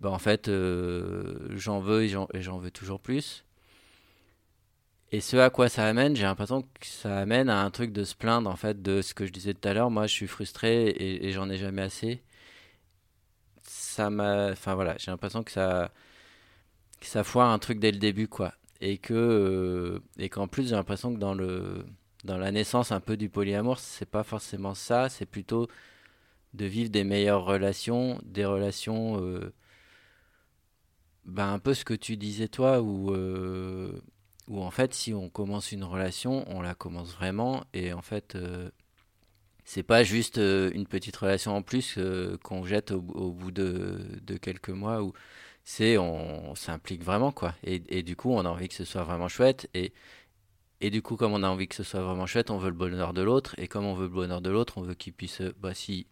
bah, 0.00 0.10
en 0.10 0.18
fait, 0.18 0.48
euh, 0.48 1.48
j'en 1.54 1.78
veux 1.78 2.02
et 2.02 2.08
j'en 2.08 2.58
veux 2.58 2.72
toujours 2.72 2.98
plus. 2.98 3.44
Et 5.12 5.20
ce 5.20 5.36
à 5.36 5.50
quoi 5.50 5.68
ça 5.68 5.86
amène, 5.86 6.16
j'ai 6.16 6.24
l'impression 6.24 6.62
que 6.62 6.86
ça 6.86 7.16
amène 7.16 7.48
à 7.48 7.62
un 7.62 7.70
truc 7.70 7.92
de 7.92 8.02
se 8.02 8.16
plaindre 8.16 8.50
en 8.50 8.56
fait 8.56 8.82
de 8.82 9.02
ce 9.02 9.14
que 9.14 9.24
je 9.24 9.30
disais 9.32 9.54
tout 9.54 9.68
à 9.68 9.72
l'heure. 9.72 9.90
Moi, 9.90 10.08
je 10.08 10.12
suis 10.12 10.26
frustré 10.26 10.86
et, 10.88 11.26
et 11.26 11.30
j'en 11.30 11.48
ai 11.48 11.58
jamais 11.58 11.82
assez. 11.82 12.24
Ça 13.62 14.10
m'a, 14.10 14.50
enfin 14.50 14.74
voilà, 14.74 14.96
j'ai 14.98 15.12
l'impression 15.12 15.44
que 15.44 15.52
ça 15.52 15.92
que 17.04 17.10
ça 17.10 17.24
foire 17.24 17.50
un 17.50 17.58
truc 17.58 17.78
dès 17.78 17.92
le 17.92 17.98
début, 17.98 18.28
quoi. 18.28 18.54
Et 18.80 18.98
que 18.98 19.14
euh, 19.14 20.00
et 20.18 20.28
qu'en 20.28 20.48
plus, 20.48 20.68
j'ai 20.68 20.74
l'impression 20.74 21.14
que 21.14 21.18
dans 21.18 21.34
le 21.34 21.84
dans 22.24 22.38
la 22.38 22.50
naissance 22.50 22.92
un 22.92 23.00
peu 23.00 23.16
du 23.16 23.28
polyamour, 23.28 23.78
c'est 23.78 24.08
pas 24.10 24.24
forcément 24.24 24.74
ça, 24.74 25.08
c'est 25.08 25.26
plutôt 25.26 25.68
de 26.54 26.64
vivre 26.66 26.90
des 26.90 27.04
meilleures 27.04 27.44
relations, 27.44 28.20
des 28.24 28.44
relations 28.44 29.20
euh, 29.22 29.52
ben 31.26 31.52
un 31.52 31.58
peu 31.58 31.74
ce 31.74 31.84
que 31.84 31.94
tu 31.94 32.16
disais 32.16 32.48
toi 32.48 32.80
où 32.80 33.12
euh, 33.12 34.00
où 34.48 34.62
en 34.62 34.70
fait 34.70 34.94
si 34.94 35.14
on 35.14 35.28
commence 35.30 35.72
une 35.72 35.84
relation, 35.84 36.44
on 36.48 36.60
la 36.62 36.74
commence 36.74 37.12
vraiment 37.14 37.64
et 37.74 37.92
en 37.92 38.02
fait 38.02 38.36
c'est 39.64 39.82
pas 39.82 40.04
juste 40.04 40.38
une 40.38 40.86
petite 40.86 41.16
relation 41.16 41.56
en 41.56 41.62
plus 41.62 41.98
qu'on 42.42 42.64
jette 42.64 42.92
au, 42.92 43.00
bout 43.00 43.50
de, 43.50 44.00
de 44.22 44.36
quelques 44.36 44.70
mois 44.70 45.02
c'est 45.64 45.98
on 45.98 46.54
s'implique 46.54 47.02
vraiment 47.02 47.32
quoi. 47.32 47.54
Et, 47.64 47.82
et, 47.88 48.02
du 48.02 48.16
coup 48.16 48.30
on 48.30 48.44
a 48.44 48.48
envie 48.48 48.68
que 48.68 48.74
ce 48.74 48.84
soit 48.84 49.02
vraiment 49.04 49.28
chouette. 49.28 49.68
Et 49.74 49.92
et 50.80 50.90
du 50.90 51.02
coup 51.02 51.16
comme 51.16 51.32
on 51.32 51.42
a 51.42 51.48
envie 51.48 51.68
que 51.68 51.74
ce 51.74 51.82
soit 51.84 52.02
vraiment 52.02 52.26
chouette 52.26 52.50
on 52.50 52.58
veut 52.58 52.70
le 52.70 52.76
bonheur 52.76 53.14
de 53.14 53.22
l'autre. 53.22 53.54
Et 53.58 53.68
comme 53.68 53.84
on 53.86 53.94
veut 53.94 54.04
le 54.04 54.08
bonheur 54.10 54.40
de 54.42 54.50
l'autre 54.50 54.78
on 54.78 54.82
veut 54.82 54.94
qu'il 54.94 55.12
puisse 55.14 55.42
bah 55.60 55.74
si 55.74 56.06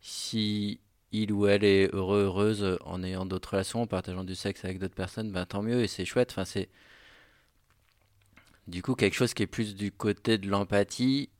si 0.00 0.80
il 1.12 1.32
ou 1.32 1.46
elle 1.46 1.64
est 1.64 1.92
heureux 1.94 2.24
heureuse 2.24 2.78
en 2.84 3.02
ayant 3.02 3.26
d'autres 3.26 3.50
relations 3.52 3.82
en 3.82 3.86
partageant 3.86 4.24
du 4.24 4.34
sexe 4.34 4.64
avec 4.64 4.78
d'autres 4.78 4.94
personnes 4.94 5.32
ben 5.32 5.46
tant 5.46 5.62
mieux. 5.62 5.82
Et 5.82 5.88
c'est 5.88 6.04
chouette. 6.04 6.30
Enfin 6.32 6.44
c'est 6.44 6.68
du 8.68 8.82
coup 8.82 8.94
quelque 8.94 9.14
chose 9.14 9.34
qui 9.34 9.42
est 9.44 9.46
plus 9.46 9.74
du 9.74 9.92
côté 9.92 10.38
de 10.38 10.48
l'empathie 10.48 11.30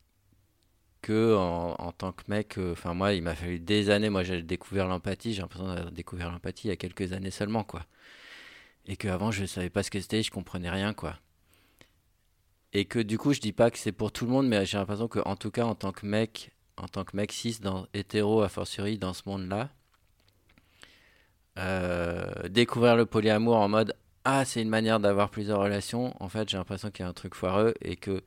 que 1.06 1.36
en, 1.36 1.92
tant 1.92 2.10
que 2.10 2.24
mec, 2.26 2.58
euh, 2.58 2.72
enfin 2.72 2.92
moi, 2.92 3.12
il 3.12 3.22
m'a 3.22 3.36
fallu 3.36 3.60
des 3.60 3.90
années. 3.90 4.10
Moi, 4.10 4.24
j'ai 4.24 4.42
découvert 4.42 4.88
l'empathie. 4.88 5.34
J'ai 5.34 5.42
l'impression 5.42 5.68
d'avoir 5.68 5.92
découvert 5.92 6.32
l'empathie 6.32 6.66
il 6.66 6.70
y 6.70 6.72
a 6.72 6.76
quelques 6.76 7.12
années 7.12 7.30
seulement, 7.30 7.62
quoi. 7.62 7.86
Et 8.86 8.96
qu'avant, 8.96 9.30
je 9.30 9.42
ne 9.42 9.46
savais 9.46 9.70
pas 9.70 9.84
ce 9.84 9.90
que 9.92 10.00
c'était, 10.00 10.24
je 10.24 10.32
comprenais 10.32 10.68
rien, 10.68 10.94
quoi. 10.94 11.16
Et 12.72 12.86
que 12.86 12.98
du 12.98 13.18
coup, 13.18 13.32
je 13.32 13.40
dis 13.40 13.52
pas 13.52 13.70
que 13.70 13.78
c'est 13.78 13.92
pour 13.92 14.10
tout 14.10 14.24
le 14.26 14.32
monde, 14.32 14.48
mais 14.48 14.66
j'ai 14.66 14.78
l'impression 14.78 15.06
que, 15.06 15.20
en 15.24 15.36
tout 15.36 15.52
cas, 15.52 15.64
en 15.64 15.76
tant 15.76 15.92
que 15.92 16.04
mec, 16.06 16.50
en 16.76 16.88
tant 16.88 17.04
que 17.04 17.16
mec 17.16 17.30
cis, 17.30 17.60
dans, 17.60 17.86
hétéro, 17.94 18.42
a 18.42 18.48
fortiori, 18.48 18.98
dans 18.98 19.12
ce 19.12 19.22
monde-là, 19.26 19.70
euh, 21.58 22.48
découvrir 22.48 22.96
le 22.96 23.06
polyamour 23.06 23.56
en 23.56 23.68
mode 23.68 23.94
ah 24.24 24.44
c'est 24.44 24.60
une 24.60 24.68
manière 24.68 25.00
d'avoir 25.00 25.30
plusieurs 25.30 25.60
relations 25.60 26.14
en 26.22 26.28
fait 26.28 26.50
j'ai 26.50 26.58
l'impression 26.58 26.90
qu'il 26.90 27.04
y 27.04 27.06
a 27.06 27.08
un 27.08 27.14
truc 27.14 27.34
foireux 27.34 27.72
et 27.80 27.96
que 27.96 28.22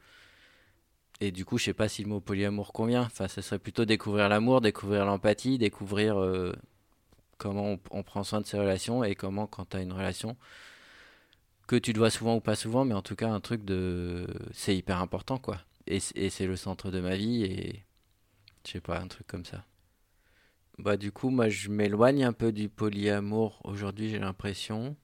et 1.21 1.31
du 1.31 1.45
coup, 1.45 1.57
je 1.57 1.65
sais 1.65 1.73
pas 1.73 1.89
si 1.89 2.03
le 2.03 2.09
mot 2.09 2.21
polyamour 2.21 2.71
convient. 2.71 3.03
Enfin, 3.03 3.27
ce 3.27 3.41
serait 3.41 3.59
plutôt 3.59 3.85
découvrir 3.85 4.29
l'amour, 4.29 4.61
découvrir 4.61 5.05
l'empathie, 5.05 5.57
découvrir 5.57 6.17
euh, 6.17 6.53
comment 7.37 7.77
on, 7.91 8.03
prend 8.03 8.23
soin 8.23 8.41
de 8.41 8.45
ses 8.45 8.57
relations 8.57 9.03
et 9.03 9.15
comment, 9.15 9.47
quand 9.47 9.69
tu 9.69 9.77
as 9.77 9.81
une 9.81 9.93
relation, 9.93 10.37
que 11.67 11.75
tu 11.75 11.93
te 11.93 11.99
vois 11.99 12.09
souvent 12.09 12.35
ou 12.37 12.41
pas 12.41 12.55
souvent, 12.55 12.85
mais 12.85 12.93
en 12.93 13.01
tout 13.01 13.15
cas, 13.15 13.29
un 13.29 13.41
truc 13.41 13.65
de. 13.65 14.27
C'est 14.53 14.75
hyper 14.75 14.99
important, 15.01 15.37
quoi. 15.37 15.61
Et, 15.87 15.99
c'est 15.99 16.45
le 16.45 16.55
centre 16.55 16.91
de 16.91 16.99
ma 16.99 17.15
vie 17.15 17.43
et. 17.43 17.83
Je 18.65 18.73
sais 18.73 18.81
pas, 18.81 18.99
un 18.99 19.07
truc 19.07 19.27
comme 19.27 19.45
ça. 19.45 19.65
Bah, 20.77 20.97
du 20.97 21.11
coup, 21.11 21.29
moi, 21.29 21.49
je 21.49 21.69
m'éloigne 21.69 22.23
un 22.23 22.33
peu 22.33 22.51
du 22.51 22.69
polyamour 22.69 23.61
aujourd'hui, 23.65 24.09
j'ai 24.09 24.19
l'impression. 24.19 24.95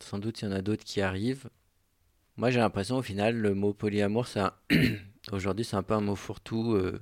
Sans 0.00 0.18
doute, 0.18 0.42
il 0.42 0.46
y 0.46 0.48
en 0.48 0.52
a 0.52 0.62
d'autres 0.62 0.84
qui 0.84 1.00
arrivent. 1.00 1.48
Moi, 2.40 2.50
j'ai 2.50 2.58
l'impression, 2.60 2.96
au 2.96 3.02
final, 3.02 3.36
le 3.36 3.54
mot 3.54 3.74
polyamour, 3.74 4.26
aujourd'hui, 5.30 5.62
c'est 5.62 5.76
un 5.76 5.82
peu 5.82 5.92
un 5.92 6.00
mot 6.00 6.16
fourre-tout 6.16 6.72
euh, 6.72 6.98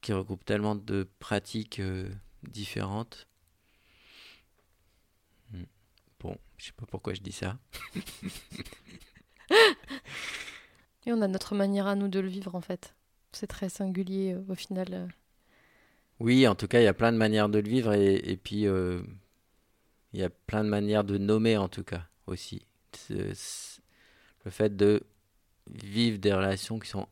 qui 0.00 0.14
regroupe 0.14 0.42
tellement 0.42 0.74
de 0.74 1.06
pratiques 1.18 1.80
euh, 1.80 2.08
différentes. 2.44 3.28
Hmm. 5.52 5.64
Bon, 6.18 6.38
je 6.56 6.64
sais 6.64 6.72
pas 6.72 6.86
pourquoi 6.86 7.12
je 7.12 7.20
dis 7.20 7.32
ça. 7.32 7.58
Et 11.04 11.12
on 11.12 11.20
a 11.20 11.28
notre 11.28 11.54
manière 11.54 11.86
à 11.86 11.94
nous 11.94 12.08
de 12.08 12.18
le 12.18 12.28
vivre, 12.28 12.54
en 12.54 12.62
fait. 12.62 12.94
C'est 13.32 13.48
très 13.48 13.68
singulier, 13.68 14.32
euh, 14.32 14.42
au 14.48 14.54
final. 14.54 15.08
Oui, 16.20 16.48
en 16.48 16.54
tout 16.54 16.68
cas, 16.68 16.80
il 16.80 16.84
y 16.84 16.86
a 16.86 16.94
plein 16.94 17.12
de 17.12 17.18
manières 17.18 17.50
de 17.50 17.58
le 17.58 17.68
vivre 17.68 17.92
et, 17.92 18.14
et 18.14 18.38
puis 18.38 18.62
il 18.62 19.04
y 20.14 20.22
a 20.22 20.30
plein 20.30 20.64
de 20.64 20.70
manières 20.70 21.04
de 21.04 21.18
nommer, 21.18 21.58
en 21.58 21.68
tout 21.68 21.84
cas, 21.84 22.06
aussi 22.26 22.62
le 24.44 24.50
fait 24.50 24.76
de 24.76 25.02
vivre 25.70 26.18
des 26.18 26.32
relations 26.32 26.78
qui 26.78 26.88
sont 26.88 27.06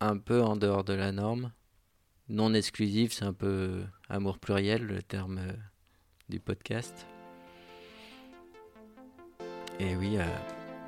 un 0.00 0.18
peu 0.18 0.42
en 0.42 0.56
dehors 0.56 0.84
de 0.84 0.94
la 0.94 1.12
norme, 1.12 1.52
non 2.28 2.54
exclusives, 2.54 3.12
c'est 3.12 3.24
un 3.24 3.32
peu 3.32 3.84
amour 4.08 4.38
pluriel, 4.38 4.82
le 4.82 5.02
terme 5.02 5.38
euh, 5.38 5.52
du 6.28 6.40
podcast. 6.40 7.06
Et 9.78 9.96
oui, 9.96 10.16
euh, 10.18 10.24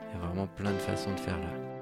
il 0.09 0.14
y 0.14 0.22
a 0.22 0.26
vraiment 0.26 0.47
plein 0.47 0.72
de 0.72 0.78
façons 0.78 1.12
de 1.12 1.20
faire 1.20 1.39
là. 1.39 1.73